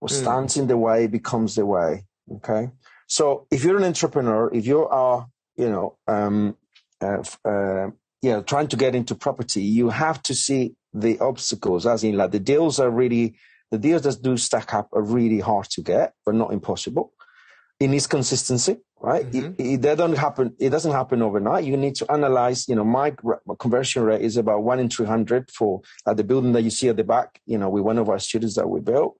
What 0.00 0.12
mm. 0.12 0.20
stands 0.20 0.56
in 0.56 0.66
the 0.66 0.76
way 0.76 1.06
becomes 1.06 1.54
the 1.54 1.64
way." 1.64 2.04
Okay. 2.30 2.70
So 3.06 3.46
if 3.50 3.64
you're 3.64 3.76
an 3.76 3.84
entrepreneur, 3.84 4.52
if 4.52 4.66
you 4.66 4.86
are, 4.86 5.26
you 5.56 5.70
know, 5.70 5.96
um, 6.06 6.56
uh, 7.00 7.22
uh, 7.44 7.90
you 8.22 8.30
know, 8.32 8.42
trying 8.42 8.68
to 8.68 8.76
get 8.76 8.94
into 8.94 9.14
property, 9.14 9.62
you 9.62 9.90
have 9.90 10.22
to 10.24 10.34
see 10.34 10.74
the 10.92 11.18
obstacles, 11.20 11.86
as 11.86 12.02
in 12.04 12.16
like 12.16 12.32
the 12.32 12.40
deals 12.40 12.80
are 12.80 12.90
really, 12.90 13.36
the 13.70 13.78
deals 13.78 14.02
that 14.02 14.22
do 14.22 14.36
stack 14.36 14.74
up 14.74 14.88
are 14.92 15.02
really 15.02 15.40
hard 15.40 15.68
to 15.70 15.82
get, 15.82 16.14
but 16.24 16.34
not 16.34 16.52
impossible. 16.52 17.12
It 17.78 17.88
needs 17.88 18.06
consistency, 18.06 18.78
right? 19.00 19.30
Mm-hmm. 19.30 19.60
It, 19.60 19.84
it, 19.84 19.96
don't 19.96 20.16
happen. 20.16 20.54
It 20.58 20.70
doesn't 20.70 20.92
happen 20.92 21.20
overnight. 21.20 21.64
You 21.64 21.76
need 21.76 21.94
to 21.96 22.10
analyze. 22.10 22.66
You 22.68 22.74
know, 22.76 22.84
my, 22.84 23.14
my 23.22 23.54
conversion 23.58 24.02
rate 24.02 24.22
is 24.22 24.38
about 24.38 24.62
one 24.62 24.78
in 24.78 24.88
three 24.88 25.06
hundred 25.06 25.50
for 25.50 25.82
uh, 26.06 26.14
the 26.14 26.24
building 26.24 26.52
that 26.52 26.62
you 26.62 26.70
see 26.70 26.88
at 26.88 26.96
the 26.96 27.04
back. 27.04 27.40
You 27.44 27.58
know, 27.58 27.68
with 27.68 27.82
one 27.82 27.98
of 27.98 28.08
our 28.08 28.18
students 28.18 28.56
that 28.56 28.68
we 28.68 28.80
built. 28.80 29.18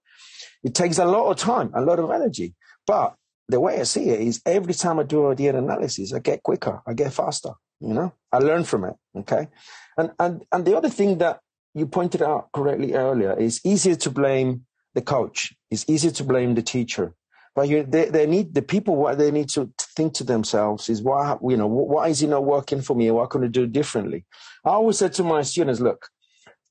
It 0.64 0.74
takes 0.74 0.98
a 0.98 1.04
lot 1.04 1.30
of 1.30 1.36
time, 1.36 1.70
a 1.74 1.82
lot 1.82 1.98
of 1.98 2.10
energy, 2.10 2.54
but 2.86 3.14
the 3.48 3.60
way 3.60 3.80
I 3.80 3.84
see 3.84 4.08
it 4.10 4.20
is 4.20 4.42
every 4.44 4.74
time 4.74 4.98
I 4.98 5.04
do 5.04 5.28
a 5.28 5.34
data 5.34 5.58
analysis, 5.58 6.12
I 6.12 6.18
get 6.18 6.42
quicker, 6.42 6.82
I 6.86 6.94
get 6.94 7.12
faster, 7.12 7.52
you 7.80 7.94
know, 7.94 8.12
I 8.32 8.38
learn 8.38 8.64
from 8.64 8.84
it. 8.84 8.94
Okay. 9.16 9.48
And, 9.96 10.10
and, 10.18 10.44
and 10.52 10.64
the 10.64 10.76
other 10.76 10.88
thing 10.88 11.18
that 11.18 11.40
you 11.74 11.86
pointed 11.86 12.22
out 12.22 12.50
correctly 12.52 12.94
earlier 12.94 13.38
is 13.38 13.60
easier 13.64 13.96
to 13.96 14.10
blame 14.10 14.66
the 14.94 15.02
coach. 15.02 15.54
It's 15.70 15.84
easier 15.88 16.10
to 16.12 16.24
blame 16.24 16.54
the 16.54 16.62
teacher, 16.62 17.14
but 17.54 17.68
you, 17.68 17.84
they, 17.84 18.06
they 18.10 18.26
need 18.26 18.54
the 18.54 18.62
people, 18.62 18.96
what 18.96 19.18
they 19.18 19.30
need 19.30 19.48
to 19.50 19.70
think 19.78 20.14
to 20.14 20.24
themselves 20.24 20.88
is 20.88 21.02
why, 21.02 21.36
you 21.42 21.56
know, 21.56 21.66
why 21.66 22.08
is 22.08 22.22
it 22.22 22.28
not 22.28 22.44
working 22.44 22.82
for 22.82 22.96
me? 22.96 23.10
What 23.10 23.30
can 23.30 23.44
I 23.44 23.48
do 23.48 23.66
differently? 23.66 24.24
I 24.64 24.70
always 24.70 24.98
said 24.98 25.12
to 25.14 25.22
my 25.22 25.42
students, 25.42 25.80
look, 25.80 26.08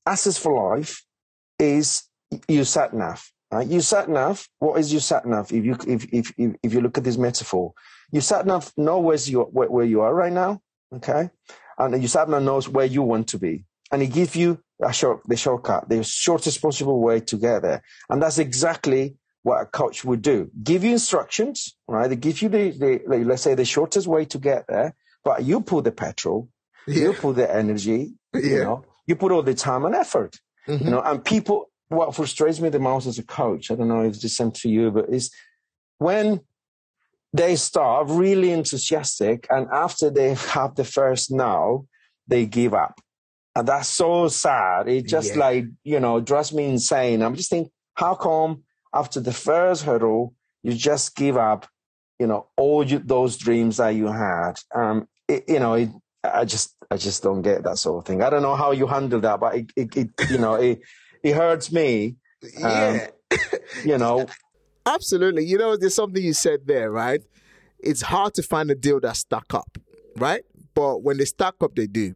Asset 0.04 0.34
for 0.34 0.70
Life 0.72 1.02
is 1.58 2.04
you 2.48 2.64
sat 2.64 2.94
nav. 2.94 3.24
You 3.60 3.80
sat 3.80 4.08
nav. 4.08 4.48
What 4.58 4.78
is 4.78 4.92
you 4.92 5.00
sat 5.00 5.26
nav? 5.26 5.52
If 5.52 5.64
you 5.64 5.76
if 5.86 6.06
if 6.12 6.32
if 6.38 6.72
you 6.72 6.80
look 6.80 6.98
at 6.98 7.04
this 7.04 7.18
metaphor, 7.18 7.72
you 8.10 8.20
sat 8.20 8.46
nav 8.46 8.72
know 8.76 8.98
where's 9.00 9.28
you 9.28 9.42
where, 9.42 9.70
where 9.70 9.84
you 9.84 10.00
are 10.00 10.14
right 10.14 10.32
now, 10.32 10.62
okay, 10.94 11.30
and 11.78 12.00
you 12.00 12.08
sat 12.08 12.28
nav 12.28 12.42
knows 12.42 12.68
where 12.68 12.86
you 12.86 13.02
want 13.02 13.28
to 13.28 13.38
be, 13.38 13.64
and 13.92 14.02
it 14.02 14.08
gives 14.08 14.36
you 14.36 14.60
a 14.82 14.92
short 14.92 15.22
the 15.26 15.36
shortcut, 15.36 15.88
the 15.88 16.02
shortest 16.02 16.60
possible 16.60 17.00
way 17.00 17.20
to 17.20 17.36
get 17.36 17.62
there, 17.62 17.82
and 18.10 18.22
that's 18.22 18.38
exactly 18.38 19.16
what 19.42 19.62
a 19.62 19.66
coach 19.66 20.04
would 20.04 20.22
do. 20.22 20.50
Give 20.62 20.82
you 20.82 20.90
instructions, 20.90 21.76
right? 21.86 22.08
They 22.08 22.16
give 22.16 22.42
you 22.42 22.48
the, 22.48 22.70
the 23.08 23.24
let's 23.24 23.42
say 23.42 23.54
the 23.54 23.64
shortest 23.64 24.08
way 24.08 24.24
to 24.26 24.38
get 24.38 24.66
there, 24.68 24.96
but 25.24 25.44
you 25.44 25.60
put 25.60 25.84
the 25.84 25.92
petrol, 25.92 26.48
yeah. 26.86 27.04
you 27.04 27.12
put 27.12 27.36
the 27.36 27.54
energy, 27.54 28.14
yeah. 28.34 28.40
you 28.40 28.64
know, 28.64 28.84
you 29.06 29.14
put 29.14 29.30
all 29.30 29.42
the 29.42 29.54
time 29.54 29.84
and 29.84 29.94
effort, 29.94 30.40
mm-hmm. 30.66 30.84
you 30.84 30.90
know, 30.90 31.00
and 31.00 31.24
people 31.24 31.70
what 31.88 32.14
frustrates 32.14 32.60
me 32.60 32.68
the 32.68 32.78
most 32.78 33.06
as 33.06 33.18
a 33.18 33.22
coach, 33.22 33.70
I 33.70 33.74
don't 33.74 33.88
know 33.88 34.02
if 34.02 34.14
it's 34.14 34.22
the 34.22 34.28
same 34.28 34.50
to 34.52 34.68
you, 34.68 34.90
but 34.90 35.08
is 35.08 35.30
when 35.98 36.40
they 37.32 37.56
start 37.56 38.08
really 38.08 38.50
enthusiastic 38.50 39.46
and 39.50 39.68
after 39.72 40.10
they 40.10 40.34
have 40.34 40.74
the 40.74 40.84
first 40.84 41.30
no, 41.30 41.86
they 42.26 42.46
give 42.46 42.74
up. 42.74 43.00
And 43.54 43.68
that's 43.68 43.88
so 43.88 44.28
sad. 44.28 44.88
It 44.88 45.06
just 45.06 45.34
yeah. 45.34 45.40
like, 45.40 45.64
you 45.84 46.00
know, 46.00 46.20
drives 46.20 46.52
me 46.52 46.66
insane. 46.66 47.22
I'm 47.22 47.36
just 47.36 47.50
thinking, 47.50 47.70
how 47.94 48.14
come 48.14 48.64
after 48.92 49.20
the 49.20 49.32
first 49.32 49.82
hurdle, 49.82 50.34
you 50.62 50.74
just 50.74 51.16
give 51.16 51.36
up, 51.36 51.66
you 52.18 52.26
know, 52.26 52.48
all 52.56 52.84
you, 52.84 52.98
those 52.98 53.36
dreams 53.38 53.78
that 53.78 53.90
you 53.90 54.08
had? 54.08 54.54
Um, 54.74 55.08
it, 55.28 55.44
you 55.48 55.60
know, 55.60 55.74
it, 55.74 55.88
I 56.22 56.44
just, 56.44 56.74
I 56.90 56.96
just 56.96 57.22
don't 57.22 57.42
get 57.42 57.64
that 57.64 57.78
sort 57.78 57.98
of 57.98 58.06
thing. 58.06 58.22
I 58.22 58.30
don't 58.30 58.42
know 58.42 58.56
how 58.56 58.72
you 58.72 58.86
handle 58.86 59.20
that, 59.20 59.40
but 59.40 59.54
it, 59.54 59.72
it, 59.76 59.96
it 59.96 60.30
you 60.30 60.38
know, 60.38 60.54
it, 60.54 60.80
he 61.22 61.30
hurts 61.30 61.72
me. 61.72 62.16
Yeah. 62.58 63.08
Um, 63.30 63.38
you 63.84 63.98
know. 63.98 64.26
Absolutely. 64.84 65.44
You 65.44 65.58
know, 65.58 65.76
there's 65.76 65.94
something 65.94 66.22
you 66.22 66.32
said 66.32 66.60
there, 66.66 66.90
right? 66.90 67.20
It's 67.80 68.02
hard 68.02 68.34
to 68.34 68.42
find 68.42 68.70
a 68.70 68.74
deal 68.74 69.00
that 69.00 69.16
stuck 69.16 69.52
up, 69.52 69.78
right? 70.16 70.42
But 70.74 71.02
when 71.02 71.18
they 71.18 71.24
stack 71.24 71.54
up, 71.60 71.74
they 71.74 71.86
do. 71.86 72.14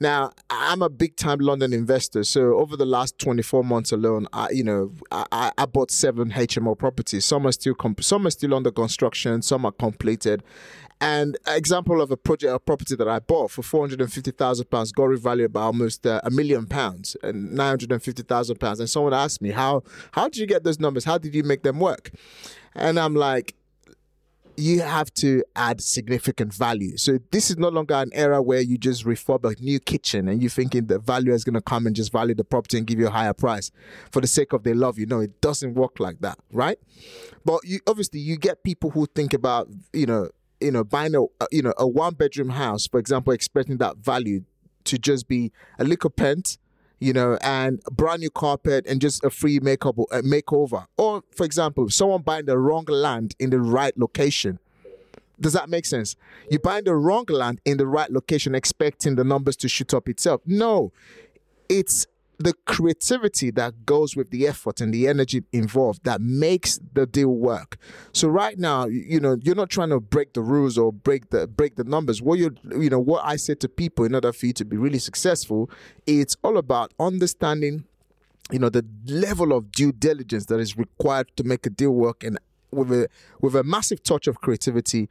Now, 0.00 0.32
I'm 0.50 0.82
a 0.82 0.88
big 0.88 1.16
time 1.16 1.38
London 1.38 1.72
investor. 1.72 2.24
So 2.24 2.58
over 2.58 2.76
the 2.76 2.86
last 2.86 3.18
24 3.18 3.62
months 3.64 3.92
alone, 3.92 4.26
I, 4.32 4.50
you 4.50 4.64
know, 4.64 4.92
I, 5.12 5.52
I 5.56 5.66
bought 5.66 5.90
seven 5.90 6.30
HMO 6.30 6.76
properties. 6.76 7.24
Some 7.24 7.46
are 7.46 7.52
still 7.52 7.74
comp- 7.74 8.02
some 8.02 8.26
are 8.26 8.30
still 8.30 8.54
under 8.54 8.70
construction, 8.70 9.42
some 9.42 9.64
are 9.64 9.72
completed. 9.72 10.42
And 11.00 11.36
example 11.46 12.00
of 12.00 12.10
a 12.10 12.16
project, 12.16 12.52
a 12.52 12.58
property 12.58 12.96
that 12.96 13.08
I 13.08 13.20
bought 13.20 13.52
for 13.52 13.62
four 13.62 13.82
hundred 13.82 14.00
and 14.00 14.12
fifty 14.12 14.32
thousand 14.32 14.68
pounds, 14.70 14.90
got 14.90 15.04
revalued 15.04 15.52
by 15.52 15.62
almost 15.62 16.06
uh, 16.06 16.20
a 16.24 16.30
million 16.30 16.66
pounds 16.66 17.16
and 17.22 17.52
nine 17.52 17.68
hundred 17.68 17.92
and 17.92 18.02
fifty 18.02 18.22
thousand 18.22 18.58
pounds. 18.58 18.80
And 18.80 18.90
someone 18.90 19.14
asked 19.14 19.40
me, 19.40 19.50
"How 19.50 19.82
how 20.12 20.24
did 20.24 20.38
you 20.38 20.46
get 20.46 20.64
those 20.64 20.80
numbers? 20.80 21.04
How 21.04 21.18
did 21.18 21.34
you 21.34 21.44
make 21.44 21.62
them 21.62 21.78
work?" 21.78 22.10
And 22.74 22.98
I'm 22.98 23.14
like, 23.14 23.54
you 24.58 24.80
have 24.80 25.12
to 25.14 25.44
add 25.54 25.80
significant 25.80 26.52
value. 26.52 26.96
So 26.96 27.18
this 27.30 27.48
is 27.48 27.58
no 27.58 27.68
longer 27.68 27.94
an 27.94 28.10
era 28.12 28.42
where 28.42 28.60
you 28.60 28.76
just 28.76 29.04
refurb 29.04 29.44
a 29.44 29.60
new 29.62 29.78
kitchen 29.78 30.28
and 30.28 30.42
you're 30.42 30.50
thinking 30.50 30.86
the 30.86 30.98
value 30.98 31.32
is 31.32 31.44
going 31.44 31.54
to 31.54 31.60
come 31.60 31.86
and 31.86 31.94
just 31.94 32.10
value 32.10 32.34
the 32.34 32.44
property 32.44 32.76
and 32.76 32.86
give 32.86 32.98
you 32.98 33.06
a 33.06 33.10
higher 33.10 33.32
price 33.32 33.70
for 34.10 34.20
the 34.20 34.26
sake 34.26 34.52
of 34.52 34.64
they 34.64 34.74
love 34.74 34.98
you. 34.98 35.06
No, 35.06 35.20
it 35.20 35.40
doesn't 35.40 35.74
work 35.74 36.00
like 36.00 36.20
that, 36.20 36.38
right? 36.52 36.78
But 37.44 37.60
you 37.64 37.78
obviously 37.86 38.18
you 38.18 38.36
get 38.36 38.64
people 38.64 38.90
who 38.90 39.06
think 39.06 39.32
about 39.32 39.68
you 39.92 40.06
know 40.06 40.28
you 40.60 40.70
know 40.70 40.84
buying 40.84 41.14
a 41.14 41.24
you 41.50 41.62
know 41.62 41.74
a 41.76 41.86
one 41.86 42.14
bedroom 42.14 42.50
house, 42.50 42.86
for 42.86 42.98
example, 42.98 43.32
expecting 43.32 43.78
that 43.78 43.98
value 43.98 44.44
to 44.84 44.98
just 44.98 45.28
be 45.28 45.52
a 45.78 45.84
little 45.84 46.10
pent 46.10 46.58
you 47.00 47.12
know, 47.12 47.38
and 47.42 47.80
brand 47.92 48.20
new 48.20 48.30
carpet 48.30 48.84
and 48.86 49.00
just 49.00 49.22
a 49.24 49.30
free 49.30 49.60
makeup 49.60 49.96
uh, 49.98 50.20
makeover. 50.22 50.86
Or, 50.96 51.22
for 51.34 51.44
example, 51.44 51.88
someone 51.90 52.22
buying 52.22 52.46
the 52.46 52.58
wrong 52.58 52.84
land 52.86 53.34
in 53.38 53.50
the 53.50 53.60
right 53.60 53.96
location. 53.96 54.58
Does 55.40 55.52
that 55.52 55.68
make 55.68 55.86
sense? 55.86 56.16
You 56.50 56.58
buying 56.58 56.84
the 56.84 56.96
wrong 56.96 57.26
land 57.28 57.60
in 57.64 57.76
the 57.76 57.86
right 57.86 58.10
location, 58.10 58.56
expecting 58.56 59.14
the 59.14 59.22
numbers 59.22 59.56
to 59.58 59.68
shoot 59.68 59.94
up 59.94 60.08
itself. 60.08 60.40
No, 60.44 60.92
it's 61.68 62.06
the 62.38 62.54
creativity 62.66 63.50
that 63.50 63.84
goes 63.84 64.14
with 64.14 64.30
the 64.30 64.46
effort 64.46 64.80
and 64.80 64.94
the 64.94 65.08
energy 65.08 65.42
involved 65.52 66.04
that 66.04 66.20
makes 66.20 66.78
the 66.92 67.04
deal 67.04 67.34
work. 67.34 67.76
So 68.12 68.28
right 68.28 68.56
now, 68.58 68.86
you 68.86 69.18
know, 69.18 69.36
you're 69.42 69.56
not 69.56 69.70
trying 69.70 69.90
to 69.90 69.98
break 69.98 70.34
the 70.34 70.40
rules 70.40 70.78
or 70.78 70.92
break 70.92 71.30
the 71.30 71.48
break 71.48 71.74
the 71.74 71.84
numbers. 71.84 72.22
What 72.22 72.38
you 72.38 72.54
you 72.70 72.90
know, 72.90 73.00
what 73.00 73.24
I 73.24 73.36
say 73.36 73.54
to 73.56 73.68
people 73.68 74.04
in 74.04 74.14
order 74.14 74.32
for 74.32 74.46
you 74.46 74.52
to 74.54 74.64
be 74.64 74.76
really 74.76 75.00
successful, 75.00 75.68
it's 76.06 76.36
all 76.44 76.58
about 76.58 76.92
understanding 77.00 77.84
you 78.52 78.58
know 78.58 78.70
the 78.70 78.86
level 79.06 79.52
of 79.52 79.70
due 79.72 79.92
diligence 79.92 80.46
that 80.46 80.58
is 80.60 80.76
required 80.76 81.28
to 81.36 81.44
make 81.44 81.66
a 81.66 81.70
deal 81.70 81.90
work 81.90 82.24
and 82.24 82.38
with 82.70 82.90
a 82.92 83.08
with 83.40 83.54
a 83.54 83.62
massive 83.62 84.02
touch 84.02 84.26
of 84.26 84.40
creativity 84.40 85.08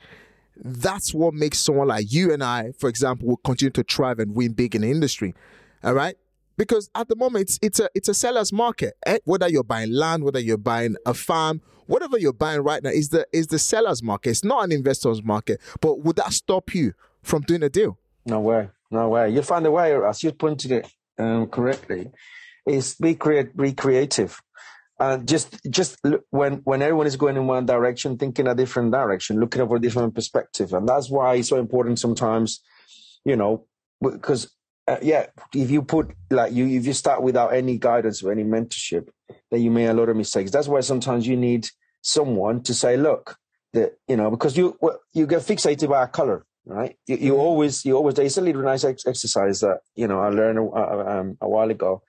that's 0.59 1.13
what 1.13 1.35
makes 1.35 1.59
someone 1.59 1.87
like 1.87 2.11
you 2.11 2.33
and 2.33 2.43
I, 2.43 2.71
for 2.79 2.89
example, 2.89 3.27
will 3.27 3.37
continue 3.37 3.69
to 3.73 3.83
thrive 3.83 4.17
and 4.17 4.35
win 4.35 4.53
big 4.53 4.73
in 4.73 4.81
the 4.81 4.89
industry. 4.89 5.35
All 5.83 5.93
right 5.93 6.17
because 6.57 6.89
at 6.95 7.07
the 7.07 7.15
moment 7.15 7.43
it's, 7.43 7.59
it's 7.61 7.79
a 7.79 7.89
it's 7.95 8.09
a 8.09 8.13
seller's 8.13 8.51
market. 8.51 8.95
Eh? 9.05 9.19
Whether 9.25 9.49
you're 9.49 9.63
buying 9.63 9.91
land, 9.91 10.23
whether 10.23 10.39
you're 10.39 10.57
buying 10.57 10.95
a 11.05 11.13
farm, 11.13 11.61
whatever 11.85 12.17
you're 12.17 12.33
buying 12.33 12.61
right 12.61 12.83
now 12.83 12.89
is 12.89 13.09
the 13.09 13.27
is 13.31 13.47
the 13.47 13.59
seller's 13.59 14.03
market. 14.03 14.31
It's 14.31 14.43
not 14.43 14.63
an 14.63 14.71
investor's 14.71 15.23
market. 15.23 15.61
But 15.81 15.99
would 15.99 16.15
that 16.17 16.33
stop 16.33 16.73
you 16.73 16.93
from 17.23 17.43
doing 17.43 17.63
a 17.63 17.69
deal? 17.69 17.97
No 18.25 18.39
way, 18.41 18.69
no 18.91 19.09
way. 19.09 19.29
You'll 19.29 19.43
find 19.43 19.65
a 19.65 19.71
way, 19.71 19.95
as 19.95 20.23
you 20.23 20.31
pointed 20.31 20.71
it 20.71 20.87
um, 21.17 21.47
correctly, 21.47 22.11
is 22.67 22.95
be 22.95 23.15
create, 23.15 23.55
be 23.55 23.73
creative. 23.73 24.41
Uh, 24.99 25.17
just 25.19 25.59
just 25.69 25.99
when 26.31 26.53
when 26.63 26.81
everyone 26.81 27.05
is 27.05 27.15
going 27.15 27.37
in 27.37 27.45
one 27.45 27.65
direction, 27.65 28.17
thinking 28.17 28.47
a 28.47 28.55
different 28.55 28.91
direction, 28.91 29.39
looking 29.39 29.61
over 29.61 29.75
a 29.75 29.79
different 29.79 30.15
perspective, 30.15 30.73
and 30.73 30.89
that's 30.89 31.09
why 31.09 31.35
it's 31.35 31.49
so 31.49 31.57
important 31.57 31.99
sometimes. 31.99 32.61
You 33.23 33.35
know, 33.35 33.67
because 34.01 34.56
uh, 34.87 34.97
yeah, 35.01 35.27
if 35.53 35.69
you 35.69 35.81
put 35.81 36.11
like 36.29 36.53
you, 36.53 36.67
if 36.67 36.85
you 36.85 36.93
start 36.93 37.21
without 37.21 37.53
any 37.53 37.77
guidance 37.77 38.23
or 38.23 38.31
any 38.31 38.43
mentorship, 38.43 39.09
then 39.51 39.61
you 39.61 39.69
make 39.69 39.89
a 39.89 39.93
lot 39.93 40.09
of 40.09 40.15
mistakes. 40.15 40.51
That's 40.51 40.67
why 40.67 40.79
sometimes 40.79 41.27
you 41.27 41.35
need 41.35 41.67
someone 42.01 42.63
to 42.63 42.73
say, 42.73 42.95
look, 42.95 43.37
that 43.73 43.97
you 44.07 44.15
know, 44.15 44.31
because 44.31 44.55
you 44.55 44.77
you 45.13 45.27
get 45.27 45.41
fixated 45.41 45.89
by 45.89 46.03
a 46.03 46.07
color, 46.07 46.45
right? 46.65 46.95
You, 47.05 47.17
you 47.17 47.31
mm-hmm. 47.33 47.41
always 47.41 47.85
you 47.85 47.97
always. 47.97 48.15
There's 48.15 48.37
a 48.37 48.41
little 48.41 48.61
nice 48.63 48.85
exercise 48.85 49.59
that 49.59 49.79
you 49.95 50.07
know 50.07 50.21
I 50.21 50.29
learned 50.29 50.59
a, 50.59 51.19
um, 51.19 51.37
a 51.41 51.49
while 51.49 51.69
ago 51.69 52.03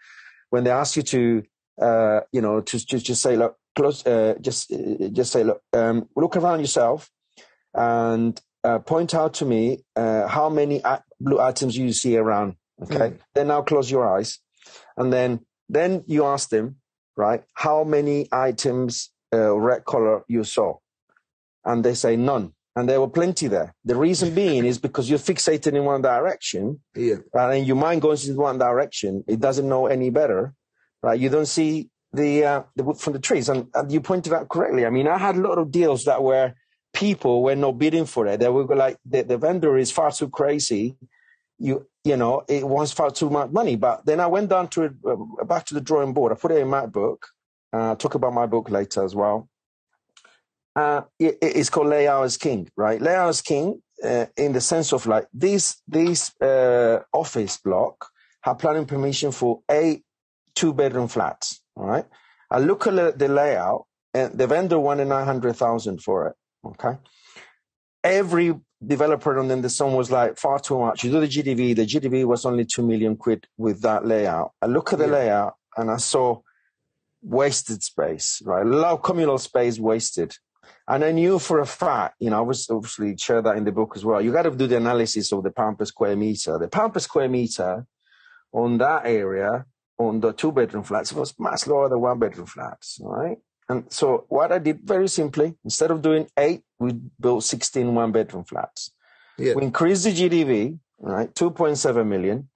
when 0.51 0.65
they 0.65 0.71
ask 0.71 0.97
you 0.97 1.03
to 1.03 1.43
uh, 1.81 2.21
you 2.33 2.41
know 2.41 2.61
to 2.61 2.87
just 2.87 3.05
just 3.05 3.23
say 3.23 3.37
look 3.37 3.57
close 3.75 4.07
uh, 4.07 4.35
just 4.41 4.73
uh, 4.73 5.09
just 5.09 5.33
say 5.33 5.43
look 5.43 5.63
um, 5.73 6.09
look 6.15 6.37
around 6.37 6.61
yourself 6.61 7.11
and 7.75 8.41
uh, 8.63 8.79
point 8.79 9.15
out 9.15 9.35
to 9.35 9.45
me 9.45 9.85
uh, 9.97 10.29
how 10.29 10.49
many 10.49 10.81
blue 11.21 11.41
items 11.41 11.77
you 11.77 11.93
see 11.93 12.17
around 12.17 12.55
Okay. 12.83 12.97
Mm. 12.97 13.19
Then 13.35 13.49
now 13.49 13.63
close 13.63 13.91
your 13.91 14.09
eyes. 14.09 14.39
And 14.97 15.13
then, 15.13 15.41
then 15.69 16.05
you 16.07 16.25
ask 16.25 16.49
them, 16.49 16.77
right, 17.17 17.43
how 17.55 17.85
many 17.85 18.29
items, 18.33 19.11
uh, 19.35 19.57
red 19.57 19.85
color 19.85 20.23
you 20.29 20.45
saw? 20.45 20.77
And 21.65 21.85
they 21.85 21.95
say 21.95 22.17
none. 22.17 22.53
And 22.77 22.89
there 22.89 23.01
were 23.01 23.09
plenty 23.09 23.49
there. 23.49 23.75
The 23.85 23.97
reason 23.97 24.35
being 24.35 24.65
is 24.65 24.79
because 24.79 25.11
you're 25.11 25.19
fixated 25.19 25.75
in 25.75 25.85
one 25.85 26.01
direction. 26.01 26.81
Yeah. 26.95 27.17
And 27.35 27.67
your 27.67 27.77
mind 27.77 28.03
goes 28.03 28.29
in 28.29 28.37
one 28.37 28.59
direction. 28.59 29.25
It 29.27 29.41
doesn't 29.41 29.69
know 29.69 29.87
any 29.87 30.11
better. 30.11 30.55
Right. 31.03 31.19
You 31.19 31.29
don't 31.29 31.47
see 31.47 31.91
the, 32.13 32.45
uh, 32.45 32.63
the 32.77 32.85
wood 32.85 32.99
from 33.01 33.15
the 33.15 33.19
trees. 33.19 33.49
And, 33.49 33.67
and 33.75 33.91
you 33.91 34.01
pointed 34.01 34.33
out 34.33 34.49
correctly. 34.49 34.87
I 34.87 34.91
mean, 34.91 35.09
I 35.09 35.19
had 35.19 35.37
a 35.37 35.41
lot 35.41 35.59
of 35.59 35.73
deals 35.73 36.05
that 36.05 36.23
were 36.23 36.55
people 36.95 37.43
were 37.43 37.57
not 37.57 37.79
bidding 37.79 38.07
for 38.07 38.27
it. 38.29 38.41
They 38.41 38.49
were 38.49 38.65
like, 38.77 38.97
the, 39.05 39.23
the 39.23 39.39
vendor 39.39 39.77
is 39.77 39.91
far 39.91 40.13
too 40.13 40.29
crazy 40.29 40.97
you 41.59 41.87
you 42.05 42.17
know 42.17 42.45
it 42.49 42.67
was 42.67 42.93
far 42.93 43.11
too 43.11 43.31
much 43.31 43.51
money. 43.51 43.77
But 43.77 44.07
then 44.07 44.21
I 44.21 44.27
went 44.27 44.49
down 44.51 44.69
to 44.69 44.85
it, 44.85 44.93
uh, 45.07 45.45
back 45.45 45.67
to 45.67 45.75
the 45.75 45.81
drawing 45.81 46.13
board. 46.13 46.33
I 46.33 46.37
put 46.37 46.53
it 46.53 46.59
in 46.59 46.69
my 46.69 46.87
book. 46.87 47.27
Uh, 47.73 47.95
talk 47.97 48.15
about 48.15 48.33
my 48.33 48.47
book 48.47 48.71
later 48.71 49.05
as 49.05 49.15
well. 49.15 49.49
Uh, 50.75 51.03
it, 51.19 51.39
it's 51.43 51.71
called 51.71 51.89
Layout 51.89 52.25
as 52.25 52.37
King, 52.37 52.71
right? 52.77 53.01
Layout 53.03 53.29
as 53.29 53.43
King, 53.43 53.83
uh, 54.03 54.27
in 54.37 54.53
the 54.53 54.61
sense 54.61 54.93
of 54.93 55.07
like 55.07 55.27
this 55.33 55.83
this 55.89 56.33
uh, 56.41 57.01
office 57.13 57.59
block 57.59 58.07
have 58.43 58.59
planning 58.59 58.87
permission 58.87 59.33
for 59.33 59.61
eight 59.71 60.05
two 60.55 60.73
bedroom 60.73 61.09
flats. 61.09 61.61
All 61.77 61.87
right. 61.87 62.05
I 62.51 62.59
look 62.61 62.87
at 62.87 63.19
the 63.19 63.29
layout, 63.29 63.87
and 64.15 64.39
the 64.39 64.47
vendor 64.47 64.79
wanted 64.79 65.09
nine 65.09 65.25
hundred 65.25 65.57
thousand 65.57 66.03
for 66.03 66.29
it. 66.29 66.37
Okay. 66.65 66.99
Every 68.03 68.55
developer 68.85 69.39
and 69.39 69.51
then 69.51 69.63
the 69.63 69.71
song 69.71 69.95
was 69.95 70.11
like 70.11 70.39
far 70.39 70.59
too 70.59 70.79
much. 70.79 71.05
You 71.05 71.11
do 71.11 71.21
the 71.21 71.27
GDV, 71.27 71.77
the 71.77 71.87
GDV 71.87 72.25
was 72.25 72.45
only 72.45 72.65
two 72.65 72.87
million 72.87 73.17
quid 73.17 73.47
with 73.57 73.83
that 73.83 74.07
layout. 74.07 74.53
I 74.63 74.67
look 74.67 74.93
at 74.93 74.99
the 74.99 75.07
yeah. 75.07 75.13
layout 75.13 75.55
and 75.77 75.91
I 75.91 75.97
saw 75.97 76.41
wasted 77.23 77.83
space, 77.83 78.41
right? 78.45 78.65
A 78.65 78.69
lot 78.69 78.93
of 78.93 79.03
communal 79.03 79.39
space 79.39 79.79
wasted. 79.79 80.35
And 80.87 81.05
I 81.05 81.13
knew 81.13 81.39
for 81.39 81.61
a 81.61 81.67
fact, 81.67 82.17
you 82.21 82.31
know, 82.31 82.39
I 82.39 82.43
was 82.43 82.69
obviously 82.71 83.17
share 83.17 83.43
that 83.43 83.57
in 83.57 83.65
the 83.65 83.73
book 83.73 83.93
as 83.97 84.05
well. 84.05 84.21
You 84.21 84.33
got 84.33 84.43
to 84.43 84.51
do 84.51 84.67
the 84.67 84.77
analysis 84.77 85.33
of 85.33 85.43
the 85.43 85.51
pound 85.51 85.79
per 85.79 85.85
square 85.85 86.17
meter. 86.17 86.59
The 86.59 86.69
pound 86.69 86.95
per 86.95 87.01
square 87.01 87.29
meter 87.29 87.87
on 88.53 88.79
that 88.79 89.07
area 89.07 89.67
on 89.99 90.21
the 90.21 90.33
two 90.33 90.53
bedroom 90.53 90.85
flats 90.85 91.13
was 91.13 91.35
much 91.39 91.67
lower 91.67 91.89
than 91.89 92.01
one 92.01 92.19
bedroom 92.19 92.47
flats, 92.47 92.99
right? 93.03 93.39
And 93.69 93.93
so 93.93 94.25
what 94.29 94.51
I 94.51 94.59
did 94.59 94.81
very 94.83 95.09
simply, 95.09 95.55
instead 95.65 95.91
of 95.91 96.01
doing 96.01 96.29
eight, 96.39 96.63
we 96.79 96.93
built 97.21 97.45
16 97.45 97.95
one 97.95 98.13
bedroom 98.13 98.45
flats. 98.45 98.93
Yeah. 99.37 99.55
We 99.55 99.65
increased 99.65 100.05
the 100.05 100.11
GDV, 100.11 100.79
right, 100.99 101.33
2.7 101.35 102.07
million. 102.07 102.49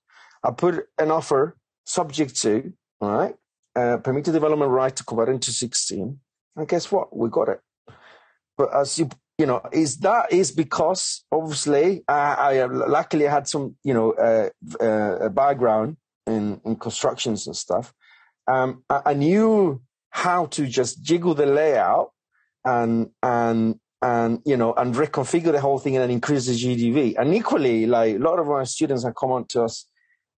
I 0.42 0.50
put 0.50 0.88
an 0.98 1.10
offer 1.10 1.56
subject 1.84 2.40
to, 2.42 2.72
right, 3.00 3.34
uh, 3.76 3.98
permitted 3.98 4.32
development 4.32 4.70
right 4.70 4.94
to 4.96 5.04
convert 5.04 5.28
into 5.28 5.52
16. 5.52 6.18
And 6.56 6.68
guess 6.68 6.90
what? 6.90 7.14
We 7.16 7.28
got 7.28 7.48
it. 7.48 7.60
But 8.56 8.74
as 8.74 8.98
you, 8.98 9.08
you 9.38 9.46
know, 9.46 9.60
is 9.72 9.98
that 9.98 10.32
is 10.32 10.50
because 10.50 11.24
obviously 11.30 12.04
I, 12.08 12.34
I 12.34 12.64
luckily 12.64 13.24
had 13.26 13.48
some, 13.48 13.76
you 13.84 13.94
know, 13.94 14.12
uh, 14.12 14.50
uh, 14.82 15.28
background 15.28 15.96
in, 16.26 16.60
in 16.64 16.76
constructions 16.76 17.46
and 17.46 17.56
stuff. 17.56 17.92
Um, 18.46 18.82
I, 18.90 19.00
I 19.06 19.14
knew 19.14 19.80
how 20.12 20.46
to 20.46 20.66
just 20.66 21.02
jiggle 21.02 21.34
the 21.34 21.46
layout 21.46 22.12
and 22.64 23.10
and 23.22 23.80
and 24.02 24.40
you 24.44 24.56
know 24.56 24.74
and 24.74 24.94
reconfigure 24.94 25.52
the 25.52 25.60
whole 25.60 25.78
thing 25.78 25.96
and 25.96 26.02
then 26.02 26.10
increase 26.10 26.46
the 26.46 26.52
GDV. 26.52 27.16
And 27.18 27.34
equally, 27.34 27.86
like 27.86 28.16
a 28.16 28.18
lot 28.18 28.38
of 28.38 28.48
our 28.48 28.64
students 28.66 29.04
have 29.04 29.14
come 29.14 29.32
on 29.32 29.46
to 29.48 29.62
us 29.62 29.86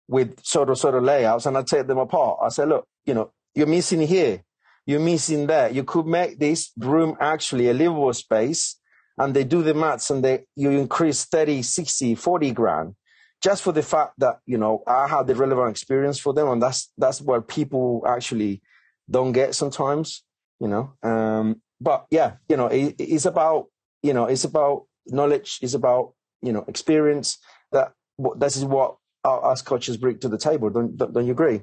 with 0.09 0.43
sort 0.45 0.71
of 0.71 0.79
sort 0.79 0.95
of 0.95 1.03
layouts, 1.03 1.45
and 1.47 1.59
I 1.59 1.63
take 1.63 1.89
them 1.89 1.99
apart. 1.99 2.39
I 2.43 2.49
say, 2.51 2.65
look, 2.65 2.87
you 3.05 3.15
know, 3.15 3.33
you're 3.55 3.67
missing 3.67 4.01
here, 4.01 4.43
you're 4.87 5.01
missing 5.01 5.49
there. 5.49 5.71
You 5.71 5.83
could 5.83 6.07
make 6.07 6.39
this 6.39 6.71
room 6.79 7.17
actually 7.21 7.69
a 7.69 7.75
livable 7.75 8.13
space, 8.13 8.77
and 9.19 9.35
they 9.35 9.43
do 9.43 9.65
the 9.65 9.75
maths 9.75 10.09
and 10.09 10.23
they 10.25 10.45
you 10.55 10.71
increase 10.71 11.25
30, 11.25 11.63
60, 11.63 12.15
40 12.15 12.51
grand 12.53 12.95
just 13.43 13.63
for 13.63 13.73
the 13.73 13.83
fact 13.83 14.15
that 14.19 14.39
you 14.47 14.57
know 14.57 14.85
I 14.87 15.09
had 15.09 15.27
the 15.27 15.35
relevant 15.35 15.71
experience 15.71 16.21
for 16.21 16.33
them, 16.33 16.49
and 16.49 16.63
that's 16.63 16.93
that's 16.97 17.21
where 17.21 17.41
people 17.43 18.05
actually 18.07 18.63
don't 19.11 19.33
get 19.33 19.55
sometimes, 19.55 20.23
you 20.61 20.69
know. 20.69 20.93
Um, 21.03 21.61
but 21.81 22.07
yeah, 22.11 22.35
you 22.49 22.57
know, 22.57 22.67
it, 22.67 22.97
it's 22.99 23.27
about 23.27 23.67
you 24.03 24.13
know, 24.13 24.27
it's 24.27 24.45
about 24.45 24.85
knowledge, 25.07 25.59
it's 25.63 25.75
about 25.75 26.15
you 26.43 26.53
know, 26.53 26.65
experience. 26.69 27.39
That 27.73 27.93
this 28.37 28.57
is 28.57 28.65
what 28.65 28.97
us 29.25 29.63
coaches 29.63 29.97
bring 29.97 30.19
to 30.19 30.29
the 30.29 30.39
table. 30.39 30.71
Don't 30.71 30.97
don't 30.97 31.27
you 31.27 31.33
agree? 31.33 31.63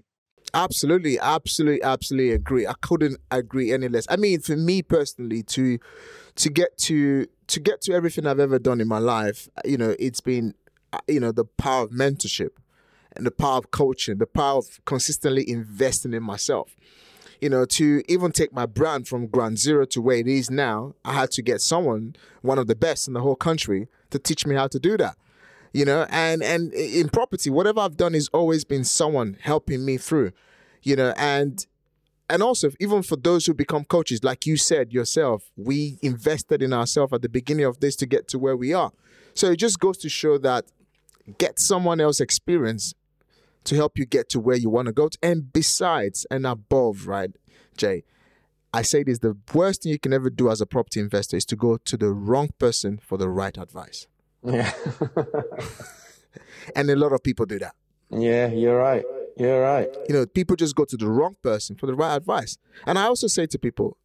Absolutely, 0.53 1.19
absolutely, 1.19 1.81
absolutely 1.83 2.31
agree. 2.31 2.67
I 2.67 2.73
couldn't 2.81 3.17
agree 3.29 3.71
any 3.71 3.87
less. 3.87 4.05
I 4.09 4.17
mean, 4.17 4.41
for 4.41 4.57
me 4.57 4.81
personally, 4.81 5.43
to 5.43 5.79
to 6.35 6.49
get 6.49 6.77
to 6.79 7.27
to 7.47 7.59
get 7.59 7.81
to 7.81 7.93
everything 7.93 8.25
I've 8.25 8.39
ever 8.39 8.59
done 8.59 8.81
in 8.81 8.87
my 8.87 8.97
life, 8.97 9.47
you 9.63 9.77
know, 9.77 9.95
it's 9.99 10.19
been 10.19 10.55
you 11.07 11.19
know 11.19 11.31
the 11.31 11.45
power 11.45 11.83
of 11.83 11.91
mentorship 11.91 12.51
and 13.15 13.25
the 13.25 13.31
power 13.31 13.57
of 13.57 13.71
coaching, 13.71 14.17
the 14.17 14.25
power 14.25 14.57
of 14.57 14.83
consistently 14.85 15.47
investing 15.49 16.13
in 16.13 16.23
myself 16.23 16.75
You 17.41 17.49
know, 17.49 17.65
to 17.65 18.03
even 18.07 18.31
take 18.31 18.53
my 18.53 18.67
brand 18.67 19.07
from 19.07 19.27
ground 19.27 19.57
zero 19.57 19.85
to 19.85 20.01
where 20.01 20.17
it 20.17 20.27
is 20.27 20.51
now, 20.51 20.93
I 21.03 21.13
had 21.13 21.31
to 21.31 21.41
get 21.41 21.59
someone, 21.59 22.15
one 22.41 22.59
of 22.59 22.67
the 22.67 22.75
best 22.75 23.07
in 23.07 23.15
the 23.15 23.21
whole 23.21 23.35
country, 23.35 23.87
to 24.11 24.19
teach 24.19 24.45
me 24.45 24.55
how 24.55 24.67
to 24.67 24.79
do 24.79 24.95
that. 24.97 25.17
You 25.73 25.85
know, 25.85 26.05
and 26.09 26.43
and 26.43 26.71
in 26.73 27.09
property, 27.09 27.49
whatever 27.49 27.79
I've 27.79 27.97
done 27.97 28.13
has 28.13 28.29
always 28.33 28.63
been 28.63 28.83
someone 28.83 29.37
helping 29.41 29.83
me 29.85 29.97
through. 29.97 30.33
You 30.83 30.95
know, 30.95 31.13
and 31.17 31.65
and 32.29 32.43
also 32.43 32.71
even 32.79 33.01
for 33.03 33.15
those 33.15 33.45
who 33.45 33.53
become 33.53 33.85
coaches, 33.85 34.23
like 34.23 34.45
you 34.45 34.55
said 34.55 34.93
yourself, 34.93 35.51
we 35.57 35.97
invested 36.01 36.61
in 36.61 36.73
ourselves 36.73 37.11
at 37.11 37.21
the 37.21 37.29
beginning 37.29 37.65
of 37.65 37.79
this 37.79 37.95
to 37.97 38.05
get 38.05 38.27
to 38.29 38.39
where 38.39 38.55
we 38.55 38.73
are. 38.73 38.91
So 39.33 39.51
it 39.51 39.57
just 39.57 39.79
goes 39.79 39.97
to 39.99 40.09
show 40.09 40.37
that 40.39 40.65
get 41.37 41.59
someone 41.59 41.99
else 41.99 42.19
experience 42.19 42.93
to 43.63 43.75
help 43.75 43.97
you 43.97 44.05
get 44.05 44.29
to 44.29 44.39
where 44.39 44.55
you 44.55 44.69
want 44.69 44.87
to 44.87 44.91
go. 44.91 45.09
To. 45.09 45.17
And 45.21 45.51
besides 45.51 46.25
and 46.31 46.45
above, 46.45 47.07
right, 47.07 47.31
Jay, 47.77 48.03
I 48.73 48.81
say 48.81 49.03
this 49.03 49.19
the 49.19 49.37
worst 49.53 49.83
thing 49.83 49.91
you 49.91 49.99
can 49.99 50.13
ever 50.13 50.29
do 50.29 50.49
as 50.49 50.61
a 50.61 50.65
property 50.65 50.99
investor 50.99 51.37
is 51.37 51.45
to 51.45 51.55
go 51.55 51.77
to 51.77 51.97
the 51.97 52.11
wrong 52.11 52.49
person 52.57 52.99
for 53.03 53.17
the 53.17 53.29
right 53.29 53.57
advice. 53.57 54.07
Yeah. 54.43 54.71
and 56.75 56.89
a 56.89 56.95
lot 56.95 57.11
of 57.13 57.21
people 57.23 57.45
do 57.45 57.59
that. 57.59 57.75
Yeah, 58.09 58.47
you're 58.47 58.77
right. 58.77 59.03
You're 59.37 59.61
right. 59.61 59.89
You 60.07 60.15
know, 60.15 60.25
people 60.25 60.55
just 60.55 60.75
go 60.75 60.85
to 60.85 60.97
the 60.97 61.07
wrong 61.07 61.35
person 61.41 61.75
for 61.75 61.85
the 61.85 61.95
right 61.95 62.15
advice. 62.15 62.57
And 62.85 62.97
I 62.97 63.03
also 63.03 63.27
say 63.27 63.45
to 63.47 63.59
people, 63.59 63.97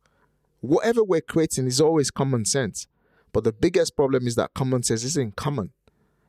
whatever 0.60 1.02
we're 1.02 1.20
creating 1.20 1.66
is 1.66 1.80
always 1.80 2.10
common 2.10 2.44
sense. 2.44 2.86
But 3.32 3.44
the 3.44 3.52
biggest 3.52 3.96
problem 3.96 4.26
is 4.26 4.34
that 4.36 4.54
common 4.54 4.82
sense 4.82 5.04
isn't 5.04 5.36
common. 5.36 5.72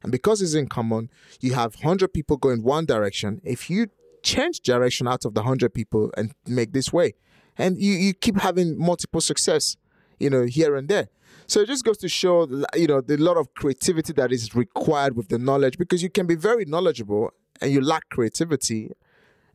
And 0.03 0.11
because 0.11 0.41
it's 0.41 0.53
in 0.53 0.67
common, 0.67 1.09
you 1.41 1.53
have 1.53 1.75
100 1.75 2.13
people 2.13 2.37
going 2.37 2.63
one 2.63 2.85
direction. 2.85 3.41
If 3.43 3.69
you 3.69 3.87
change 4.23 4.61
direction 4.61 5.07
out 5.07 5.25
of 5.25 5.33
the 5.33 5.41
100 5.41 5.73
people 5.73 6.11
and 6.17 6.33
make 6.45 6.73
this 6.73 6.93
way, 6.93 7.13
and 7.57 7.77
you, 7.77 7.93
you 7.93 8.13
keep 8.13 8.37
having 8.37 8.77
multiple 8.77 9.21
success, 9.21 9.77
you 10.19 10.29
know, 10.29 10.43
here 10.43 10.75
and 10.75 10.87
there. 10.87 11.09
So 11.47 11.61
it 11.61 11.67
just 11.67 11.83
goes 11.83 11.97
to 11.99 12.09
show, 12.09 12.47
you 12.75 12.87
know, 12.87 13.01
the 13.01 13.17
lot 13.17 13.37
of 13.37 13.53
creativity 13.53 14.13
that 14.13 14.31
is 14.31 14.53
required 14.53 15.15
with 15.15 15.29
the 15.29 15.37
knowledge 15.37 15.77
because 15.77 16.03
you 16.03 16.09
can 16.09 16.27
be 16.27 16.35
very 16.35 16.65
knowledgeable 16.65 17.31
and 17.61 17.71
you 17.71 17.81
lack 17.81 18.09
creativity. 18.09 18.91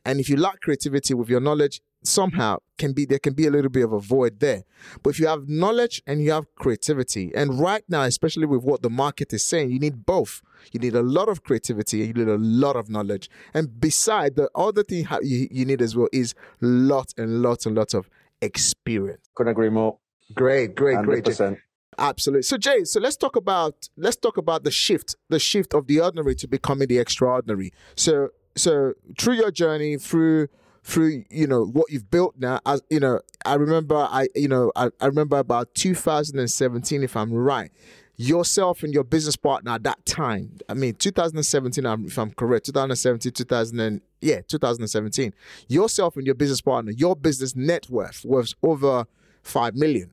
And 0.04 0.18
if 0.18 0.28
you 0.28 0.36
lack 0.36 0.60
creativity 0.60 1.14
with 1.14 1.28
your 1.28 1.40
knowledge, 1.40 1.80
somehow 2.02 2.58
can 2.78 2.92
be 2.92 3.04
there 3.04 3.18
can 3.18 3.34
be 3.34 3.46
a 3.46 3.50
little 3.50 3.70
bit 3.70 3.84
of 3.84 3.92
a 3.92 4.00
void 4.00 4.40
there. 4.40 4.64
But 5.02 5.10
if 5.10 5.20
you 5.20 5.26
have 5.26 5.48
knowledge 5.48 6.02
and 6.06 6.22
you 6.22 6.32
have 6.32 6.46
creativity, 6.56 7.32
and 7.34 7.60
right 7.60 7.84
now, 7.88 8.02
especially 8.02 8.46
with 8.46 8.62
what 8.62 8.82
the 8.82 8.90
market 8.90 9.32
is 9.32 9.44
saying, 9.44 9.70
you 9.70 9.78
need 9.78 10.04
both. 10.04 10.42
You 10.72 10.80
need 10.80 10.94
a 10.94 11.02
lot 11.02 11.28
of 11.28 11.42
creativity 11.42 12.04
and 12.04 12.16
you 12.16 12.24
need 12.24 12.32
a 12.32 12.38
lot 12.38 12.76
of 12.76 12.88
knowledge. 12.88 13.28
And 13.54 13.80
beside 13.80 14.36
the 14.36 14.50
other 14.54 14.82
thing 14.82 15.06
you, 15.22 15.48
you 15.50 15.64
need 15.64 15.82
as 15.82 15.96
well 15.96 16.08
is 16.12 16.34
lots 16.60 17.14
and 17.16 17.42
lots 17.42 17.66
and 17.66 17.76
lots 17.76 17.94
of 17.94 18.08
experience. 18.40 19.28
Couldn't 19.34 19.52
agree 19.52 19.70
more. 19.70 19.98
Great, 20.34 20.74
great, 20.74 20.98
100%. 20.98 21.04
great. 21.04 21.58
Absolutely. 21.98 22.42
So 22.42 22.56
Jay, 22.56 22.84
so 22.84 23.00
let's 23.00 23.16
talk 23.16 23.36
about 23.36 23.88
let's 23.96 24.16
talk 24.16 24.38
about 24.38 24.64
the 24.64 24.70
shift, 24.70 25.14
the 25.28 25.38
shift 25.38 25.74
of 25.74 25.86
the 25.86 26.00
ordinary 26.00 26.34
to 26.36 26.48
becoming 26.48 26.88
the 26.88 26.98
extraordinary. 26.98 27.72
So 27.96 28.30
so 28.56 28.94
through 29.18 29.34
your 29.34 29.50
journey, 29.50 29.98
through 29.98 30.48
through 30.82 31.24
you 31.30 31.46
know 31.46 31.64
what 31.64 31.90
you've 31.90 32.10
built 32.10 32.34
now 32.38 32.58
as 32.66 32.82
you 32.90 32.98
know 32.98 33.20
i 33.44 33.54
remember 33.54 33.96
i 34.10 34.26
you 34.34 34.48
know 34.48 34.72
I, 34.74 34.90
I 35.00 35.06
remember 35.06 35.38
about 35.38 35.74
2017 35.74 37.02
if 37.02 37.16
i'm 37.16 37.32
right 37.32 37.70
yourself 38.16 38.82
and 38.82 38.92
your 38.92 39.04
business 39.04 39.36
partner 39.36 39.72
at 39.72 39.84
that 39.84 40.04
time 40.04 40.58
i 40.68 40.74
mean 40.74 40.94
2017 40.94 41.86
if 42.06 42.18
i'm 42.18 42.32
correct 42.32 42.66
2017 42.66 43.32
2000 43.32 43.80
and, 43.80 44.00
yeah 44.20 44.40
2017 44.48 45.32
yourself 45.68 46.16
and 46.16 46.26
your 46.26 46.34
business 46.34 46.60
partner 46.60 46.90
your 46.90 47.14
business 47.14 47.54
net 47.54 47.88
worth 47.88 48.24
was 48.24 48.54
over 48.62 49.06
5 49.42 49.76
million 49.76 50.12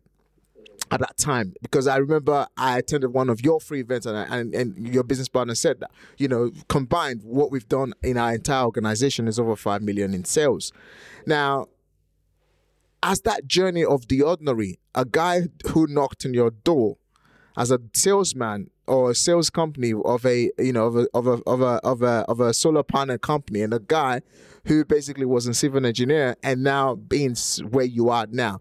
at 0.91 0.99
that 0.99 1.17
time 1.17 1.53
because 1.61 1.87
I 1.87 1.97
remember 1.97 2.47
I 2.57 2.77
attended 2.77 3.13
one 3.13 3.29
of 3.29 3.43
your 3.43 3.59
free 3.59 3.81
events 3.81 4.05
and, 4.05 4.17
and, 4.17 4.53
and 4.55 4.87
your 4.87 5.03
business 5.03 5.27
partner 5.29 5.55
said 5.55 5.79
that, 5.81 5.91
you 6.17 6.27
know, 6.27 6.51
combined 6.67 7.21
what 7.23 7.51
we've 7.51 7.67
done 7.67 7.93
in 8.03 8.17
our 8.17 8.33
entire 8.33 8.65
organization 8.65 9.27
is 9.27 9.39
over 9.39 9.55
5 9.55 9.81
million 9.81 10.13
in 10.13 10.25
sales. 10.25 10.71
Now, 11.25 11.67
as 13.03 13.21
that 13.21 13.47
journey 13.47 13.85
of 13.85 14.07
the 14.07 14.21
ordinary, 14.21 14.79
a 14.95 15.05
guy 15.05 15.43
who 15.69 15.87
knocked 15.87 16.25
on 16.25 16.33
your 16.33 16.51
door 16.51 16.97
as 17.55 17.71
a 17.71 17.79
salesman 17.93 18.69
or 18.87 19.11
a 19.11 19.15
sales 19.15 19.49
company 19.49 19.93
of 20.05 20.25
a 20.25 20.49
you 20.57 20.73
know 20.73 20.87
of 20.87 20.95
a 20.95 21.07
of 21.13 21.27
a 21.27 21.41
of 21.45 21.61
a 21.61 21.79
of 21.83 22.01
a, 22.01 22.25
of 22.27 22.39
a 22.39 22.53
solar 22.53 22.83
panel 22.83 23.17
company 23.17 23.61
and 23.61 23.73
a 23.73 23.79
guy 23.79 24.21
who 24.65 24.83
basically 24.83 25.25
was 25.25 25.45
a 25.45 25.53
civil 25.53 25.85
engineer 25.85 26.35
and 26.41 26.63
now 26.63 26.95
being 26.95 27.35
where 27.69 27.85
you 27.85 28.09
are 28.09 28.25
now 28.31 28.59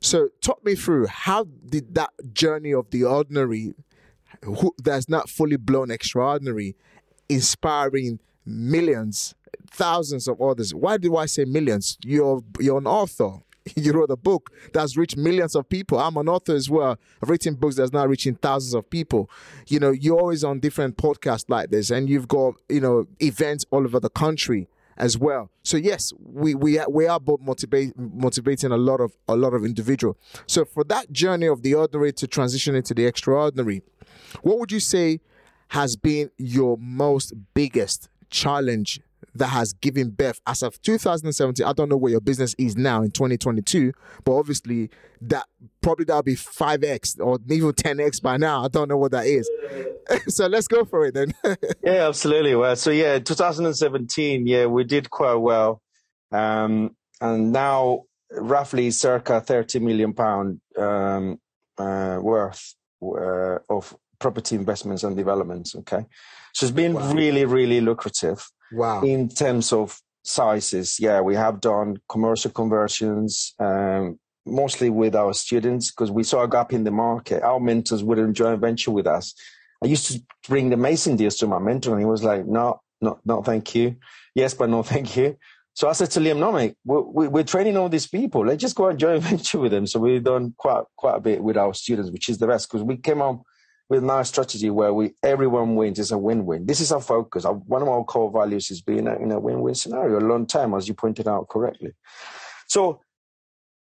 so, 0.00 0.28
talk 0.40 0.64
me 0.64 0.74
through 0.74 1.06
how 1.06 1.44
did 1.44 1.94
that 1.94 2.10
journey 2.32 2.72
of 2.72 2.90
the 2.90 3.04
ordinary, 3.04 3.74
who, 4.44 4.74
that's 4.82 5.08
not 5.08 5.28
fully 5.28 5.56
blown 5.56 5.90
extraordinary, 5.90 6.76
inspiring 7.28 8.20
millions, 8.44 9.34
thousands 9.70 10.28
of 10.28 10.40
others. 10.40 10.74
Why 10.74 10.96
do 10.96 11.16
I 11.16 11.26
say 11.26 11.44
millions? 11.44 11.98
You're 12.04 12.42
you're 12.60 12.78
an 12.78 12.86
author. 12.86 13.38
You 13.74 13.94
wrote 13.94 14.12
a 14.12 14.16
book 14.16 14.52
that's 14.72 14.96
reached 14.96 15.16
millions 15.16 15.56
of 15.56 15.68
people. 15.68 15.98
I'm 15.98 16.16
an 16.18 16.28
author 16.28 16.54
as 16.54 16.70
well. 16.70 16.96
I've 17.20 17.28
written 17.28 17.56
books 17.56 17.74
that's 17.74 17.92
now 17.92 18.06
reaching 18.06 18.36
thousands 18.36 18.74
of 18.74 18.88
people. 18.88 19.28
You 19.66 19.80
know, 19.80 19.90
you're 19.90 20.20
always 20.20 20.44
on 20.44 20.60
different 20.60 20.96
podcasts 20.96 21.46
like 21.48 21.70
this, 21.70 21.90
and 21.90 22.08
you've 22.08 22.28
got 22.28 22.54
you 22.68 22.80
know 22.80 23.08
events 23.20 23.64
all 23.72 23.82
over 23.82 23.98
the 23.98 24.08
country 24.08 24.68
as 24.96 25.18
well. 25.18 25.50
So 25.62 25.76
yes, 25.76 26.12
we 26.18 26.54
we 26.54 26.78
are, 26.78 26.88
we 26.88 27.06
are 27.06 27.20
both 27.20 27.40
motivate, 27.40 27.92
motivating 27.96 28.72
a 28.72 28.76
lot 28.76 29.00
of 29.00 29.16
a 29.28 29.36
lot 29.36 29.54
of 29.54 29.64
individual. 29.64 30.16
So 30.46 30.64
for 30.64 30.84
that 30.84 31.12
journey 31.12 31.46
of 31.46 31.62
the 31.62 31.74
ordinary 31.74 32.12
to 32.14 32.26
transition 32.26 32.74
into 32.74 32.94
the 32.94 33.06
extraordinary, 33.06 33.82
what 34.42 34.58
would 34.58 34.72
you 34.72 34.80
say 34.80 35.20
has 35.68 35.96
been 35.96 36.30
your 36.36 36.76
most 36.78 37.34
biggest 37.54 38.08
challenge 38.30 39.00
that 39.34 39.48
has 39.48 39.72
given 39.72 40.10
birth. 40.10 40.40
As 40.46 40.62
of 40.62 40.80
2017 40.82 41.64
i 41.66 41.72
don't 41.72 41.88
know 41.88 41.96
where 41.96 42.12
your 42.12 42.20
business 42.20 42.54
is 42.58 42.76
now 42.76 43.02
in 43.02 43.10
2022 43.10 43.92
but 44.24 44.36
obviously 44.36 44.90
that 45.20 45.46
probably 45.80 46.04
that'll 46.04 46.22
be 46.22 46.34
5x 46.34 47.18
or 47.20 47.38
even 47.48 47.72
10x 47.72 48.20
by 48.20 48.36
now. 48.36 48.64
I 48.64 48.68
don't 48.68 48.88
know 48.88 48.96
what 48.96 49.12
that 49.12 49.26
is. 49.26 49.48
So 50.28 50.46
let's 50.46 50.68
go 50.68 50.84
for 50.84 51.06
it 51.06 51.14
then. 51.14 51.34
Yeah 51.84 52.06
absolutely. 52.08 52.54
Well 52.54 52.76
so 52.76 52.90
yeah 52.90 53.18
2017 53.18 54.46
yeah 54.46 54.66
we 54.66 54.84
did 54.84 55.10
quite 55.10 55.34
well. 55.34 55.82
Um, 56.32 56.96
and 57.20 57.52
now 57.52 58.02
roughly 58.30 58.90
circa 58.90 59.40
30 59.40 59.80
million 59.80 60.12
pound 60.12 60.60
um, 60.76 61.40
uh, 61.78 62.18
worth 62.20 62.74
uh, 63.02 63.58
of 63.68 63.96
property 64.18 64.54
investments 64.54 65.02
and 65.02 65.16
developments 65.16 65.74
okay? 65.76 66.04
So 66.54 66.66
it's 66.66 66.74
been 66.74 66.94
wow. 66.94 67.12
really 67.12 67.44
really 67.44 67.80
lucrative 67.80 68.46
Wow. 68.72 69.02
In 69.02 69.28
terms 69.28 69.72
of 69.72 70.00
sizes, 70.24 70.98
yeah, 70.98 71.20
we 71.20 71.34
have 71.34 71.60
done 71.60 71.98
commercial 72.08 72.50
conversions, 72.50 73.54
um, 73.58 74.18
mostly 74.44 74.90
with 74.90 75.14
our 75.14 75.32
students 75.34 75.90
because 75.90 76.10
we 76.10 76.22
saw 76.22 76.42
a 76.42 76.48
gap 76.48 76.72
in 76.72 76.84
the 76.84 76.90
market. 76.90 77.42
Our 77.42 77.60
mentors 77.60 78.02
wouldn't 78.02 78.38
venture 78.38 78.90
with 78.90 79.06
us. 79.06 79.34
I 79.82 79.86
used 79.86 80.10
to 80.12 80.22
bring 80.48 80.70
the 80.70 80.76
mason 80.76 81.16
deals 81.16 81.36
to 81.36 81.46
my 81.46 81.58
mentor, 81.58 81.92
and 81.92 82.00
he 82.00 82.06
was 82.06 82.22
like, 82.22 82.46
"No, 82.46 82.80
no, 83.00 83.20
no, 83.24 83.42
thank 83.42 83.74
you. 83.74 83.96
Yes, 84.34 84.54
but 84.54 84.70
no, 84.70 84.82
thank 84.94 85.16
you." 85.16 85.36
So 85.74 85.88
I 85.88 85.92
said 85.92 86.10
to 86.12 86.20
Liam, 86.20 86.38
"No, 86.38 86.52
we're, 86.84 87.28
we're 87.28 87.44
training 87.44 87.76
all 87.76 87.88
these 87.88 88.06
people. 88.06 88.46
Let's 88.46 88.62
just 88.62 88.76
go 88.76 88.88
and 88.88 88.98
join 88.98 89.20
venture 89.30 89.58
with 89.58 89.72
them." 89.72 89.86
So 89.86 90.00
we've 90.00 90.24
done 90.24 90.54
quite 90.56 90.84
quite 90.96 91.16
a 91.16 91.20
bit 91.20 91.42
with 91.42 91.56
our 91.56 91.74
students, 91.74 92.10
which 92.10 92.28
is 92.28 92.38
the 92.38 92.46
best 92.46 92.70
because 92.70 92.82
we 92.82 92.96
came 92.96 93.20
on 93.20 93.42
with 93.88 94.02
my 94.02 94.22
strategy 94.22 94.70
where 94.70 94.92
we 94.92 95.14
everyone 95.22 95.76
wins 95.76 95.98
is 95.98 96.12
a 96.12 96.18
win-win. 96.18 96.66
This 96.66 96.80
is 96.80 96.90
our 96.92 97.00
focus. 97.00 97.44
Our, 97.44 97.54
one 97.54 97.82
of 97.82 97.88
our 97.88 98.04
core 98.04 98.30
values 98.30 98.70
is 98.70 98.82
being 98.82 99.06
a, 99.06 99.16
in 99.16 99.30
a 99.30 99.38
win-win 99.38 99.74
scenario, 99.74 100.18
a 100.18 100.20
long 100.20 100.46
time, 100.46 100.74
as 100.74 100.88
you 100.88 100.94
pointed 100.94 101.28
out 101.28 101.48
correctly. 101.48 101.92
So 102.68 103.00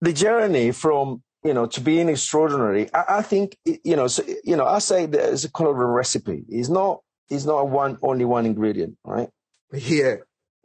the 0.00 0.12
journey 0.12 0.72
from 0.72 1.22
you 1.44 1.54
know 1.54 1.66
to 1.66 1.80
being 1.80 2.08
extraordinary, 2.08 2.92
I, 2.92 3.18
I 3.18 3.22
think 3.22 3.56
you 3.64 3.96
know, 3.96 4.08
so, 4.08 4.24
you 4.42 4.56
know, 4.56 4.66
I 4.66 4.78
say 4.78 5.06
there's 5.06 5.44
a 5.44 5.52
kind 5.52 5.70
of 5.70 5.78
a 5.78 5.86
recipe. 5.86 6.44
It's 6.48 6.68
not 6.68 7.00
it's 7.28 7.44
not 7.44 7.58
a 7.58 7.64
one 7.64 7.98
only 8.02 8.24
one 8.24 8.46
ingredient, 8.46 8.96
right? 9.04 9.28
Yeah. 9.72 10.16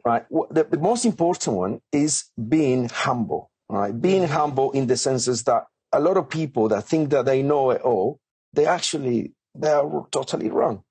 Right. 0.04 0.24
The, 0.30 0.64
the 0.64 0.78
most 0.78 1.04
important 1.04 1.56
one 1.56 1.80
is 1.92 2.24
being 2.48 2.88
humble. 2.88 3.50
Right. 3.68 3.92
Being 3.98 4.22
mm-hmm. 4.22 4.32
humble 4.32 4.72
in 4.72 4.88
the 4.88 4.96
senses 4.96 5.44
that 5.44 5.66
a 5.92 6.00
lot 6.00 6.16
of 6.16 6.28
people 6.28 6.68
that 6.68 6.84
think 6.84 7.10
that 7.10 7.24
they 7.24 7.42
know 7.42 7.70
it 7.70 7.82
all 7.82 8.18
they 8.52 8.66
actually 8.66 9.32
they 9.54 9.70
are 9.70 10.06
totally 10.10 10.50
wrong. 10.50 10.82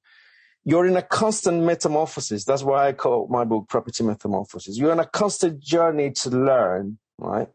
You're 0.65 0.85
in 0.85 0.97
a 0.97 1.01
constant 1.01 1.63
metamorphosis. 1.63 2.43
That's 2.43 2.63
why 2.63 2.87
I 2.87 2.93
call 2.93 3.27
my 3.29 3.45
book 3.45 3.67
Property 3.69 4.03
Metamorphosis. 4.03 4.77
You're 4.77 4.91
on 4.91 4.99
a 4.99 5.05
constant 5.05 5.61
journey 5.61 6.11
to 6.11 6.29
learn, 6.29 6.99
right? 7.17 7.47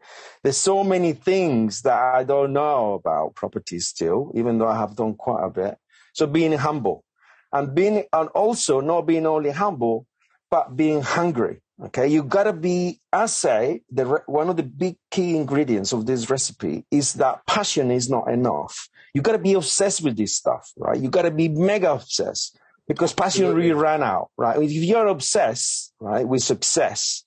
There's 0.43 0.57
so 0.57 0.83
many 0.83 1.13
things 1.13 1.83
that 1.83 1.97
I 1.97 2.23
don't 2.23 2.51
know 2.53 2.93
about 2.93 3.35
property 3.35 3.79
still, 3.79 4.31
even 4.35 4.57
though 4.57 4.67
I 4.67 4.77
have 4.77 4.95
done 4.95 5.13
quite 5.13 5.43
a 5.45 5.49
bit. 5.49 5.77
So 6.13 6.25
being 6.27 6.53
humble 6.53 7.05
and 7.53 7.75
being, 7.75 8.03
and 8.11 8.29
also 8.29 8.81
not 8.81 9.03
being 9.03 9.27
only 9.27 9.51
humble, 9.51 10.07
but 10.49 10.75
being 10.75 11.01
hungry, 11.01 11.61
Okay, 11.83 12.07
you 12.07 12.23
gotta 12.23 12.53
be. 12.53 13.01
I 13.11 13.25
say 13.25 13.81
the 13.91 14.05
one 14.27 14.49
of 14.49 14.55
the 14.55 14.63
big 14.63 14.95
key 15.11 15.35
ingredients 15.35 15.91
of 15.91 16.05
this 16.05 16.29
recipe 16.29 16.85
is 16.89 17.13
that 17.15 17.45
passion 17.47 17.91
is 17.91 18.09
not 18.09 18.29
enough. 18.29 18.87
You 19.15 19.21
gotta 19.21 19.39
be 19.39 19.53
obsessed 19.53 20.03
with 20.03 20.17
this 20.17 20.35
stuff, 20.35 20.71
right? 20.77 20.99
You 20.99 21.09
gotta 21.09 21.31
be 21.31 21.47
mega 21.47 21.93
obsessed 21.93 22.59
because 22.85 23.13
passion 23.13 23.45
Absolutely. 23.45 23.71
really 23.71 23.81
ran 23.81 24.03
out, 24.03 24.29
right? 24.37 24.61
If 24.61 24.71
you're 24.71 25.07
obsessed, 25.07 25.93
right, 26.01 26.27
with 26.27 26.43
success, 26.43 27.23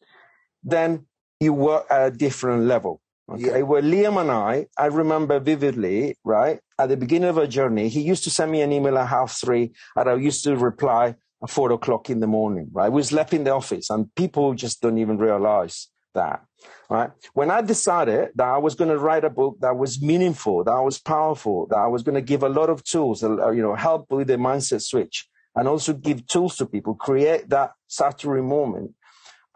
then 0.63 1.07
you 1.41 1.55
work 1.55 1.87
at 1.91 2.09
a 2.09 2.11
different 2.11 2.65
level. 2.65 3.01
Okay. 3.31 3.59
Yeah. 3.59 3.63
Well, 3.63 3.83
Liam 3.83 4.21
and 4.21 4.31
I, 4.31 4.67
I 4.77 4.87
remember 4.87 5.41
vividly, 5.41 6.17
right, 6.25 6.61
at 6.79 6.91
the 6.91 6.97
beginning 6.99 7.31
of 7.31 7.39
our 7.39 7.47
journey, 7.47 7.89
he 7.89 8.03
used 8.03 8.25
to 8.25 8.31
send 8.31 8.53
me 8.53 8.61
an 8.61 8.71
email 8.71 8.99
at 8.99 9.09
half 9.09 9.39
three, 9.41 9.73
and 9.97 10.09
I 10.11 10.15
used 10.17 10.45
to 10.45 10.57
reply 10.57 11.15
at 11.43 11.51
four 11.51 11.73
o'clock 11.73 12.11
in 12.11 12.21
the 12.21 12.27
morning, 12.27 12.69
right? 12.73 12.93
We 12.93 13.03
slept 13.03 13.33
in 13.33 13.45
the 13.45 13.55
office, 13.55 13.89
and 13.89 14.15
people 14.15 14.53
just 14.53 14.83
don't 14.83 14.99
even 14.99 15.17
realize 15.17 15.89
that, 16.15 16.43
right? 16.89 17.11
When 17.35 17.51
I 17.51 17.61
decided 17.61 18.31
that 18.35 18.47
I 18.47 18.59
was 18.59 18.75
going 18.75 18.91
to 18.91 18.99
write 18.99 19.25
a 19.25 19.31
book 19.31 19.59
that 19.61 19.77
was 19.77 20.01
meaningful, 20.01 20.65
that 20.65 20.81
was 20.83 20.99
powerful, 20.99 21.67
that 21.69 21.79
I 21.79 21.87
was 21.87 22.03
going 22.03 22.15
to 22.15 22.23
give 22.23 22.43
a 22.43 22.49
lot 22.49 22.71
of 22.71 22.85
tools, 22.85 23.23
uh, 23.23 23.51
you 23.51 23.63
know, 23.63 23.75
help 23.75 24.11
with 24.11 24.29
the 24.29 24.37
mindset 24.37 24.83
switch, 24.83 25.29
and 25.55 25.69
also 25.69 25.93
give 25.93 26.27
tools 26.27 26.57
to 26.57 26.67
people, 26.67 26.95
create 26.95 27.49
that 27.51 27.73
Saturday 27.87 28.43
moment 28.43 28.93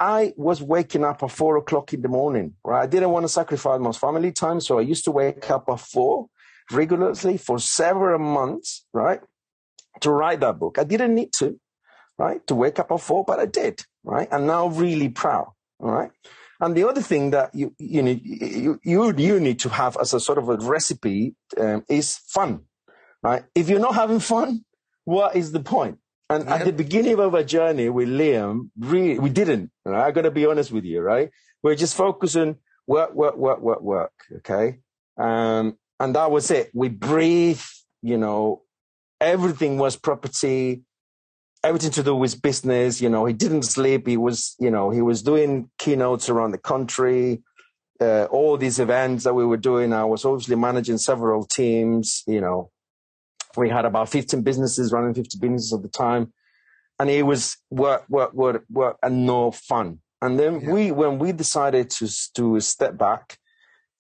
I 0.03 0.33
was 0.37 0.61
waking 0.61 1.05
up 1.05 1.23
at 1.23 1.31
four 1.31 1.57
o'clock 1.59 1.93
in 1.93 2.03
the 2.03 2.09
morning, 2.09 2.55
right? 2.65 2.83
I 2.83 2.87
didn't 2.87 3.11
want 3.11 3.23
to 3.23 3.29
sacrifice 3.29 3.79
my 3.79 3.93
family 3.93 4.33
time. 4.33 4.61
So 4.61 4.81
I 4.81 4.83
used 4.83 5.05
to 5.05 5.13
wake 5.13 5.49
up 5.49 5.67
at 5.69 5.79
four 5.79 6.27
regularly 6.73 7.39
for 7.39 7.61
several 7.61 8.19
months, 8.19 8.85
right? 8.93 9.21
To 10.01 10.11
write 10.11 10.41
that 10.41 10.59
book. 10.59 10.77
I 10.77 10.83
didn't 10.83 11.15
need 11.15 11.33
to, 11.35 11.61
right? 12.19 12.45
To 12.49 12.57
wake 12.57 12.81
up 12.81 12.91
at 12.91 13.01
four, 13.01 13.25
but 13.25 13.39
I 13.39 13.47
did, 13.47 13.85
right? 14.03 14.27
I'm 14.33 14.45
now 14.45 14.67
really 14.67 15.09
proud, 15.09 15.53
all 15.79 15.91
right? 15.93 16.11
And 16.63 16.77
the 16.77 16.89
other 16.89 17.03
thing 17.03 17.31
that 17.33 17.53
you, 17.55 17.75
you 17.77 18.03
need, 18.03 18.21
you, 18.25 18.79
you, 18.85 19.13
you 19.17 19.41
need 19.41 19.59
to 19.61 19.69
have 19.69 19.97
as 20.01 20.15
a 20.15 20.21
sort 20.21 20.39
of 20.39 20.49
a 20.49 20.57
recipe 20.59 21.35
um, 21.59 21.85
is 21.89 22.19
fun, 22.29 22.61
right? 23.21 23.43
If 23.57 23.69
you're 23.69 23.81
not 23.81 23.97
having 23.97 24.21
fun, 24.21 24.65
what 25.05 25.35
is 25.35 25.51
the 25.51 25.59
point? 25.59 25.99
And 26.31 26.49
at 26.49 26.65
the 26.65 26.73
beginning 26.73 27.19
of 27.19 27.35
our 27.35 27.43
journey 27.43 27.89
with 27.89 28.09
Liam, 28.09 28.71
we, 28.79 29.19
we 29.19 29.29
didn't. 29.29 29.73
Right? 29.85 30.07
I 30.07 30.13
got 30.13 30.23
to 30.23 30.31
be 30.31 30.47
honest 30.47 30.71
with 30.71 30.85
you, 30.85 31.01
right? 31.01 31.31
We're 31.65 31.75
just 31.75 31.97
focusing 31.97 32.59
work, 32.87 33.13
work, 33.13 33.37
work, 33.37 33.61
work, 33.61 33.83
work. 33.83 34.13
Okay. 34.37 34.79
Um, 35.19 35.77
and 35.99 36.15
that 36.15 36.31
was 36.31 36.49
it. 36.53 36.71
We 36.73 36.89
breathe, 36.91 37.61
you 38.03 38.19
know, 38.19 38.63
everything 39.21 39.79
was 39.79 39.97
property, 39.97 40.85
everything 41.65 41.91
to 41.93 42.03
do 42.03 42.15
with 42.15 42.43
business. 42.43 43.01
You 43.01 43.09
know, 43.09 43.25
he 43.25 43.33
didn't 43.33 43.63
sleep. 43.63 44.07
He 44.07 44.17
was, 44.17 44.57
you 44.59 44.71
know, 44.71 44.91
he 44.91 45.03
was 45.03 45.23
doing 45.23 45.71
keynotes 45.79 46.29
around 46.29 46.53
the 46.53 46.59
country. 46.59 47.43
Uh, 48.01 48.25
all 48.31 48.57
these 48.57 48.81
events 48.81 49.25
that 49.25 49.35
we 49.35 49.47
were 49.47 49.57
doing. 49.57 49.93
I 49.93 50.05
was 50.05 50.25
obviously 50.25 50.57
managing 50.57 50.99
several 50.99 51.45
teams, 51.45 52.25
you 52.27 52.41
know, 52.41 52.73
we 53.57 53.69
had 53.69 53.85
about 53.85 54.09
15 54.09 54.43
businesses 54.43 54.93
running 54.93 55.15
50 55.15 55.39
businesses 55.39 55.73
at 55.73 55.83
the 55.83 55.89
time. 55.89 56.33
And 56.99 57.11
it 57.11 57.23
was 57.23 57.57
work, 57.71 58.05
work, 58.09 58.33
work, 58.33 58.65
work, 58.71 58.99
and 59.03 59.27
no 59.27 59.51
fun. 59.51 60.01
And 60.21 60.39
then 60.39 60.61
yeah. 60.61 60.73
we, 60.73 60.93
when 60.93 61.19
we 61.19 61.33
decided 61.33 61.91
to, 61.91 62.09
to 62.35 62.61
step 62.61 62.97
back 62.97 63.39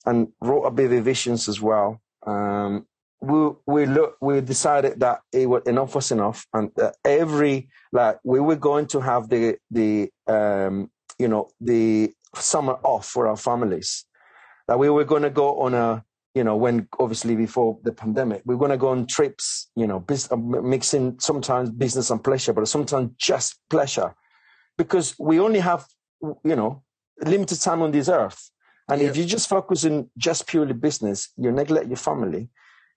and 0.06 0.28
wrote 0.40 0.64
a 0.64 0.70
bit 0.70 0.92
of 0.92 1.04
visions 1.04 1.48
as 1.48 1.60
well, 1.60 2.00
um, 2.26 2.86
we, 3.22 3.50
we 3.66 3.86
look, 3.86 4.16
we 4.20 4.40
decided 4.40 4.98
that 5.00 5.20
it 5.32 5.48
was 5.48 5.62
enough 5.66 5.94
was 5.94 6.10
enough. 6.10 6.44
And 6.52 6.70
every, 7.04 7.68
like, 7.92 8.18
we 8.24 8.40
were 8.40 8.56
going 8.56 8.86
to 8.88 9.00
have 9.00 9.28
the, 9.28 9.56
the, 9.70 10.10
um, 10.26 10.90
you 11.18 11.28
know, 11.28 11.48
the 11.60 12.12
summer 12.34 12.74
off 12.82 13.06
for 13.06 13.28
our 13.28 13.36
families. 13.36 14.04
That 14.66 14.78
we 14.78 14.90
were 14.90 15.04
going 15.04 15.22
to 15.22 15.30
go 15.30 15.60
on 15.60 15.74
a, 15.74 16.04
you 16.34 16.42
know, 16.42 16.56
when 16.56 16.88
obviously 16.98 17.36
before 17.36 17.78
the 17.84 17.92
pandemic, 17.92 18.42
we're 18.44 18.56
going 18.56 18.70
to 18.72 18.76
go 18.76 18.88
on 18.88 19.06
trips, 19.06 19.70
you 19.76 19.86
know, 19.86 20.04
uh, 20.30 20.36
mixing 20.36 21.18
sometimes 21.20 21.70
business 21.70 22.10
and 22.10 22.24
pleasure, 22.24 22.52
but 22.52 22.66
sometimes 22.66 23.10
just 23.18 23.60
pleasure 23.70 24.14
because 24.78 25.14
we 25.18 25.38
only 25.38 25.60
have, 25.60 25.86
you 26.44 26.56
know, 26.56 26.82
limited 27.24 27.60
time 27.60 27.82
on 27.82 27.92
this 27.92 28.08
earth. 28.08 28.50
And 28.88 29.00
yeah. 29.00 29.08
if 29.08 29.16
you 29.16 29.24
just 29.24 29.48
focus 29.48 29.84
on 29.84 30.10
just 30.18 30.46
purely 30.46 30.72
business, 30.72 31.28
you 31.36 31.52
neglect 31.52 31.86
your 31.86 31.96
family, 31.96 32.48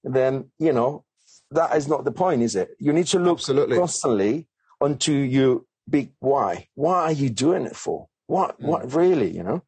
then, 0.06 0.52
you 0.60 0.72
know, 0.72 1.04
that 1.52 1.76
is 1.76 1.88
not 1.88 2.06
the 2.06 2.12
point, 2.12 2.42
is 2.42 2.56
it? 2.56 2.70
You 2.80 2.94
need 2.94 3.08
to 3.08 3.20
look 3.20 3.40
Absolutely. 3.40 3.78
constantly 3.78 4.48
onto 4.80 5.12
your 5.12 5.62
big 5.90 6.12
why. 6.20 6.68
Why 6.76 7.04
are 7.04 7.12
you 7.12 7.30
doing 7.30 7.66
it 7.66 7.76
for? 7.76 8.08
What, 8.28 8.60
mm. 8.60 8.68
what 8.68 8.94
really, 8.94 9.36
you 9.36 9.44
know? 9.44 9.64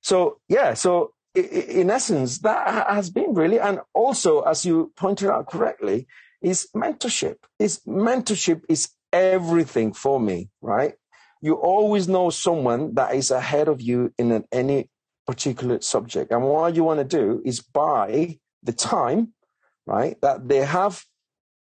So, 0.00 0.40
yeah, 0.48 0.74
so 0.74 1.12
in 1.34 1.90
essence, 1.90 2.38
that 2.38 2.88
has 2.88 3.10
been 3.10 3.34
really, 3.34 3.58
and 3.58 3.80
also, 3.94 4.42
as 4.42 4.64
you 4.64 4.92
pointed 4.96 5.30
out 5.30 5.48
correctly, 5.48 6.06
is 6.40 6.68
mentorship. 6.74 7.36
Is 7.58 7.80
mentorship 7.86 8.62
is 8.68 8.88
everything 9.12 9.92
for 9.92 10.20
me, 10.20 10.50
right? 10.60 10.94
You 11.40 11.54
always 11.54 12.08
know 12.08 12.30
someone 12.30 12.94
that 12.94 13.14
is 13.14 13.30
ahead 13.30 13.68
of 13.68 13.80
you 13.80 14.12
in 14.18 14.32
an, 14.32 14.44
any 14.52 14.90
particular 15.26 15.80
subject, 15.80 16.32
and 16.32 16.42
what 16.42 16.74
you 16.74 16.84
want 16.84 17.00
to 17.00 17.04
do 17.04 17.42
is 17.44 17.60
buy 17.60 18.38
the 18.62 18.72
time, 18.72 19.34
right, 19.88 20.16
that 20.20 20.48
they 20.48 20.64
have, 20.64 21.02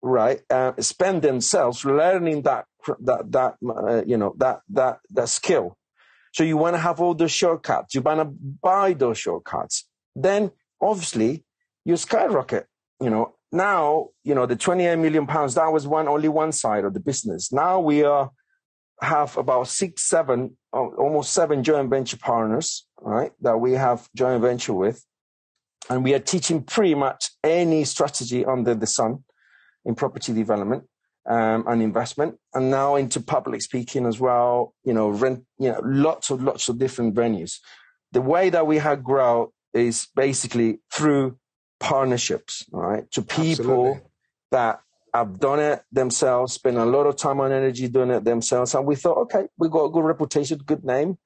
right, 0.01 0.41
uh, 0.49 0.73
spend 0.79 1.21
themselves 1.21 1.83
learning 1.85 2.43
that 2.43 2.65
that 3.01 3.31
that 3.31 3.55
uh, 3.67 4.03
you 4.05 4.17
know 4.17 4.33
that 4.37 4.61
that 4.69 4.99
that 5.11 5.29
skill 5.29 5.77
so 6.33 6.43
you 6.43 6.57
want 6.57 6.73
to 6.73 6.79
have 6.79 6.99
all 6.99 7.13
the 7.13 7.27
shortcuts. 7.27 7.93
You 7.93 8.01
want 8.01 8.19
to 8.19 8.25
buy 8.25 8.93
those 8.93 9.19
shortcuts. 9.19 9.87
Then 10.15 10.51
obviously 10.81 11.45
you 11.85 11.95
skyrocket. 11.95 12.65
You 12.99 13.11
know, 13.11 13.35
now, 13.51 14.09
you 14.23 14.33
know, 14.33 14.47
the 14.47 14.55
28 14.55 14.95
million 14.95 15.27
pounds, 15.27 15.53
that 15.55 15.71
was 15.71 15.85
one, 15.85 16.07
only 16.07 16.29
one 16.29 16.51
side 16.51 16.85
of 16.85 16.93
the 16.95 16.99
business. 16.99 17.53
Now 17.53 17.79
we 17.79 18.03
are, 18.03 18.31
have 19.01 19.37
about 19.37 19.67
six, 19.67 20.03
seven, 20.03 20.57
almost 20.71 21.33
seven 21.33 21.63
joint 21.63 21.89
venture 21.89 22.17
partners, 22.17 22.87
right? 22.99 23.31
That 23.41 23.57
we 23.57 23.73
have 23.73 24.07
joint 24.15 24.41
venture 24.41 24.73
with. 24.73 25.05
And 25.89 26.03
we 26.03 26.13
are 26.13 26.19
teaching 26.19 26.63
pretty 26.63 26.95
much 26.95 27.31
any 27.43 27.83
strategy 27.83 28.45
under 28.45 28.73
the 28.73 28.87
sun 28.87 29.23
in 29.85 29.95
property 29.95 30.33
development 30.33 30.85
um, 31.29 31.65
and 31.67 31.81
investment, 31.81 32.37
and 32.53 32.71
now 32.71 32.95
into 32.95 33.19
public 33.21 33.61
speaking 33.61 34.05
as 34.05 34.19
well. 34.19 34.73
You 34.83 34.93
know, 34.93 35.09
rent, 35.09 35.43
you 35.59 35.71
know, 35.71 35.81
lots 35.83 36.29
of 36.29 36.41
lots 36.43 36.69
of 36.69 36.77
different 36.77 37.15
venues. 37.15 37.59
The 38.11 38.21
way 38.21 38.49
that 38.49 38.67
we 38.67 38.77
have 38.77 39.03
grown 39.03 39.47
is 39.73 40.07
basically 40.15 40.79
through 40.91 41.37
partnerships, 41.79 42.65
right? 42.71 43.09
To 43.11 43.21
people 43.21 43.51
Absolutely. 43.51 44.01
that 44.51 44.81
have 45.13 45.39
done 45.39 45.59
it 45.59 45.83
themselves, 45.91 46.53
spend 46.53 46.77
a 46.77 46.85
lot 46.85 47.05
of 47.05 47.15
time 47.17 47.39
and 47.39 47.53
energy 47.53 47.87
doing 47.87 48.09
it 48.09 48.23
themselves, 48.23 48.73
and 48.73 48.85
we 48.85 48.95
thought, 48.95 49.17
okay, 49.17 49.47
we 49.57 49.69
got 49.69 49.85
a 49.85 49.91
good 49.91 50.03
reputation, 50.03 50.59
good 50.65 50.83
name. 50.83 51.17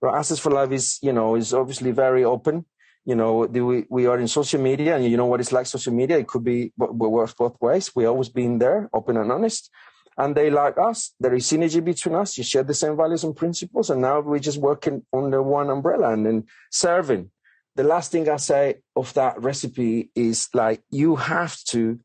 Right? 0.00 0.18
Assets 0.18 0.40
for 0.40 0.50
Life 0.50 0.72
is, 0.72 0.98
you 1.02 1.12
know, 1.12 1.36
is 1.36 1.54
obviously 1.54 1.90
very 1.90 2.24
open 2.24 2.66
you 3.06 3.14
know, 3.14 3.46
we, 3.46 3.84
we 3.88 4.06
are 4.06 4.18
in 4.18 4.26
social 4.26 4.60
media 4.60 4.96
and 4.96 5.04
you 5.04 5.16
know 5.16 5.26
what 5.26 5.40
it's 5.40 5.52
like 5.52 5.66
social 5.66 5.94
media. 5.94 6.18
It 6.18 6.26
could 6.26 6.42
be, 6.42 6.72
but 6.76 6.92
works 6.92 7.34
both 7.34 7.56
ways. 7.60 7.94
We 7.94 8.04
always 8.04 8.28
been 8.28 8.58
there, 8.58 8.90
open 8.92 9.16
and 9.16 9.30
honest. 9.30 9.70
And 10.18 10.34
they 10.34 10.50
like 10.50 10.76
us. 10.76 11.12
There 11.20 11.32
is 11.34 11.46
synergy 11.46 11.84
between 11.84 12.16
us. 12.16 12.36
You 12.36 12.42
share 12.42 12.64
the 12.64 12.74
same 12.74 12.96
values 12.96 13.22
and 13.22 13.36
principles. 13.36 13.90
And 13.90 14.00
now 14.00 14.20
we're 14.20 14.40
just 14.40 14.58
working 14.58 15.04
under 15.12 15.40
one 15.40 15.70
umbrella 15.70 16.12
and 16.12 16.26
then 16.26 16.44
serving. 16.72 17.30
The 17.76 17.84
last 17.84 18.10
thing 18.10 18.28
I 18.28 18.38
say 18.38 18.76
of 18.96 19.14
that 19.14 19.40
recipe 19.40 20.10
is 20.16 20.48
like, 20.52 20.82
you 20.90 21.14
have 21.16 21.56
to 21.66 22.00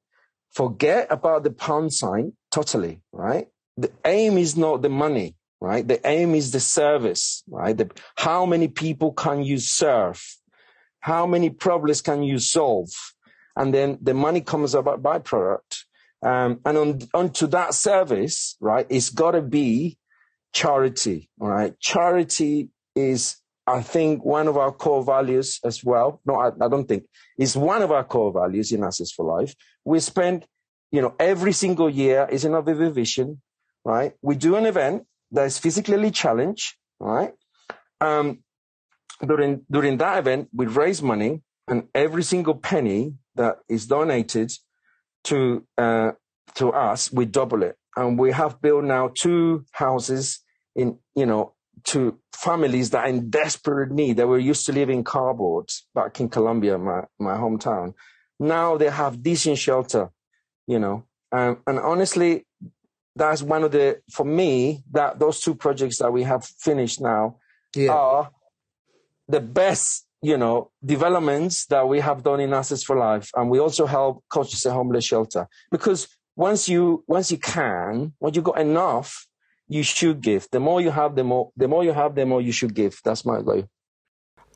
forget 0.53 1.07
about 1.09 1.43
the 1.43 1.51
pound 1.51 1.93
sign 1.93 2.33
totally, 2.51 3.01
right? 3.11 3.47
The 3.77 3.91
aim 4.05 4.37
is 4.37 4.55
not 4.55 4.83
the 4.83 4.89
money, 4.89 5.35
right? 5.61 5.87
The 5.87 6.05
aim 6.05 6.35
is 6.35 6.51
the 6.51 6.59
service, 6.59 7.43
right? 7.49 7.75
The, 7.75 7.89
how 8.17 8.45
many 8.45 8.67
people 8.67 9.13
can 9.13 9.43
you 9.43 9.57
serve? 9.57 10.21
How 11.01 11.25
many 11.27 11.49
problems 11.49 12.01
can 12.01 12.23
you 12.23 12.39
solve? 12.39 12.89
And 13.55 13.73
then 13.73 13.97
the 14.01 14.13
money 14.13 14.41
comes 14.41 14.73
about 14.73 15.03
byproduct. 15.03 15.83
Um, 16.23 16.61
and 16.65 16.77
on, 16.77 16.99
onto 17.13 17.47
that 17.47 17.73
service, 17.73 18.55
right, 18.61 18.85
it's 18.89 19.09
got 19.09 19.31
to 19.31 19.41
be 19.41 19.97
charity, 20.53 21.29
all 21.39 21.49
right? 21.49 21.77
Charity 21.79 22.69
is, 22.95 23.37
I 23.65 23.81
think, 23.81 24.23
one 24.23 24.47
of 24.47 24.55
our 24.55 24.71
core 24.71 25.03
values 25.03 25.59
as 25.65 25.83
well. 25.83 26.21
No, 26.25 26.35
I, 26.35 26.49
I 26.63 26.69
don't 26.69 26.87
think. 26.87 27.05
It's 27.37 27.55
one 27.55 27.81
of 27.81 27.91
our 27.91 28.03
core 28.03 28.31
values 28.31 28.71
in 28.71 28.83
Assets 28.83 29.11
for 29.11 29.25
Life. 29.25 29.55
We 29.83 29.99
spend, 29.99 30.45
you 30.91 31.01
know, 31.01 31.15
every 31.19 31.53
single 31.53 31.89
year 31.89 32.27
is 32.29 32.45
another 32.45 32.75
vision, 32.91 33.41
right? 33.83 34.13
We 34.21 34.35
do 34.35 34.55
an 34.55 34.67
event 34.67 35.07
that 35.31 35.45
is 35.45 35.57
physically 35.57 36.11
challenged, 36.11 36.75
right? 36.99 37.33
Um, 37.99 38.43
during 39.25 39.65
during 39.69 39.97
that 39.97 40.19
event, 40.19 40.49
we 40.53 40.65
raise 40.65 41.01
money, 41.01 41.41
and 41.67 41.87
every 41.93 42.23
single 42.23 42.55
penny 42.55 43.15
that 43.35 43.59
is 43.69 43.87
donated 43.87 44.51
to 45.25 45.65
uh, 45.77 46.11
to 46.55 46.69
us, 46.71 47.11
we 47.11 47.25
double 47.25 47.63
it, 47.63 47.77
and 47.95 48.17
we 48.17 48.31
have 48.31 48.61
built 48.61 48.83
now 48.83 49.11
two 49.13 49.65
houses 49.71 50.39
in 50.75 50.97
you 51.15 51.25
know 51.25 51.53
to 51.83 52.19
families 52.35 52.89
that 52.91 53.05
are 53.05 53.07
in 53.07 53.29
desperate 53.29 53.91
need. 53.91 54.17
They 54.17 54.25
were 54.25 54.39
used 54.39 54.65
to 54.65 54.71
living 54.71 54.99
in 54.99 55.03
cardboard 55.03 55.69
back 55.93 56.19
in 56.19 56.29
Colombia, 56.29 56.77
my, 56.77 57.03
my 57.19 57.35
hometown. 57.35 57.93
Now 58.39 58.77
they 58.77 58.89
have 58.89 59.23
decent 59.23 59.57
shelter, 59.57 60.11
you 60.67 60.79
know. 60.79 61.05
Um, 61.31 61.61
and 61.65 61.79
honestly, 61.79 62.45
that's 63.15 63.41
one 63.41 63.63
of 63.63 63.71
the, 63.71 64.01
for 64.11 64.25
me, 64.25 64.83
that 64.91 65.19
those 65.19 65.39
two 65.39 65.55
projects 65.55 65.99
that 65.99 66.11
we 66.11 66.23
have 66.23 66.45
finished 66.45 67.01
now 67.01 67.37
yeah. 67.75 67.91
are 67.91 68.31
the 69.27 69.39
best, 69.39 70.05
you 70.21 70.37
know, 70.37 70.71
developments 70.83 71.65
that 71.67 71.87
we 71.87 71.99
have 71.99 72.23
done 72.23 72.39
in 72.39 72.53
Assets 72.53 72.83
for 72.83 72.97
Life. 72.97 73.29
And 73.35 73.49
we 73.49 73.59
also 73.59 73.85
help 73.85 74.23
coaches 74.29 74.65
a 74.65 74.71
homeless 74.71 75.05
shelter 75.05 75.47
because 75.71 76.07
once 76.35 76.69
you, 76.69 77.03
once 77.07 77.31
you 77.31 77.37
can, 77.37 78.13
once 78.19 78.35
you 78.35 78.41
got 78.41 78.59
enough, 78.59 79.27
you 79.67 79.83
should 79.83 80.21
give. 80.21 80.47
The 80.51 80.59
more 80.59 80.81
you 80.81 80.91
have, 80.91 81.15
the 81.15 81.23
more 81.23 81.51
the 81.55 81.67
more 81.67 81.83
you 81.83 81.93
have, 81.93 82.13
the 82.13 82.25
more 82.25 82.41
you 82.41 82.51
should 82.51 82.75
give. 82.75 82.99
That's 83.05 83.25
my 83.25 83.41
goal. 83.41 83.63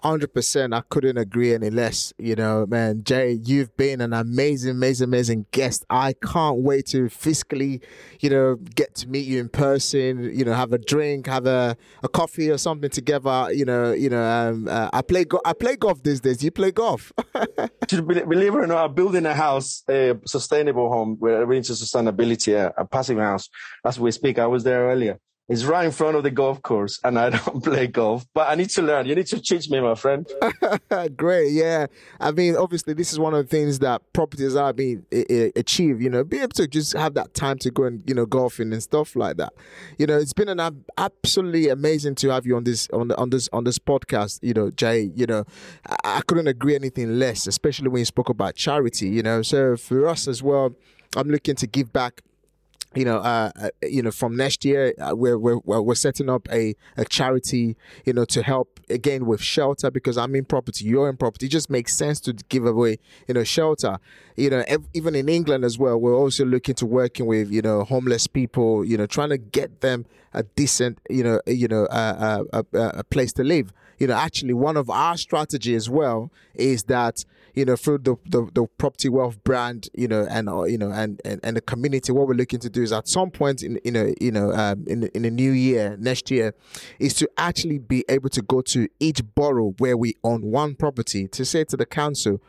Hundred 0.01 0.33
percent. 0.35 0.73
I 0.73 0.81
couldn't 0.81 1.17
agree 1.17 1.53
any 1.53 1.71
less. 1.71 2.13
You 2.19 2.35
know, 2.35 2.67
man, 2.67 3.03
Jay, 3.03 3.39
you've 3.43 3.75
been 3.75 4.01
an 4.01 4.13
amazing, 4.13 4.71
amazing, 4.71 5.05
amazing 5.05 5.47
guest. 5.51 5.83
I 5.89 6.13
can't 6.13 6.57
wait 6.59 6.85
to 6.87 7.09
physically, 7.09 7.81
you 8.19 8.29
know, 8.29 8.55
get 8.75 8.93
to 8.95 9.09
meet 9.09 9.25
you 9.25 9.39
in 9.39 9.49
person. 9.49 10.31
You 10.31 10.45
know, 10.45 10.53
have 10.53 10.73
a 10.73 10.77
drink, 10.77 11.25
have 11.25 11.47
a, 11.47 11.75
a 12.03 12.07
coffee 12.07 12.51
or 12.51 12.59
something 12.59 12.89
together. 12.89 13.49
You 13.51 13.65
know, 13.65 13.93
you 13.93 14.09
know. 14.09 14.23
Um, 14.23 14.67
uh, 14.67 14.89
I 14.93 15.01
play 15.01 15.25
go- 15.25 15.41
I 15.43 15.53
play 15.53 15.75
golf 15.75 16.03
these 16.03 16.19
days. 16.19 16.43
You 16.43 16.51
play 16.51 16.71
golf. 16.71 17.11
Believe 17.89 18.53
it 18.53 18.57
or 18.57 18.67
not, 18.67 18.85
I'm 18.85 18.93
building 18.93 19.25
a 19.25 19.33
house, 19.33 19.83
a 19.89 20.15
sustainable 20.27 20.89
home, 20.89 21.15
where 21.19 21.47
we're 21.47 21.53
into 21.55 21.71
sustainability, 21.73 22.53
a, 22.53 22.73
a 22.77 22.85
passive 22.85 23.17
house. 23.17 23.49
As 23.83 23.99
we 23.99 24.11
speak, 24.11 24.37
I 24.37 24.45
was 24.45 24.63
there 24.63 24.87
earlier. 24.87 25.17
It's 25.47 25.63
right 25.63 25.85
in 25.85 25.91
front 25.91 26.17
of 26.17 26.23
the 26.23 26.31
golf 26.31 26.63
course, 26.63 26.99
and 27.03 27.19
I 27.19 27.29
don't 27.45 27.63
play 27.63 27.85
golf, 27.85 28.25
but 28.33 28.49
I 28.49 28.55
need 28.55 28.69
to 28.71 28.81
learn. 28.81 29.05
You 29.05 29.13
need 29.13 29.27
to 29.27 29.39
teach 29.39 29.69
me, 29.69 29.79
my 29.79 29.93
friend. 29.93 30.27
Great, 31.15 31.51
yeah. 31.51 31.85
I 32.19 32.31
mean, 32.31 32.55
obviously, 32.55 32.95
this 32.95 33.13
is 33.13 33.19
one 33.19 33.35
of 33.35 33.45
the 33.45 33.55
things 33.55 33.77
that 33.79 34.01
properties 34.11 34.55
are 34.55 34.73
being 34.73 35.05
achieved. 35.55 36.01
You 36.01 36.09
know, 36.09 36.23
be 36.23 36.39
able 36.39 36.49
to 36.53 36.67
just 36.67 36.93
have 36.93 37.13
that 37.13 37.35
time 37.35 37.59
to 37.59 37.69
go 37.69 37.83
and 37.83 38.01
you 38.07 38.15
know 38.15 38.25
golfing 38.25 38.73
and 38.73 38.81
stuff 38.81 39.15
like 39.15 39.37
that. 39.37 39.53
You 39.99 40.07
know, 40.07 40.17
it's 40.17 40.33
been 40.33 40.49
an 40.49 40.83
absolutely 40.97 41.69
amazing 41.69 42.15
to 42.15 42.29
have 42.29 42.47
you 42.47 42.55
on 42.55 42.63
this 42.63 42.87
on 42.91 43.11
on 43.11 43.29
this 43.29 43.47
on 43.53 43.65
this 43.65 43.77
podcast. 43.77 44.39
You 44.41 44.55
know, 44.55 44.71
Jay. 44.71 45.11
You 45.13 45.27
know, 45.27 45.43
I, 45.87 46.17
I 46.17 46.21
couldn't 46.21 46.47
agree 46.47 46.73
anything 46.73 47.19
less, 47.19 47.45
especially 47.45 47.89
when 47.89 47.99
you 47.99 48.05
spoke 48.05 48.29
about 48.29 48.55
charity. 48.55 49.09
You 49.09 49.21
know, 49.21 49.43
so 49.43 49.77
for 49.77 50.07
us 50.07 50.27
as 50.27 50.41
well, 50.41 50.75
I'm 51.15 51.29
looking 51.29 51.55
to 51.55 51.67
give 51.67 51.93
back 51.93 52.23
you 52.95 53.05
know, 53.05 53.17
uh, 53.17 53.51
uh, 53.59 53.69
you 53.83 54.01
know, 54.01 54.11
from 54.11 54.35
next 54.35 54.63
year, 54.65 54.93
uh, 54.99 55.15
we're, 55.15 55.37
we're, 55.37 55.59
we're 55.81 55.95
setting 55.95 56.29
up 56.29 56.47
a, 56.51 56.75
a 56.97 57.05
charity, 57.05 57.75
you 58.05 58.13
know, 58.13 58.25
to 58.25 58.41
help 58.41 58.79
again 58.89 59.25
with 59.25 59.41
shelter 59.41 59.91
because 59.91 60.17
I'm 60.17 60.35
in 60.35 60.45
property, 60.45 60.85
you're 60.85 61.09
in 61.09 61.17
property. 61.17 61.47
It 61.47 61.49
just 61.49 61.69
makes 61.69 61.93
sense 61.93 62.19
to 62.21 62.33
give 62.33 62.65
away, 62.65 62.97
you 63.27 63.33
know, 63.33 63.43
shelter. 63.43 63.97
You 64.35 64.49
know, 64.49 64.63
ev- 64.67 64.87
even 64.93 65.15
in 65.15 65.29
England 65.29 65.63
as 65.65 65.77
well, 65.77 65.97
we're 65.97 66.15
also 66.15 66.45
looking 66.45 66.75
to 66.75 66.85
working 66.85 67.25
with, 67.25 67.51
you 67.51 67.61
know, 67.61 67.83
homeless 67.83 68.27
people, 68.27 68.85
you 68.85 68.97
know, 68.97 69.05
trying 69.05 69.29
to 69.29 69.37
get 69.37 69.81
them 69.81 70.05
a 70.35 70.43
decent, 70.43 70.99
you 71.09 71.23
know, 71.23 71.41
you 71.47 71.67
know, 71.67 71.87
a, 71.89 72.43
a, 72.53 72.65
a 72.73 73.03
place 73.03 73.33
to 73.33 73.43
live. 73.43 73.73
You 73.97 74.07
know, 74.07 74.15
actually, 74.15 74.53
one 74.53 74.77
of 74.77 74.89
our 74.89 75.17
strategy 75.17 75.73
as 75.73 75.89
well 75.89 76.31
is 76.53 76.83
that 76.83 77.23
you 77.55 77.63
know, 77.63 77.77
through 77.77 77.99
the, 77.99 78.15
the, 78.25 78.49
the 78.53 78.67
property 78.77 79.07
wealth 79.07 79.41
brand, 79.45 79.87
you 79.93 80.09
know, 80.09 80.27
and 80.29 80.49
uh, 80.49 80.63
you 80.63 80.77
know, 80.77 80.91
and, 80.91 81.21
and 81.23 81.39
and 81.41 81.55
the 81.55 81.61
community, 81.61 82.11
what 82.11 82.27
we're 82.27 82.33
looking 82.33 82.59
to 82.59 82.69
do 82.69 82.83
is 82.83 82.91
at 82.91 83.07
some 83.07 83.31
point 83.31 83.63
in 83.63 83.79
you 83.85 83.91
know, 83.91 84.13
you 84.19 84.31
know, 84.31 84.51
um, 84.51 84.83
in 84.87 85.03
in 85.07 85.21
the 85.21 85.31
new 85.31 85.51
year, 85.51 85.95
next 85.97 86.29
year, 86.29 86.53
is 86.99 87.13
to 87.15 87.29
actually 87.37 87.79
be 87.79 88.03
able 88.09 88.29
to 88.29 88.41
go 88.41 88.61
to 88.61 88.89
each 88.99 89.21
borough 89.35 89.73
where 89.77 89.95
we 89.95 90.15
own 90.23 90.51
one 90.51 90.75
property 90.75 91.27
to 91.29 91.45
say 91.45 91.63
to 91.63 91.77
the 91.77 91.85
council, 91.85 92.41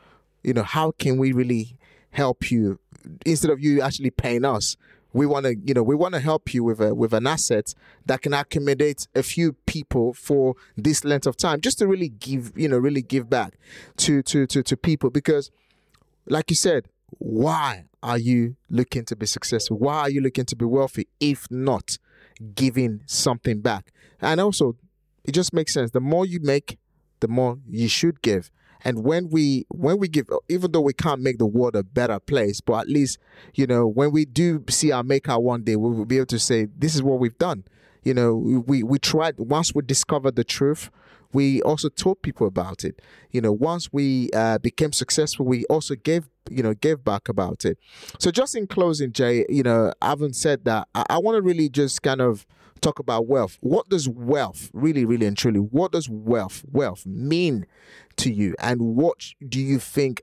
you 0.43 0.53
know, 0.53 0.65
how 0.65 0.91
can 0.91 1.19
we 1.19 1.33
really 1.33 1.77
help 2.11 2.51
you 2.51 2.81
instead 3.25 3.51
of 3.53 3.61
you 3.61 3.81
actually 3.81 4.11
paying 4.11 4.45
us 4.45 4.77
we 5.13 5.27
want 5.27 5.47
to 5.47 5.57
you 5.65 5.75
know 5.75 5.83
we 5.83 5.95
want 5.95 6.15
to 6.15 6.21
help 6.21 6.53
you 6.53 6.63
with 6.63 6.81
a 6.81 6.95
with 6.95 7.13
an 7.13 7.27
asset 7.27 7.75
that 8.05 8.23
can 8.23 8.35
accommodate 8.35 9.09
a 9.15 9.23
few 9.23 9.53
people 9.67 10.13
for 10.13 10.55
this 10.77 11.05
length 11.05 11.27
of 11.27 11.37
time 11.37 11.61
just 11.61 11.79
to 11.79 11.87
really 11.87 12.09
give 12.09 12.53
you 12.57 12.69
know 12.69 12.79
really 12.79 13.03
give 13.03 13.29
back 13.31 13.55
to 13.97 14.23
to 14.23 14.47
to, 14.47 14.63
to 14.63 14.77
people. 14.77 15.11
Because 15.11 15.51
like 16.27 16.51
you 16.51 16.57
said 16.57 16.89
why 17.19 17.85
are 18.03 18.19
you 18.19 18.57
looking 18.69 19.05
to 19.05 19.17
be 19.17 19.27
successful? 19.27 19.79
Why 19.79 20.01
are 20.01 20.11
you 20.11 20.21
looking 20.21 20.45
to 20.47 20.57
be 20.57 20.65
wealthy 20.65 21.09
if 21.21 21.47
not 21.51 21.99
giving 22.55 23.03
something 23.07 23.61
back? 23.61 23.93
And 24.21 24.41
also 24.41 24.77
it 25.25 25.33
just 25.33 25.53
makes 25.53 25.73
sense. 25.73 25.91
The 25.91 26.01
more 26.01 26.27
you 26.27 26.41
make 26.41 26.79
the 27.21 27.29
more 27.29 27.59
you 27.69 27.89
should 27.89 28.21
give 28.23 28.51
and 28.87 29.03
when 29.03 29.29
we 29.31 29.67
when 29.69 29.99
we 29.99 30.07
give, 30.07 30.29
even 30.49 30.71
though 30.71 30.81
we 30.81 30.93
can't 30.93 31.21
make 31.21 31.39
the 31.39 31.47
world 31.47 31.75
a 31.75 31.83
better 31.83 32.21
place, 32.21 32.61
but 32.61 32.83
at 32.83 32.89
least 32.89 33.19
you 33.55 33.67
know 33.67 33.85
when 33.85 34.13
we 34.13 34.25
do 34.25 34.63
see 34.71 34.93
our 34.93 35.03
maker 35.03 35.37
one 35.41 35.65
day, 35.65 35.75
we 35.75 35.91
will 35.91 36.05
be 36.05 36.19
able 36.19 36.27
to 36.27 36.39
say 36.39 36.69
this 36.79 36.95
is 36.95 37.03
what 37.03 37.19
we've 37.19 37.37
done. 37.37 37.65
You 38.05 38.15
know, 38.15 38.37
we 38.37 38.85
we 38.85 39.01
tried 39.01 39.39
once 39.39 39.75
we 39.75 39.83
discovered 39.83 40.37
the 40.37 40.45
truth. 40.45 40.91
We 41.33 41.61
also 41.63 41.89
told 41.89 42.23
people 42.23 42.47
about 42.47 42.85
it. 42.85 43.03
You 43.33 43.41
know, 43.41 43.51
once 43.51 43.93
we 43.93 44.31
uh, 44.33 44.59
became 44.59 44.93
successful, 44.93 45.45
we 45.45 45.65
also 45.65 45.97
gave 45.97 46.29
you 46.49 46.63
know 46.63 46.73
gave 46.73 47.03
back 47.03 47.29
about 47.29 47.65
it. 47.65 47.79
So 48.21 48.31
just 48.31 48.55
in 48.55 48.69
closing, 48.69 49.11
Jay, 49.11 49.45
you 49.49 49.65
know, 49.65 49.93
I 50.01 50.11
haven't 50.11 50.37
said 50.37 50.65
that. 50.67 50.87
I, 50.95 51.05
I 51.11 51.19
want 51.19 51.35
to 51.35 51.43
really 51.43 51.69
just 51.69 52.05
kind 52.05 52.21
of 52.21 52.47
talk 52.81 52.99
about 52.99 53.27
wealth. 53.27 53.59
What 53.61 53.89
does 53.89 54.09
wealth 54.09 54.71
really, 54.73 55.05
really 55.05 55.27
and 55.27 55.37
truly, 55.37 55.61
what 55.61 55.93
does 55.93 56.09
wealth, 56.09 56.65
wealth 56.71 57.05
mean 57.07 57.67
to 58.17 58.33
you? 58.33 58.55
And 58.59 58.97
what 58.97 59.33
do 59.47 59.61
you 59.61 59.79
think 59.79 60.23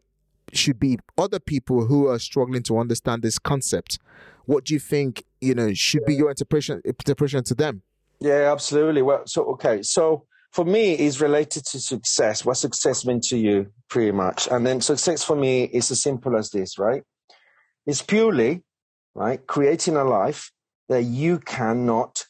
should 0.52 0.80
be 0.80 1.00
other 1.18 1.40
people 1.40 1.86
who 1.86 2.08
are 2.08 2.20
struggling 2.20 2.64
to 2.64 2.78
understand 2.78 3.22
this 3.22 3.40
concept? 3.40 4.00
What 4.46 4.66
do 4.66 4.74
you 4.74 4.80
think, 4.80 5.24
you 5.42 5.56
know, 5.56 5.74
should 5.74 6.06
be 6.06 6.16
your 6.16 6.30
interpretation 6.30 6.82
interpretation 6.86 7.44
to 7.46 7.56
them? 7.56 7.82
Yeah, 8.20 8.52
absolutely. 8.52 9.02
Well, 9.02 9.24
so 9.26 9.44
okay. 9.54 9.82
So 9.82 10.26
for 10.52 10.66
me 10.66 10.94
is 10.94 11.20
related 11.22 11.66
to 11.66 11.80
success. 11.80 12.46
What 12.46 12.58
success 12.58 13.06
meant 13.06 13.24
to 13.26 13.38
you, 13.38 13.72
pretty 13.90 14.12
much. 14.12 14.48
And 14.50 14.66
then 14.66 14.82
success 14.82 15.24
for 15.24 15.36
me 15.36 15.64
is 15.64 15.90
as 15.92 16.02
simple 16.02 16.38
as 16.38 16.50
this, 16.52 16.78
right? 16.78 17.04
It's 17.86 18.02
purely, 18.02 18.64
right, 19.16 19.46
creating 19.46 19.96
a 19.96 20.04
life 20.04 20.52
that 20.90 21.04
you 21.04 21.40
cannot 21.40 22.23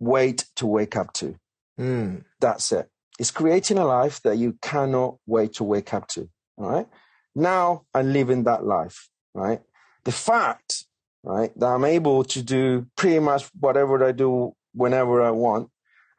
wait 0.00 0.46
to 0.56 0.66
wake 0.66 0.96
up 0.96 1.12
to. 1.12 1.36
Mm. 1.78 2.24
That's 2.40 2.72
it. 2.72 2.88
It's 3.18 3.30
creating 3.30 3.78
a 3.78 3.84
life 3.84 4.20
that 4.22 4.38
you 4.38 4.56
cannot 4.62 5.16
wait 5.26 5.54
to 5.54 5.64
wake 5.64 5.94
up 5.94 6.08
to. 6.08 6.28
Right 6.56 6.86
now, 7.34 7.84
I'm 7.94 8.12
living 8.12 8.44
that 8.44 8.64
life. 8.64 9.08
Right. 9.34 9.60
The 10.04 10.12
fact, 10.12 10.84
right, 11.22 11.52
that 11.58 11.66
I'm 11.66 11.84
able 11.84 12.24
to 12.24 12.42
do 12.42 12.86
pretty 12.96 13.18
much 13.18 13.48
whatever 13.58 14.02
I 14.04 14.12
do 14.12 14.52
whenever 14.72 15.22
I 15.22 15.30
want, 15.30 15.68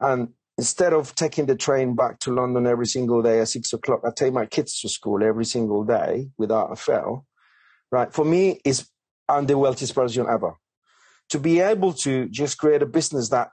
and 0.00 0.28
instead 0.56 0.92
of 0.92 1.14
taking 1.14 1.46
the 1.46 1.56
train 1.56 1.94
back 1.94 2.18
to 2.20 2.32
London 2.32 2.66
every 2.66 2.86
single 2.86 3.22
day 3.22 3.40
at 3.40 3.48
six 3.48 3.72
o'clock, 3.72 4.02
I 4.06 4.10
take 4.14 4.32
my 4.32 4.46
kids 4.46 4.80
to 4.80 4.88
school 4.88 5.22
every 5.22 5.44
single 5.44 5.84
day 5.84 6.28
without 6.38 6.72
a 6.72 6.76
fail. 6.76 7.26
Right. 7.90 8.12
For 8.12 8.24
me, 8.24 8.60
is 8.64 8.88
I'm 9.28 9.46
the 9.46 9.58
wealthiest 9.58 9.94
person 9.94 10.26
ever. 10.28 10.54
To 11.30 11.38
be 11.38 11.60
able 11.60 11.92
to 11.94 12.28
just 12.28 12.58
create 12.58 12.82
a 12.82 12.86
business 12.86 13.28
that 13.30 13.50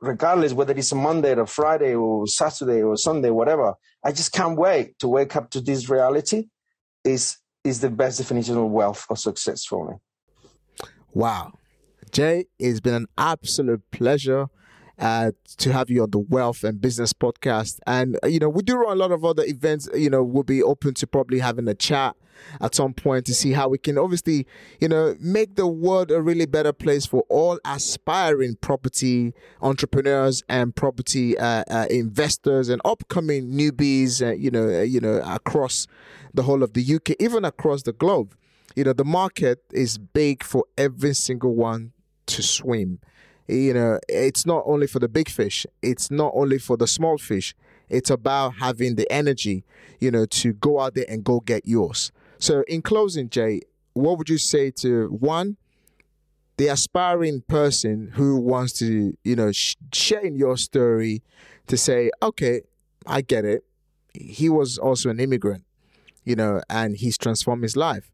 regardless 0.00 0.52
whether 0.52 0.74
it's 0.74 0.92
a 0.92 0.96
Monday 0.96 1.34
or 1.34 1.46
Friday 1.46 1.94
or 1.94 2.26
Saturday 2.26 2.82
or 2.82 2.96
Sunday, 2.96 3.30
whatever. 3.30 3.74
I 4.04 4.12
just 4.12 4.32
can't 4.32 4.58
wait 4.58 4.98
to 4.98 5.08
wake 5.08 5.36
up 5.36 5.50
to 5.50 5.60
this 5.60 5.88
reality. 5.88 6.48
Is 7.04 7.38
is 7.64 7.80
the 7.80 7.90
best 7.90 8.18
definition 8.18 8.56
of 8.56 8.70
wealth 8.70 9.06
or 9.08 9.16
success 9.16 9.64
for 9.64 9.90
me. 9.90 9.96
Wow, 11.14 11.52
Jay, 12.10 12.46
it's 12.58 12.80
been 12.80 12.94
an 12.94 13.06
absolute 13.18 13.82
pleasure 13.90 14.48
uh, 14.98 15.32
to 15.58 15.72
have 15.72 15.90
you 15.90 16.02
on 16.02 16.10
the 16.10 16.18
Wealth 16.18 16.64
and 16.64 16.80
Business 16.80 17.12
Podcast. 17.12 17.78
And, 17.86 18.18
uh, 18.22 18.28
you 18.28 18.38
know, 18.38 18.48
we 18.48 18.62
do 18.62 18.76
run 18.76 18.92
a 18.92 19.00
lot 19.00 19.12
of 19.12 19.24
other 19.24 19.44
events. 19.44 19.88
You 19.94 20.10
know, 20.10 20.22
we'll 20.22 20.42
be 20.42 20.62
open 20.62 20.94
to 20.94 21.06
probably 21.06 21.38
having 21.40 21.68
a 21.68 21.74
chat 21.74 22.16
at 22.60 22.74
some 22.74 22.92
point 22.92 23.26
to 23.26 23.34
see 23.34 23.52
how 23.52 23.68
we 23.68 23.78
can 23.78 23.98
obviously, 23.98 24.46
you 24.80 24.88
know, 24.88 25.14
make 25.20 25.56
the 25.56 25.66
world 25.66 26.10
a 26.10 26.20
really 26.20 26.46
better 26.46 26.72
place 26.72 27.06
for 27.06 27.24
all 27.28 27.58
aspiring 27.64 28.56
property 28.60 29.32
entrepreneurs 29.60 30.42
and 30.48 30.74
property 30.74 31.38
uh, 31.38 31.64
uh, 31.70 31.86
investors 31.90 32.68
and 32.68 32.80
upcoming 32.84 33.52
newbies, 33.52 34.26
uh, 34.26 34.32
you 34.32 34.50
know, 34.50 34.68
uh, 34.68 34.82
you 34.82 35.00
know, 35.00 35.22
across 35.24 35.86
the 36.34 36.42
whole 36.42 36.62
of 36.62 36.72
the 36.72 36.94
UK, 36.94 37.10
even 37.20 37.44
across 37.44 37.82
the 37.82 37.92
globe. 37.92 38.34
You 38.74 38.84
know, 38.84 38.92
the 38.94 39.04
market 39.04 39.62
is 39.70 39.98
big 39.98 40.42
for 40.42 40.64
every 40.78 41.14
single 41.14 41.54
one 41.54 41.92
to 42.26 42.42
swim 42.42 43.00
you 43.52 43.74
know, 43.74 43.98
it's 44.08 44.46
not 44.46 44.62
only 44.66 44.86
for 44.86 44.98
the 44.98 45.08
big 45.08 45.28
fish, 45.28 45.66
it's 45.82 46.10
not 46.10 46.32
only 46.34 46.58
for 46.58 46.76
the 46.76 46.86
small 46.86 47.18
fish. 47.18 47.54
It's 47.88 48.10
about 48.10 48.54
having 48.56 48.94
the 48.94 49.10
energy, 49.12 49.64
you 50.00 50.10
know, 50.10 50.24
to 50.26 50.54
go 50.54 50.80
out 50.80 50.94
there 50.94 51.04
and 51.08 51.22
go 51.22 51.40
get 51.40 51.66
yours. 51.66 52.10
So, 52.38 52.64
in 52.66 52.82
closing, 52.82 53.28
Jay, 53.28 53.60
what 53.92 54.16
would 54.18 54.28
you 54.28 54.38
say 54.38 54.70
to 54.70 55.08
one, 55.08 55.56
the 56.56 56.68
aspiring 56.68 57.42
person 57.42 58.12
who 58.14 58.36
wants 58.36 58.72
to, 58.74 59.16
you 59.24 59.36
know, 59.36 59.52
sh- 59.52 59.76
share 59.92 60.20
in 60.20 60.36
your 60.36 60.56
story 60.56 61.22
to 61.66 61.76
say, 61.76 62.10
okay, 62.22 62.62
I 63.06 63.20
get 63.20 63.44
it. 63.44 63.64
He 64.14 64.48
was 64.48 64.78
also 64.78 65.10
an 65.10 65.20
immigrant, 65.20 65.64
you 66.24 66.36
know, 66.36 66.62
and 66.68 66.96
he's 66.96 67.18
transformed 67.18 67.62
his 67.62 67.76
life. 67.76 68.10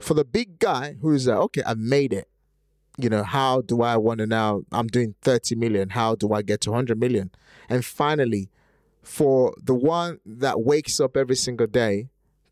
For 0.00 0.14
the 0.14 0.24
big 0.24 0.58
guy 0.58 0.96
who's 1.00 1.26
like, 1.26 1.38
okay, 1.38 1.62
I've 1.64 1.78
made 1.78 2.12
it. 2.12 2.28
You 2.98 3.08
know, 3.08 3.22
how 3.22 3.62
do 3.62 3.82
I 3.82 3.96
want 3.96 4.18
to 4.18 4.26
now? 4.26 4.62
I'm 4.70 4.86
doing 4.86 5.14
30 5.22 5.54
million. 5.54 5.90
How 5.90 6.14
do 6.14 6.32
I 6.32 6.42
get 6.42 6.60
to 6.62 6.70
100 6.70 6.98
million? 6.98 7.30
And 7.68 7.84
finally, 7.84 8.50
for 9.02 9.54
the 9.62 9.74
one 9.74 10.18
that 10.26 10.60
wakes 10.60 11.00
up 11.00 11.16
every 11.16 11.36
single 11.36 11.66
day 11.66 12.08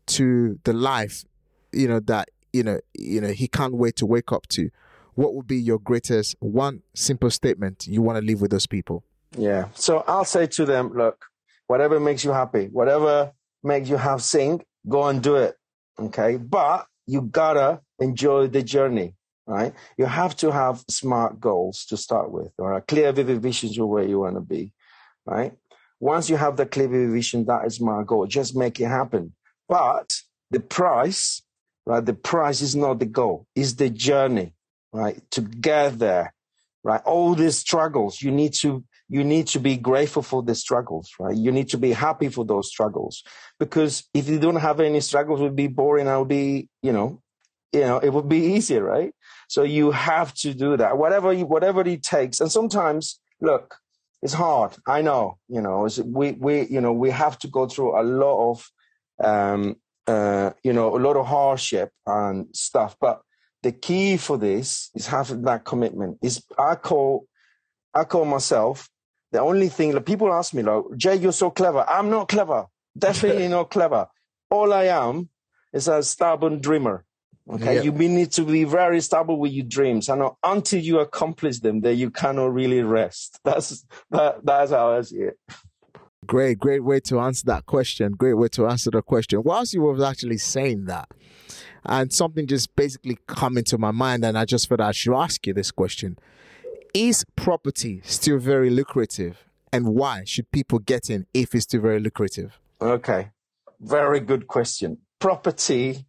to 0.07 0.59
the 0.63 0.73
life, 0.73 1.23
you 1.71 1.87
know, 1.87 1.99
that, 2.01 2.29
you 2.53 2.63
know, 2.63 2.79
you 2.97 3.21
know, 3.21 3.29
he 3.29 3.47
can't 3.47 3.75
wait 3.75 3.95
to 3.97 4.05
wake 4.05 4.31
up 4.31 4.47
to, 4.49 4.69
what 5.13 5.35
would 5.35 5.47
be 5.47 5.57
your 5.57 5.79
greatest 5.79 6.35
one 6.39 6.81
simple 6.93 7.29
statement 7.29 7.85
you 7.87 8.01
want 8.01 8.17
to 8.17 8.25
leave 8.25 8.41
with 8.41 8.51
those 8.51 8.67
people? 8.67 9.03
Yeah. 9.37 9.67
So 9.75 10.03
I'll 10.07 10.25
say 10.25 10.47
to 10.47 10.65
them, 10.65 10.93
look, 10.93 11.25
whatever 11.67 11.99
makes 11.99 12.23
you 12.23 12.31
happy, 12.31 12.65
whatever 12.65 13.31
makes 13.63 13.89
you 13.89 13.97
have 13.97 14.21
sing, 14.21 14.63
go 14.89 15.03
and 15.05 15.21
do 15.21 15.35
it. 15.35 15.55
Okay. 15.99 16.37
But 16.37 16.87
you 17.07 17.21
gotta 17.21 17.81
enjoy 17.99 18.47
the 18.47 18.63
journey, 18.63 19.15
right? 19.47 19.73
You 19.97 20.05
have 20.05 20.35
to 20.37 20.51
have 20.51 20.83
smart 20.89 21.39
goals 21.39 21.85
to 21.85 21.97
start 21.97 22.31
with 22.31 22.51
or 22.57 22.73
a 22.73 22.81
clear, 22.81 23.11
vivid 23.11 23.41
vision 23.41 23.69
of 23.81 23.87
where 23.87 24.07
you 24.07 24.19
want 24.19 24.35
to 24.35 24.41
be, 24.41 24.73
right? 25.25 25.53
Once 25.99 26.29
you 26.29 26.37
have 26.37 26.57
the 26.57 26.65
clear, 26.65 26.87
vivid 26.87 27.11
vision, 27.11 27.45
that 27.45 27.65
is 27.65 27.79
my 27.79 28.03
goal. 28.03 28.25
Just 28.25 28.55
make 28.55 28.79
it 28.79 28.87
happen. 28.87 29.33
But 29.67 30.13
the 30.49 30.59
price, 30.59 31.41
right? 31.85 32.05
The 32.05 32.13
price 32.13 32.61
is 32.61 32.75
not 32.75 32.99
the 32.99 33.05
goal, 33.05 33.47
it's 33.55 33.73
the 33.73 33.89
journey, 33.89 34.53
right? 34.93 35.21
To 35.31 35.41
get 35.41 35.99
there, 35.99 36.33
right? 36.83 37.01
All 37.05 37.35
these 37.35 37.57
struggles, 37.57 38.21
you 38.21 38.31
need 38.31 38.53
to 38.55 38.83
you 39.11 39.25
need 39.25 39.47
to 39.47 39.59
be 39.59 39.75
grateful 39.75 40.21
for 40.21 40.41
the 40.41 40.55
struggles, 40.55 41.11
right? 41.19 41.35
You 41.35 41.51
need 41.51 41.67
to 41.69 41.77
be 41.77 41.91
happy 41.91 42.29
for 42.29 42.45
those 42.45 42.69
struggles 42.69 43.25
because 43.59 44.05
if 44.13 44.29
you 44.29 44.39
don't 44.39 44.55
have 44.55 44.79
any 44.79 45.01
struggles, 45.01 45.41
it 45.41 45.43
would 45.43 45.55
be 45.55 45.67
boring. 45.67 46.07
I 46.07 46.17
would 46.17 46.29
be, 46.29 46.69
you 46.81 46.93
know, 46.93 47.21
you 47.73 47.81
know, 47.81 47.99
it 47.99 48.07
would 48.07 48.29
be 48.29 48.55
easier, 48.55 48.83
right? 48.83 49.13
So 49.51 49.63
you 49.63 49.91
have 49.91 50.33
to 50.35 50.53
do 50.53 50.77
that, 50.77 50.97
whatever 50.97 51.33
you, 51.33 51.45
whatever 51.45 51.81
it 51.81 52.03
takes. 52.03 52.39
And 52.39 52.49
sometimes, 52.49 53.19
look, 53.41 53.75
it's 54.21 54.31
hard. 54.31 54.77
I 54.87 55.01
know, 55.01 55.39
you 55.49 55.59
know, 55.59 55.89
we 56.05 56.31
we 56.31 56.67
you 56.67 56.79
know 56.79 56.93
we 56.93 57.09
have 57.09 57.37
to 57.39 57.49
go 57.49 57.67
through 57.67 57.99
a 57.99 58.03
lot 58.03 58.51
of, 58.51 58.71
um, 59.21 59.75
uh, 60.07 60.51
you 60.63 60.71
know, 60.71 60.95
a 60.95 60.99
lot 60.99 61.17
of 61.17 61.27
hardship 61.27 61.91
and 62.07 62.47
stuff. 62.55 62.95
But 63.01 63.23
the 63.61 63.73
key 63.73 64.15
for 64.15 64.37
this 64.37 64.89
is 64.95 65.07
having 65.07 65.41
that 65.41 65.65
commitment. 65.65 66.19
Is 66.21 66.41
I 66.57 66.75
call 66.75 67.25
I 67.93 68.05
call 68.05 68.23
myself 68.23 68.87
the 69.33 69.41
only 69.41 69.67
thing 69.67 69.91
that 69.91 70.05
people 70.05 70.31
ask 70.31 70.53
me, 70.53 70.63
like, 70.63 70.85
Jay, 70.95 71.15
you're 71.17 71.33
so 71.33 71.49
clever. 71.49 71.83
I'm 71.89 72.09
not 72.09 72.29
clever. 72.29 72.67
Definitely 72.97 73.47
not 73.57 73.69
clever. 73.69 74.07
All 74.49 74.71
I 74.71 74.85
am 74.85 75.27
is 75.73 75.89
a 75.89 76.01
stubborn 76.03 76.61
dreamer. 76.61 77.03
Okay. 77.51 77.75
Yeah. 77.75 77.81
You 77.81 77.91
need 77.91 78.31
to 78.33 78.43
be 78.43 78.63
very 78.63 79.01
stable 79.01 79.37
with 79.37 79.51
your 79.51 79.65
dreams. 79.65 80.07
And 80.09 80.23
until 80.43 80.79
you 80.79 80.99
accomplish 80.99 81.59
them, 81.59 81.81
then 81.81 81.97
you 81.97 82.09
cannot 82.09 82.53
really 82.53 82.81
rest. 82.81 83.39
That's, 83.43 83.85
that, 84.11 84.45
that's 84.45 84.71
how 84.71 84.91
I 84.91 85.01
see 85.01 85.17
it. 85.17 85.39
Great, 86.25 86.59
great 86.59 86.83
way 86.83 86.99
to 87.01 87.19
answer 87.19 87.43
that 87.47 87.65
question. 87.65 88.13
Great 88.13 88.35
way 88.35 88.47
to 88.49 88.67
answer 88.67 88.91
the 88.91 89.01
question. 89.01 89.41
Whilst 89.43 89.73
you 89.73 89.81
were 89.81 90.05
actually 90.05 90.37
saying 90.37 90.85
that, 90.85 91.09
and 91.83 92.13
something 92.13 92.45
just 92.45 92.75
basically 92.75 93.17
come 93.27 93.57
into 93.57 93.77
my 93.77 93.91
mind, 93.91 94.23
and 94.23 94.37
I 94.37 94.45
just 94.45 94.69
thought 94.69 94.81
I 94.81 94.91
should 94.91 95.15
ask 95.15 95.45
you 95.47 95.53
this 95.53 95.71
question. 95.71 96.17
Is 96.93 97.25
property 97.35 98.01
still 98.03 98.37
very 98.37 98.69
lucrative? 98.69 99.45
And 99.73 99.95
why 99.95 100.23
should 100.25 100.51
people 100.51 100.79
get 100.79 101.09
in 101.09 101.25
if 101.33 101.55
it's 101.55 101.63
still 101.63 101.81
very 101.81 101.99
lucrative? 101.99 102.59
Okay. 102.81 103.29
Very 103.79 104.19
good 104.19 104.47
question. 104.47 104.99
Property, 105.19 106.05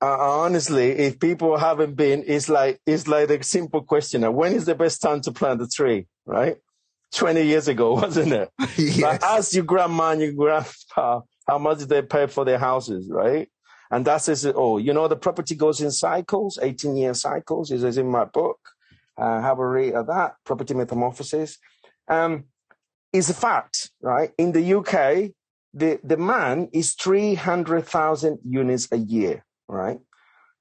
uh, 0.00 0.16
honestly, 0.18 0.90
if 0.90 1.18
people 1.18 1.56
haven't 1.56 1.94
been, 1.94 2.24
it's 2.26 2.48
like, 2.48 2.80
it's 2.86 3.08
like 3.08 3.30
a 3.30 3.42
simple 3.42 3.82
question. 3.82 4.30
When 4.32 4.54
is 4.54 4.64
the 4.64 4.74
best 4.74 5.02
time 5.02 5.20
to 5.22 5.32
plant 5.32 5.62
a 5.62 5.68
tree? 5.68 6.06
Right? 6.26 6.56
20 7.14 7.42
years 7.42 7.68
ago, 7.68 7.92
wasn't 8.02 8.32
it? 8.32 8.50
yes. 8.76 9.00
But 9.00 9.22
ask 9.22 9.54
your 9.54 9.64
grandma 9.64 10.10
and 10.10 10.20
your 10.20 10.32
grandpa 10.32 11.22
how 11.46 11.58
much 11.58 11.78
did 11.78 11.88
they 11.88 12.02
pay 12.02 12.26
for 12.26 12.44
their 12.44 12.58
houses, 12.58 13.08
right? 13.10 13.48
And 13.90 14.04
that 14.04 14.18
says 14.18 14.44
it 14.44 14.54
all. 14.54 14.78
You 14.78 14.92
know, 14.92 15.08
the 15.08 15.16
property 15.16 15.54
goes 15.54 15.80
in 15.80 15.90
cycles, 15.90 16.58
18 16.60 16.96
year 16.96 17.14
cycles, 17.14 17.70
is 17.70 17.96
in 17.96 18.06
my 18.10 18.26
book 18.26 18.58
uh, 19.18 19.40
have 19.40 19.58
a 19.58 19.66
read 19.66 19.94
of 19.94 20.06
that, 20.06 20.36
Property 20.44 20.74
Metamorphosis, 20.74 21.58
um, 22.08 22.44
is 23.12 23.28
a 23.28 23.34
fact, 23.34 23.90
right? 24.00 24.30
In 24.38 24.52
the 24.52 24.74
UK, 24.74 25.32
the 25.74 25.98
demand 26.06 26.68
is 26.72 26.94
300,000 26.94 28.38
units 28.44 28.88
a 28.92 28.96
year, 28.96 29.44
right? 29.68 29.98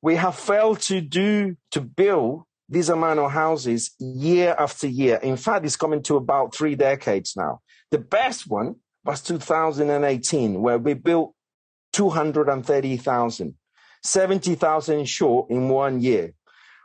We 0.01 0.15
have 0.15 0.35
failed 0.35 0.81
to 0.81 1.01
do, 1.01 1.57
to 1.71 1.81
build 1.81 2.43
these 2.69 2.89
amount 2.89 3.19
of 3.19 3.31
houses 3.31 3.91
year 3.99 4.55
after 4.57 4.87
year. 4.87 5.17
In 5.17 5.37
fact, 5.37 5.65
it's 5.65 5.77
coming 5.77 6.03
to 6.03 6.17
about 6.17 6.53
three 6.53 6.75
decades 6.75 7.35
now. 7.35 7.61
The 7.91 7.97
best 7.97 8.47
one 8.47 8.75
was 9.05 9.21
2018, 9.21 10.61
where 10.61 10.77
we 10.77 10.93
built 10.93 11.33
230,000, 11.93 13.55
70,000 14.03 15.05
short 15.05 15.49
in 15.49 15.69
one 15.69 16.01
year 16.01 16.33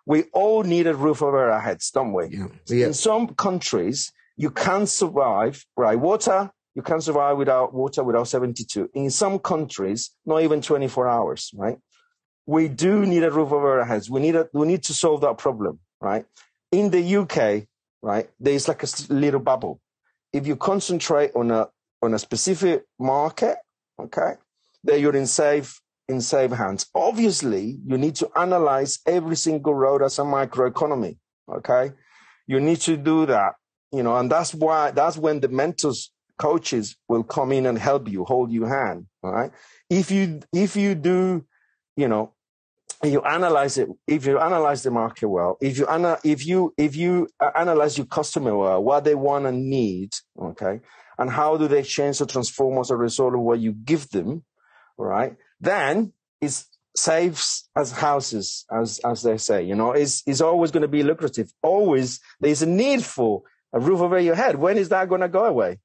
we 0.07 0.25
all 0.33 0.63
need 0.63 0.87
a 0.87 0.95
roof 0.95 1.23
over 1.23 1.51
our 1.51 1.61
heads, 1.61 1.91
don't 1.91 2.13
we? 2.13 2.29
Yeah. 2.29 2.47
Yeah. 2.67 2.87
In 2.87 2.95
some 2.95 3.29
countries, 3.29 4.13
you 4.37 4.51
can't 4.51 4.89
survive, 4.89 5.65
right? 5.77 5.99
Water, 5.99 6.51
you 6.75 6.83
can't 6.83 7.03
survive 7.03 7.37
without 7.37 7.73
water 7.73 8.03
without 8.03 8.29
72. 8.29 8.91
In 8.95 9.11
some 9.11 9.39
countries, 9.39 10.11
not 10.25 10.43
even 10.43 10.61
24 10.61 11.09
hours, 11.09 11.51
right? 11.55 11.77
We 12.47 12.69
do 12.69 13.07
need 13.07 13.23
a 13.23 13.31
roof 13.31 13.53
over 13.53 13.81
our 13.81 13.85
heads. 13.85 14.11
We 14.11 14.21
need 14.21 14.37
a, 14.37 14.49
we 14.53 14.67
need 14.67 14.83
to 14.85 14.95
solve 14.95 15.21
that 15.21 15.39
problem, 15.39 15.79
right? 16.01 16.25
In 16.71 16.91
the 16.91 17.17
UK, 17.17 17.69
right, 18.03 18.29
there's 18.41 18.69
like 18.69 18.83
a 18.83 18.89
little 19.09 19.41
bubble. 19.41 19.81
If 20.33 20.47
you 20.47 20.57
concentrate 20.57 21.33
on 21.35 21.51
a 21.51 21.69
on 22.03 22.15
a 22.15 22.19
specific 22.19 22.85
market, 22.99 23.59
okay, 24.01 24.35
then 24.83 25.01
you're 25.01 25.15
in 25.15 25.27
safe 25.27 25.81
in 26.09 26.21
safe 26.21 26.51
hands. 26.51 26.87
Obviously, 26.95 27.79
you 27.87 27.99
need 27.99 28.15
to 28.17 28.31
analyze 28.37 29.01
every 29.07 29.37
single 29.37 29.75
road 29.75 30.03
as 30.03 30.19
a 30.19 30.23
microeconomy. 30.23 31.17
Okay. 31.53 31.93
You 32.47 32.61
need 32.61 32.81
to 32.83 32.97
do 32.97 33.27
that, 33.27 33.55
you 33.93 34.03
know, 34.03 34.17
and 34.17 34.31
that's 34.31 34.55
why, 34.55 34.91
that's 34.91 35.17
when 35.17 35.41
the 35.41 35.49
mentors, 35.49 36.11
coaches 36.39 36.97
will 37.09 37.23
come 37.23 37.53
in 37.53 37.67
and 37.67 37.79
help 37.79 38.09
you, 38.09 38.25
hold 38.25 38.51
your 38.51 38.69
hand. 38.69 39.07
Right. 39.23 39.51
If 39.89 40.11
you, 40.11 40.41
if 40.53 40.77
you 40.77 40.95
do, 40.95 41.45
you 41.97 42.09
know, 42.09 42.33
you 43.03 43.21
analyze 43.23 43.79
it, 43.79 43.89
if 44.07 44.27
you 44.27 44.39
analyze 44.39 44.83
the 44.83 44.91
market 44.91 45.29
well, 45.29 45.57
if 45.61 45.79
you, 45.79 45.87
ana- 45.87 46.19
if 46.25 46.47
you, 46.47 46.73
if 46.77 46.95
you 46.95 47.29
uh, 47.41 47.51
analyze 47.57 47.99
your 47.99 48.07
customer 48.07 48.57
well, 48.57 48.83
what 48.83 49.05
they 49.05 49.15
want 49.15 49.47
and 49.47 49.69
need, 49.69 50.15
okay, 50.41 50.81
and 51.19 51.31
how 51.31 51.57
do 51.57 51.67
they 51.69 51.83
change 51.83 52.21
or 52.21 52.27
transform 52.27 52.79
as 52.79 52.91
a 52.91 52.97
result 52.97 53.35
of 53.35 53.41
what 53.41 53.59
you 53.59 53.73
give 53.73 54.09
them, 54.11 54.45
all 54.99 55.07
right, 55.07 55.37
then 55.61 56.13
it's 56.41 56.69
saves 56.95 57.69
as 57.75 57.91
houses, 57.93 58.65
as 58.71 59.01
as 59.01 59.23
they 59.23 59.39
say. 59.39 59.63
You 59.63 59.75
know, 59.75 59.93
is 59.93 60.23
is 60.27 60.41
always 60.41 60.71
going 60.71 60.83
to 60.83 60.89
be 60.89 61.03
lucrative. 61.03 61.53
Always 61.63 62.21
there's 62.41 62.63
a 62.63 62.67
need 62.67 63.05
for 63.05 63.43
a 63.73 63.81
roof 63.81 64.01
over 64.01 64.19
your 64.19 64.35
head. 64.35 64.57
When 64.57 64.77
is 64.77 64.91
that 64.91 65.09
going 65.09 65.23
to 65.23 65.29
go 65.29 65.47
away? 65.47 65.79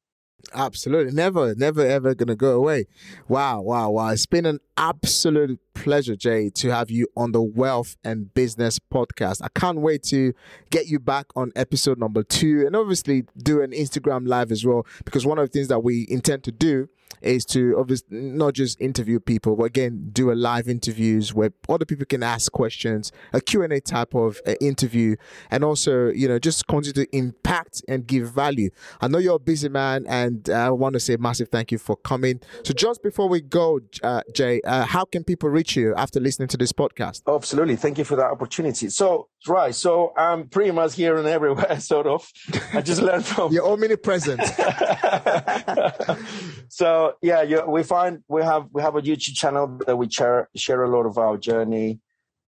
Absolutely. 0.53 1.13
Never, 1.13 1.55
never, 1.55 1.85
ever 1.85 2.13
going 2.13 2.27
to 2.27 2.35
go 2.35 2.51
away. 2.51 2.85
Wow, 3.27 3.61
wow, 3.61 3.89
wow. 3.89 4.09
It's 4.09 4.25
been 4.25 4.45
an 4.45 4.59
absolute 4.77 5.59
pleasure, 5.83 6.15
Jay, 6.15 6.49
to 6.49 6.69
have 6.71 6.89
you 6.89 7.07
on 7.15 7.31
the 7.31 7.41
Wealth 7.41 7.97
and 8.03 8.33
Business 8.33 8.79
podcast. 8.79 9.41
I 9.43 9.47
can't 9.57 9.79
wait 9.79 10.03
to 10.03 10.33
get 10.69 10.87
you 10.87 10.99
back 10.99 11.27
on 11.35 11.51
episode 11.55 11.99
number 11.99 12.23
two 12.23 12.65
and 12.65 12.75
obviously 12.75 13.25
do 13.37 13.61
an 13.61 13.71
Instagram 13.71 14.27
live 14.27 14.51
as 14.51 14.65
well, 14.65 14.85
because 15.05 15.25
one 15.25 15.37
of 15.37 15.47
the 15.47 15.51
things 15.51 15.67
that 15.67 15.83
we 15.83 16.05
intend 16.09 16.43
to 16.45 16.51
do 16.51 16.89
is 17.21 17.45
to 17.45 17.75
obviously 17.79 18.15
not 18.15 18.53
just 18.53 18.79
interview 18.79 19.19
people, 19.19 19.55
but 19.55 19.63
again, 19.63 20.09
do 20.11 20.31
a 20.31 20.33
live 20.35 20.67
interviews 20.67 21.33
where 21.33 21.49
other 21.67 21.85
people 21.85 22.05
can 22.05 22.21
ask 22.21 22.51
questions, 22.51 23.11
a 23.33 23.41
Q&A 23.41 23.79
type 23.81 24.13
of 24.13 24.39
uh, 24.45 24.53
interview, 24.61 25.15
and 25.49 25.63
also, 25.63 26.09
you 26.09 26.27
know, 26.27 26.37
just 26.37 26.67
continue 26.67 27.05
to 27.05 27.17
impact 27.17 27.81
and 27.87 28.05
give 28.05 28.29
value. 28.31 28.69
I 29.01 29.07
know 29.07 29.17
you're 29.17 29.37
a 29.37 29.39
busy 29.39 29.69
man, 29.69 30.05
and 30.07 30.47
I 30.49 30.69
want 30.69 30.93
to 30.93 30.99
say 30.99 31.17
massive 31.17 31.49
thank 31.49 31.71
you 31.71 31.79
for 31.79 31.95
coming. 31.95 32.39
So 32.63 32.73
just 32.73 33.01
before 33.01 33.27
we 33.27 33.41
go, 33.41 33.79
uh, 34.03 34.21
Jay, 34.33 34.61
uh, 34.61 34.85
how 34.85 35.05
can 35.05 35.23
people 35.23 35.49
reach 35.49 35.66
you 35.75 35.95
after 35.95 36.19
listening 36.19 36.47
to 36.49 36.57
this 36.57 36.71
podcast? 36.71 37.21
Absolutely. 37.27 37.75
Thank 37.75 37.97
you 37.97 38.03
for 38.03 38.15
that 38.15 38.25
opportunity. 38.25 38.89
So, 38.89 39.29
right. 39.47 39.73
So 39.73 40.13
I'm 40.15 40.47
pretty 40.47 40.71
much 40.71 40.95
here 40.95 41.17
and 41.17 41.27
everywhere, 41.27 41.79
sort 41.79 42.07
of. 42.07 42.27
I 42.73 42.81
just 42.81 43.01
learned 43.01 43.25
from. 43.25 43.51
You're 43.51 43.67
omnipresent. 43.67 44.43
so, 46.69 47.15
yeah, 47.21 47.41
yeah, 47.41 47.65
we 47.65 47.83
find 47.83 48.23
we 48.27 48.43
have 48.43 48.67
we 48.71 48.81
have 48.81 48.95
a 48.95 49.01
YouTube 49.01 49.35
channel 49.35 49.79
that 49.85 49.95
we 49.95 50.09
share 50.09 50.49
share 50.55 50.83
a 50.83 50.89
lot 50.89 51.05
of 51.05 51.17
our 51.17 51.37
journey. 51.37 51.99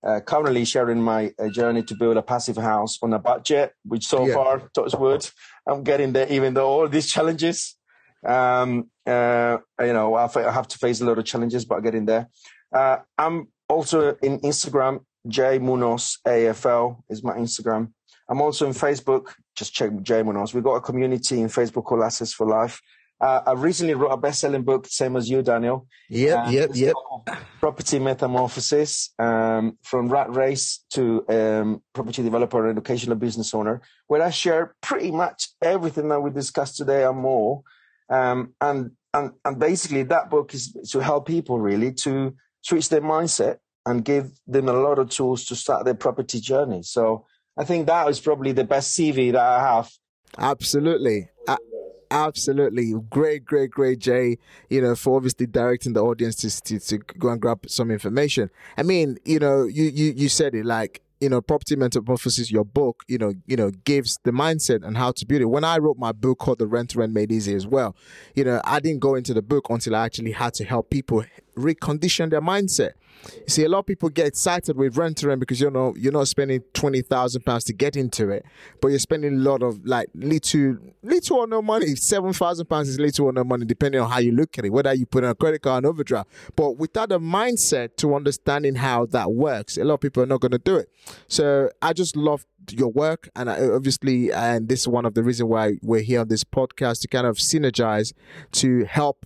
uh, 0.03 0.21
currently 0.21 0.65
sharing 0.65 1.03
my 1.03 1.33
uh, 1.39 1.49
journey 1.49 1.83
to 1.83 1.95
build 1.97 2.17
a 2.17 2.23
passive 2.23 2.57
house 2.57 2.99
on 3.03 3.13
a 3.13 3.19
budget, 3.19 3.73
which 3.85 4.07
so 4.07 4.27
yeah. 4.27 4.35
far, 4.35 4.71
touch 4.75 4.95
wood, 4.95 5.29
I'm 5.67 5.83
getting 5.83 6.13
there, 6.13 6.29
even 6.29 6.55
though 6.55 6.69
all 6.69 6.89
these 6.89 7.11
challenges. 7.11 7.77
Um, 8.25 8.91
uh, 9.07 9.59
you 9.81 9.93
know, 9.93 10.15
I 10.15 10.29
have 10.53 10.69
to 10.69 10.79
face 10.79 11.01
a 11.01 11.05
lot 11.05 11.19
of 11.19 11.25
challenges, 11.25 11.65
but 11.65 11.81
getting 11.81 12.07
there. 12.07 12.29
Uh, 12.73 12.99
I'm 13.17 13.49
also 13.69 14.15
in 14.23 14.41
Instagram. 14.41 15.01
Jay 15.27 15.59
Munoz 15.59 16.19
AFL 16.27 17.03
is 17.09 17.23
my 17.23 17.35
Instagram. 17.35 17.93
I'm 18.29 18.41
also 18.41 18.67
in 18.67 18.73
Facebook. 18.73 19.33
Just 19.57 19.75
check 19.75 19.91
Jay 20.03 20.23
Munoz. 20.23 20.55
We've 20.55 20.65
got 20.65 20.77
a 20.77 20.81
community 20.81 21.41
in 21.41 21.49
Facebook 21.49 21.85
called 21.85 22.03
Assets 22.03 22.33
for 22.33 22.47
Life. 22.47 22.81
Uh, 23.21 23.41
I 23.47 23.53
recently 23.53 23.95
wrote 23.95 24.13
a 24.13 24.17
best-selling 24.17 24.63
book, 24.63 24.87
same 24.87 25.17
as 25.17 25.29
you, 25.29 25.43
Daniel. 25.43 25.89
Yep, 26.09 26.39
uh, 26.39 26.51
yep, 26.51 26.71
yep. 26.75 26.95
Property 27.59 27.99
Metamorphosis, 27.99 29.11
um, 29.19 29.77
from 29.83 30.09
rat 30.09 30.33
race 30.33 30.85
to 30.91 31.25
um, 31.29 31.83
property 31.93 32.23
developer 32.23 32.61
and 32.61 32.79
educational 32.79 33.17
business 33.17 33.53
owner, 33.55 33.83
where 34.07 34.23
I 34.23 34.31
share 34.31 34.77
pretty 34.83 35.11
much 35.11 35.49
everything 35.61 36.09
that 36.11 36.21
we 36.21 36.31
discussed 36.31 36.77
today 36.77 37.05
and 37.05 37.19
more. 37.19 37.63
Um, 38.09 38.55
and 38.61 38.93
and 39.13 39.33
and 39.45 39.59
basically, 39.59 40.05
that 40.05 40.31
book 40.31 40.55
is 40.55 40.73
to 40.93 41.01
help 41.01 41.27
people 41.27 41.59
really 41.59 41.93
to 42.05 42.37
switch 42.63 42.89
their 42.89 43.01
mindset 43.01 43.59
and 43.87 44.05
give 44.05 44.31
them 44.47 44.69
a 44.69 44.73
lot 44.73 44.99
of 44.99 45.09
tools 45.09 45.45
to 45.47 45.57
start 45.57 45.85
their 45.85 45.95
property 45.95 46.41
journey. 46.41 46.83
So 46.83 47.25
I 47.57 47.65
think 47.65 47.87
that 47.87 48.09
is 48.09 48.21
probably 48.21 48.53
the 48.53 48.65
best 48.65 48.97
CV 48.97 49.33
that 49.33 49.41
I 49.41 49.61
have. 49.61 49.91
Absolutely. 50.37 51.29
Absolutely. 52.11 52.95
Great, 53.11 53.45
great, 53.45 53.71
great, 53.71 53.99
Jay, 53.99 54.39
you 54.71 54.81
know, 54.81 54.95
for 54.95 55.17
obviously 55.17 55.47
directing 55.47 55.93
the 55.93 56.03
audience 56.03 56.37
to, 56.37 56.63
to, 56.63 56.79
to 56.79 56.99
go 56.99 57.29
and 57.29 57.41
grab 57.41 57.69
some 57.69 57.91
information. 57.91 58.51
I 58.77 58.83
mean, 58.83 59.19
you 59.25 59.39
know, 59.39 59.65
you, 59.65 59.85
you, 59.85 60.13
you 60.17 60.29
said 60.29 60.55
it 60.55 60.65
like, 60.65 61.03
you 61.21 61.29
know, 61.29 61.41
property 61.41 61.75
Mental 61.75 62.01
metamorphosis, 62.01 62.51
your 62.51 62.65
book, 62.65 63.03
you 63.09 63.19
know, 63.19 63.33
you 63.47 63.57
know, 63.57 63.71
gives 63.71 64.19
the 64.23 64.31
mindset 64.31 64.87
and 64.87 64.97
how 64.97 65.11
to 65.13 65.27
build 65.27 65.43
it. 65.43 65.47
When 65.47 65.65
I 65.65 65.79
wrote 65.79 65.99
my 65.99 66.13
book 66.13 66.39
called 66.39 66.61
The 66.61 66.67
Rent 66.67 66.95
Rent 66.95 67.13
Made 67.13 67.33
Easy 67.33 67.55
as 67.55 67.67
well, 67.67 67.97
you 68.37 68.45
know, 68.45 68.61
I 68.65 68.79
didn't 68.79 69.01
go 69.01 69.17
into 69.17 69.35
the 69.35 69.43
book 69.43 69.67
until 69.69 69.97
I 69.97 70.05
actually 70.05 70.33
had 70.33 70.55
to 70.55 70.65
help 70.65 70.91
people 70.91 71.25
recondition 71.59 72.31
their 72.31 72.41
mindset. 72.41 72.93
You 73.35 73.49
see, 73.49 73.65
a 73.65 73.69
lot 73.69 73.81
of 73.81 73.87
people 73.87 74.09
get 74.09 74.27
excited 74.27 74.77
with 74.77 74.97
rent 74.97 75.19
to 75.19 75.29
rent 75.29 75.41
because 75.41 75.61
you 75.61 75.71
know 75.71 75.95
you're 75.97 76.13
not 76.13 76.29
spending 76.29 76.63
twenty 76.73 77.03
thousand 77.03 77.43
pounds 77.43 77.65
to 77.65 77.73
get 77.73 77.97
into 77.97 78.31
it, 78.31 78.45
but 78.81 78.89
you're 78.89 78.99
spending 78.99 79.35
a 79.35 79.39
lot 79.39 79.63
of 79.63 79.85
like 79.85 80.09
little, 80.15 80.77
little 81.03 81.37
or 81.39 81.47
no 81.47 81.61
money. 81.61 81.97
Seven 81.97 82.33
thousand 82.33 82.67
pounds 82.67 82.89
is 82.89 82.99
little 82.99 83.27
or 83.27 83.33
no 83.33 83.45
money, 83.45 83.65
depending 83.65 84.01
on 84.01 84.11
how 84.11 84.19
you 84.19 84.33
look 84.33 84.57
at 84.59 84.65
it, 84.65 84.71
whether 84.71 84.95
you 84.95 85.05
put 85.05 85.25
in 85.25 85.31
a 85.31 85.35
credit 85.35 85.63
card 85.63 85.79
and 85.79 85.87
overdraft. 85.87 86.31
But 86.55 86.77
without 86.79 87.11
a 87.11 87.19
mindset 87.19 87.97
to 87.97 88.15
understanding 88.15 88.77
how 88.77 89.07
that 89.07 89.33
works, 89.33 89.77
a 89.77 89.85
lot 89.85 89.95
of 89.95 90.01
people 90.01 90.23
are 90.23 90.27
not 90.27 90.41
going 90.41 90.53
to 90.53 90.59
do 90.59 90.77
it. 90.77 90.89
So 91.27 91.71
I 91.83 91.93
just 91.93 92.17
love 92.17 92.47
your 92.71 92.89
work 92.89 93.29
and 93.35 93.51
I, 93.51 93.63
obviously 93.69 94.33
and 94.33 94.69
this 94.69 94.81
is 94.81 94.89
one 94.89 95.07
of 95.07 95.15
the 95.15 95.23
reasons 95.23 95.49
why 95.49 95.79
we're 95.83 96.03
here 96.03 96.21
on 96.21 96.29
this 96.29 96.45
podcast 96.45 97.01
to 97.03 97.09
kind 97.09 97.27
of 97.27 97.37
synergize 97.37 98.13
to 98.53 98.85
help 98.85 99.25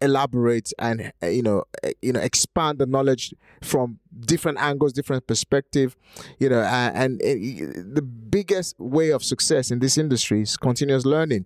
elaborate 0.00 0.72
and 0.78 1.12
uh, 1.22 1.26
you 1.26 1.42
know 1.42 1.64
uh, 1.82 1.90
you 2.02 2.12
know 2.12 2.20
expand 2.20 2.78
the 2.78 2.86
knowledge 2.86 3.34
from 3.62 3.98
different 4.20 4.58
angles 4.58 4.92
different 4.92 5.26
perspective 5.26 5.96
you 6.38 6.48
know 6.48 6.60
and, 6.60 7.20
it, 7.22 7.94
the 7.94 8.02
biggest 8.02 8.78
way 8.78 9.10
of 9.10 9.22
success 9.24 9.70
in 9.70 9.78
this 9.78 9.98
industry 9.98 10.42
is 10.42 10.56
continuous 10.56 11.04
learning. 11.04 11.44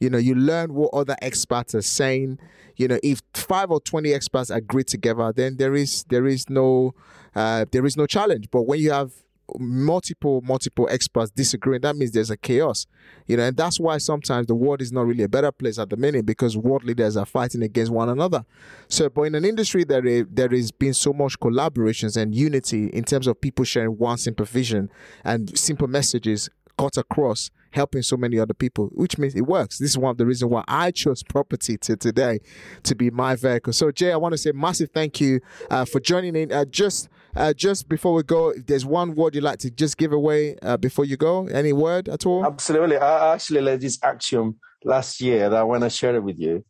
You 0.00 0.10
know 0.10 0.18
you 0.18 0.34
learn 0.34 0.74
what 0.74 0.92
other 0.92 1.16
experts 1.22 1.74
are 1.74 1.82
saying. 1.82 2.38
You 2.76 2.88
know 2.88 2.98
if 3.02 3.22
five 3.34 3.70
or 3.70 3.80
20 3.80 4.12
experts 4.12 4.50
agree 4.50 4.84
together 4.84 5.32
then 5.32 5.56
there 5.56 5.74
is 5.74 6.04
there 6.10 6.26
is 6.26 6.50
no 6.50 6.94
uh, 7.34 7.64
there 7.70 7.86
is 7.86 7.96
no 7.96 8.06
challenge. 8.06 8.50
But 8.50 8.62
when 8.62 8.80
you 8.80 8.90
have 8.90 9.12
multiple 9.58 10.40
multiple 10.42 10.88
experts 10.90 11.30
disagreeing 11.30 11.82
that 11.82 11.96
means 11.96 12.12
there's 12.12 12.30
a 12.30 12.36
chaos. 12.36 12.86
You 13.26 13.36
know 13.36 13.44
and 13.44 13.56
that's 13.56 13.78
why 13.78 13.98
sometimes 13.98 14.46
the 14.46 14.54
world 14.54 14.80
is 14.80 14.92
not 14.92 15.06
really 15.06 15.24
a 15.24 15.28
better 15.28 15.52
place 15.52 15.78
at 15.78 15.90
the 15.90 15.96
minute 15.96 16.26
because 16.26 16.56
world 16.56 16.84
leaders 16.84 17.16
are 17.16 17.26
fighting 17.26 17.62
against 17.62 17.92
one 17.92 18.08
another. 18.08 18.44
So 18.88 19.08
but 19.08 19.22
in 19.22 19.34
an 19.34 19.44
industry 19.44 19.84
that 19.84 20.04
there, 20.04 20.24
there 20.24 20.48
has 20.48 20.72
been 20.72 20.94
so 20.94 21.12
much 21.12 21.38
collaborations 21.38 22.16
and 22.16 22.34
unity 22.34 22.86
in 22.86 23.04
terms 23.04 23.26
of 23.26 23.40
people 23.40 23.64
sharing 23.64 23.98
one 23.98 24.18
simple 24.18 24.46
vision 24.46 24.90
and 25.24 25.56
simple 25.58 25.88
messages 25.88 26.48
cut 26.78 26.96
across 26.96 27.50
helping 27.74 28.02
so 28.02 28.16
many 28.16 28.38
other 28.38 28.54
people, 28.54 28.88
which 28.92 29.18
means 29.18 29.34
it 29.34 29.46
works. 29.46 29.78
This 29.78 29.90
is 29.90 29.98
one 29.98 30.12
of 30.12 30.16
the 30.16 30.24
reasons 30.24 30.50
why 30.50 30.62
I 30.68 30.92
chose 30.92 31.24
property 31.24 31.76
to 31.78 31.96
today 31.96 32.38
to 32.84 32.94
be 32.94 33.10
my 33.10 33.34
vehicle. 33.34 33.72
So, 33.72 33.90
Jay, 33.90 34.12
I 34.12 34.16
want 34.16 34.32
to 34.32 34.38
say 34.38 34.52
massive 34.52 34.90
thank 34.94 35.20
you 35.20 35.40
uh, 35.70 35.84
for 35.84 35.98
joining 35.98 36.36
in. 36.36 36.52
Uh, 36.52 36.64
just 36.64 37.08
uh, 37.34 37.52
just 37.52 37.88
before 37.88 38.14
we 38.14 38.22
go, 38.22 38.50
if 38.50 38.66
there's 38.66 38.86
one 38.86 39.16
word 39.16 39.34
you'd 39.34 39.42
like 39.42 39.58
to 39.58 39.70
just 39.70 39.98
give 39.98 40.12
away 40.12 40.56
uh, 40.62 40.76
before 40.76 41.04
you 41.04 41.16
go, 41.16 41.48
any 41.48 41.72
word 41.72 42.08
at 42.08 42.24
all? 42.26 42.46
Absolutely. 42.46 42.96
I 42.96 43.34
actually 43.34 43.60
led 43.60 43.80
this 43.80 43.98
axiom 44.02 44.56
last 44.84 45.20
year 45.20 45.50
that 45.50 45.58
I 45.58 45.64
want 45.64 45.82
to 45.82 45.90
share 45.90 46.14
it 46.14 46.22
with 46.22 46.38
you. 46.38 46.64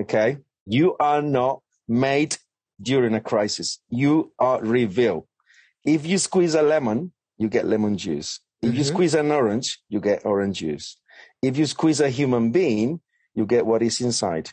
Okay. 0.00 0.38
You 0.64 0.96
are 1.00 1.22
not 1.22 1.60
made 1.88 2.36
during 2.80 3.14
a 3.14 3.20
crisis. 3.20 3.80
You 3.88 4.32
are 4.38 4.60
revealed. 4.62 5.26
If 5.84 6.06
you 6.06 6.18
squeeze 6.18 6.54
a 6.54 6.62
lemon, 6.62 7.12
you 7.38 7.48
get 7.48 7.66
lemon 7.66 7.98
juice. 7.98 8.40
If 8.62 8.70
mm-hmm. 8.70 8.78
you 8.78 8.84
squeeze 8.84 9.14
an 9.14 9.30
orange, 9.30 9.80
you 9.88 10.00
get 10.00 10.24
orange 10.24 10.58
juice. 10.58 10.96
If 11.42 11.56
you 11.56 11.66
squeeze 11.66 12.00
a 12.00 12.10
human 12.10 12.50
being, 12.50 13.00
you 13.34 13.46
get 13.46 13.66
what 13.66 13.82
is 13.82 14.00
inside, 14.00 14.50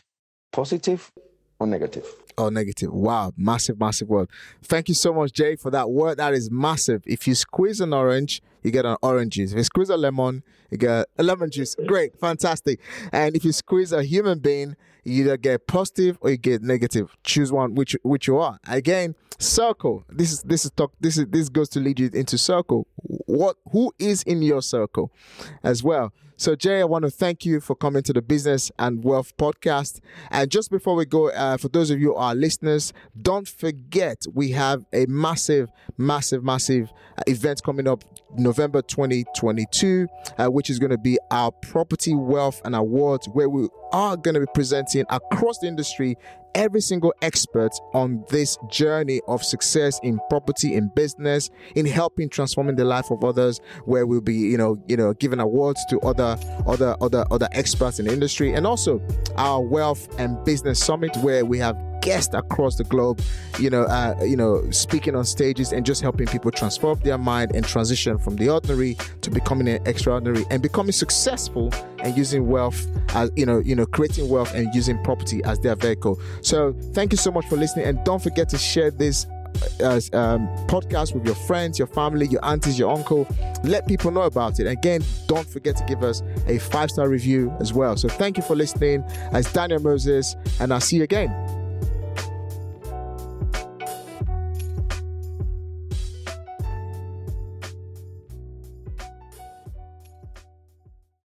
positive 0.52 1.10
or 1.58 1.66
negative 1.66 2.06
or 2.36 2.50
negative. 2.50 2.92
Wow, 2.92 3.32
massive, 3.36 3.78
massive 3.78 4.08
word. 4.08 4.28
Thank 4.62 4.88
you 4.88 4.94
so 4.94 5.12
much, 5.12 5.32
Jay, 5.32 5.56
for 5.56 5.70
that 5.70 5.90
word. 5.90 6.18
That 6.18 6.34
is 6.34 6.50
massive. 6.50 7.02
If 7.06 7.26
you 7.26 7.34
squeeze 7.34 7.80
an 7.80 7.92
orange, 7.92 8.42
you 8.62 8.70
get 8.70 8.84
an 8.84 8.96
orange 9.02 9.34
juice. 9.34 9.52
If 9.52 9.58
you 9.58 9.64
squeeze 9.64 9.90
a 9.90 9.96
lemon, 9.96 10.42
you 10.70 10.78
get 10.78 11.08
a 11.18 11.22
lemon 11.22 11.50
juice. 11.50 11.74
Great, 11.86 12.18
fantastic. 12.18 12.80
And 13.12 13.36
if 13.36 13.44
you 13.44 13.52
squeeze 13.52 13.92
a 13.92 14.02
human 14.02 14.38
being, 14.38 14.76
you 15.04 15.24
either 15.24 15.36
get 15.36 15.66
positive 15.66 16.18
or 16.20 16.30
you 16.30 16.36
get 16.36 16.62
negative. 16.62 17.16
Choose 17.24 17.52
one 17.52 17.74
which 17.74 17.96
which 18.02 18.26
you 18.26 18.38
are. 18.38 18.58
Again, 18.66 19.14
circle. 19.38 20.04
This 20.08 20.32
is 20.32 20.42
this 20.42 20.64
is 20.64 20.70
talk 20.72 20.92
this 21.00 21.16
is 21.18 21.26
this 21.28 21.48
goes 21.48 21.68
to 21.70 21.80
lead 21.80 22.00
you 22.00 22.10
into 22.12 22.38
circle. 22.38 22.86
What 22.96 23.56
who 23.70 23.92
is 23.98 24.22
in 24.22 24.42
your 24.42 24.62
circle 24.62 25.12
as 25.62 25.82
well. 25.82 26.12
So, 26.36 26.56
Jay, 26.56 26.80
I 26.80 26.84
want 26.84 27.04
to 27.04 27.10
thank 27.12 27.46
you 27.46 27.60
for 27.60 27.76
coming 27.76 28.02
to 28.02 28.12
the 28.12 28.20
Business 28.20 28.72
and 28.76 29.04
Wealth 29.04 29.36
podcast. 29.36 30.00
And 30.32 30.50
just 30.50 30.68
before 30.68 30.96
we 30.96 31.04
go, 31.04 31.30
uh, 31.30 31.56
for 31.58 31.68
those 31.68 31.90
of 31.90 32.00
you 32.00 32.16
our 32.16 32.34
listeners, 32.34 32.92
don't 33.22 33.46
forget 33.46 34.24
we 34.34 34.50
have 34.50 34.84
a 34.92 35.06
massive, 35.06 35.70
massive, 35.96 36.42
massive 36.42 36.90
uh, 37.16 37.22
event 37.28 37.62
coming 37.62 37.86
up 37.86 38.02
November 38.36 38.82
2022, 38.82 40.08
uh, 40.36 40.48
which 40.48 40.70
is 40.70 40.80
going 40.80 40.90
to 40.90 40.98
be 40.98 41.18
our 41.30 41.52
Property 41.52 42.14
Wealth 42.14 42.60
and 42.64 42.74
Awards, 42.74 43.28
where 43.28 43.48
we 43.48 43.68
are 43.94 44.16
going 44.16 44.34
to 44.34 44.40
be 44.40 44.46
presenting 44.52 45.04
across 45.08 45.58
the 45.58 45.68
industry 45.68 46.18
every 46.56 46.80
single 46.80 47.14
expert 47.22 47.70
on 47.94 48.24
this 48.28 48.58
journey 48.68 49.20
of 49.28 49.42
success 49.42 50.00
in 50.02 50.18
property, 50.28 50.74
in 50.74 50.88
business, 50.94 51.48
in 51.76 51.86
helping 51.86 52.28
transforming 52.28 52.74
the 52.74 52.84
life 52.84 53.10
of 53.10 53.24
others, 53.24 53.60
where 53.84 54.04
we'll 54.04 54.20
be, 54.20 54.34
you 54.34 54.56
know, 54.56 54.76
you 54.88 54.96
know, 54.96 55.14
giving 55.14 55.38
awards 55.40 55.80
to 55.90 56.00
other 56.00 56.36
other 56.66 56.96
other 57.00 57.24
other 57.30 57.48
experts 57.52 58.00
in 58.00 58.06
the 58.06 58.12
industry, 58.12 58.52
and 58.52 58.66
also 58.66 59.00
our 59.36 59.60
wealth 59.60 60.08
and 60.18 60.44
business 60.44 60.82
summit 60.84 61.16
where 61.18 61.44
we 61.44 61.58
have 61.58 61.76
guests 62.00 62.34
across 62.34 62.76
the 62.76 62.84
globe, 62.84 63.20
you 63.58 63.70
know, 63.70 63.82
uh, 63.82 64.14
you 64.22 64.36
know, 64.36 64.68
speaking 64.70 65.16
on 65.16 65.24
stages 65.24 65.72
and 65.72 65.84
just 65.84 66.02
helping 66.02 66.26
people 66.26 66.50
transform 66.50 66.98
their 67.00 67.18
mind 67.18 67.54
and 67.54 67.64
transition 67.64 68.18
from 68.18 68.36
the 68.36 68.48
ordinary 68.48 68.96
to 69.20 69.30
becoming 69.30 69.68
an 69.68 69.80
extraordinary 69.86 70.44
and 70.50 70.62
becoming 70.62 70.92
successful 70.92 71.72
and 72.00 72.16
using 72.16 72.46
wealth 72.46 72.86
as 73.14 73.30
you 73.36 73.46
know, 73.46 73.58
you 73.58 73.74
know, 73.74 73.86
creating 73.86 74.28
wealth 74.28 74.54
and 74.54 74.74
using 74.74 75.02
property 75.02 75.42
as 75.44 75.58
their 75.60 75.74
vehicle. 75.76 76.20
So 76.42 76.74
thank 76.92 77.12
you 77.12 77.18
so 77.18 77.30
much 77.30 77.46
for 77.46 77.56
listening, 77.56 77.86
and 77.86 78.02
don't 78.04 78.22
forget 78.22 78.48
to 78.50 78.58
share 78.58 78.90
this 78.90 79.26
uh, 79.80 80.00
um, 80.12 80.48
podcast 80.66 81.14
with 81.14 81.24
your 81.24 81.34
friends, 81.34 81.78
your 81.78 81.88
family, 81.88 82.26
your 82.26 82.44
aunties, 82.44 82.78
your 82.78 82.92
uncle. 82.92 83.26
Let 83.62 83.86
people 83.86 84.10
know 84.10 84.22
about 84.22 84.58
it. 84.60 84.66
Again, 84.66 85.02
don't 85.26 85.48
forget 85.48 85.76
to 85.76 85.84
give 85.84 86.02
us 86.02 86.22
a 86.46 86.58
five 86.58 86.90
star 86.90 87.08
review 87.08 87.54
as 87.60 87.72
well. 87.72 87.96
So 87.96 88.08
thank 88.08 88.36
you 88.36 88.42
for 88.42 88.56
listening. 88.56 89.04
As 89.32 89.52
Daniel 89.52 89.80
Moses, 89.80 90.36
and 90.60 90.72
I'll 90.72 90.80
see 90.80 90.96
you 90.96 91.04
again. 91.04 91.63